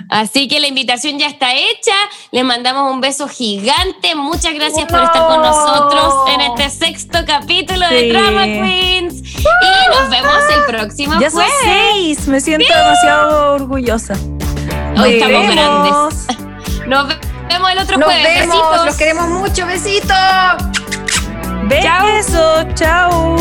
Así 0.09 0.49
que 0.49 0.61
la 0.61 0.67
invitación 0.67 1.19
ya 1.19 1.27
está 1.27 1.55
hecha. 1.55 1.95
Les 2.31 2.45
mandamos 2.45 2.91
un 2.93 3.01
beso 3.01 3.29
gigante. 3.29 4.15
Muchas 4.15 4.55
gracias 4.55 4.87
por 4.87 5.03
estar 5.03 5.27
con 5.27 5.41
nosotros 5.43 6.15
en 6.35 6.41
este 6.41 6.71
sexto 6.71 7.19
capítulo 7.27 7.89
de. 7.89 8.09
Drama 8.13 8.45
Queens. 8.45 9.15
Y 9.15 9.89
nos 9.91 10.11
vemos 10.11 10.35
el 10.57 10.65
próximo 10.67 11.21
Ya 11.21 11.31
son 11.31 11.43
jueves. 11.43 11.55
seis, 11.93 12.29
me 12.29 12.41
siento 12.41 12.67
demasiado 12.75 13.55
orgullosa. 13.55 14.15
Hoy 15.01 15.15
estamos 15.15 15.45
Nos 15.47 15.55
grandes. 15.55 15.93
vemos. 15.93 16.87
Nos 16.87 17.09
vemos 17.49 17.71
el 17.71 17.79
otro 17.79 17.97
Nos 17.99 18.07
jueves. 18.09 18.41
vemos, 18.41 18.57
Besitos. 18.57 18.87
los 18.87 18.97
queremos 18.97 19.29
mucho, 19.29 19.67
besitos. 19.67 20.17
Besos, 21.69 22.67
chao. 22.75 23.37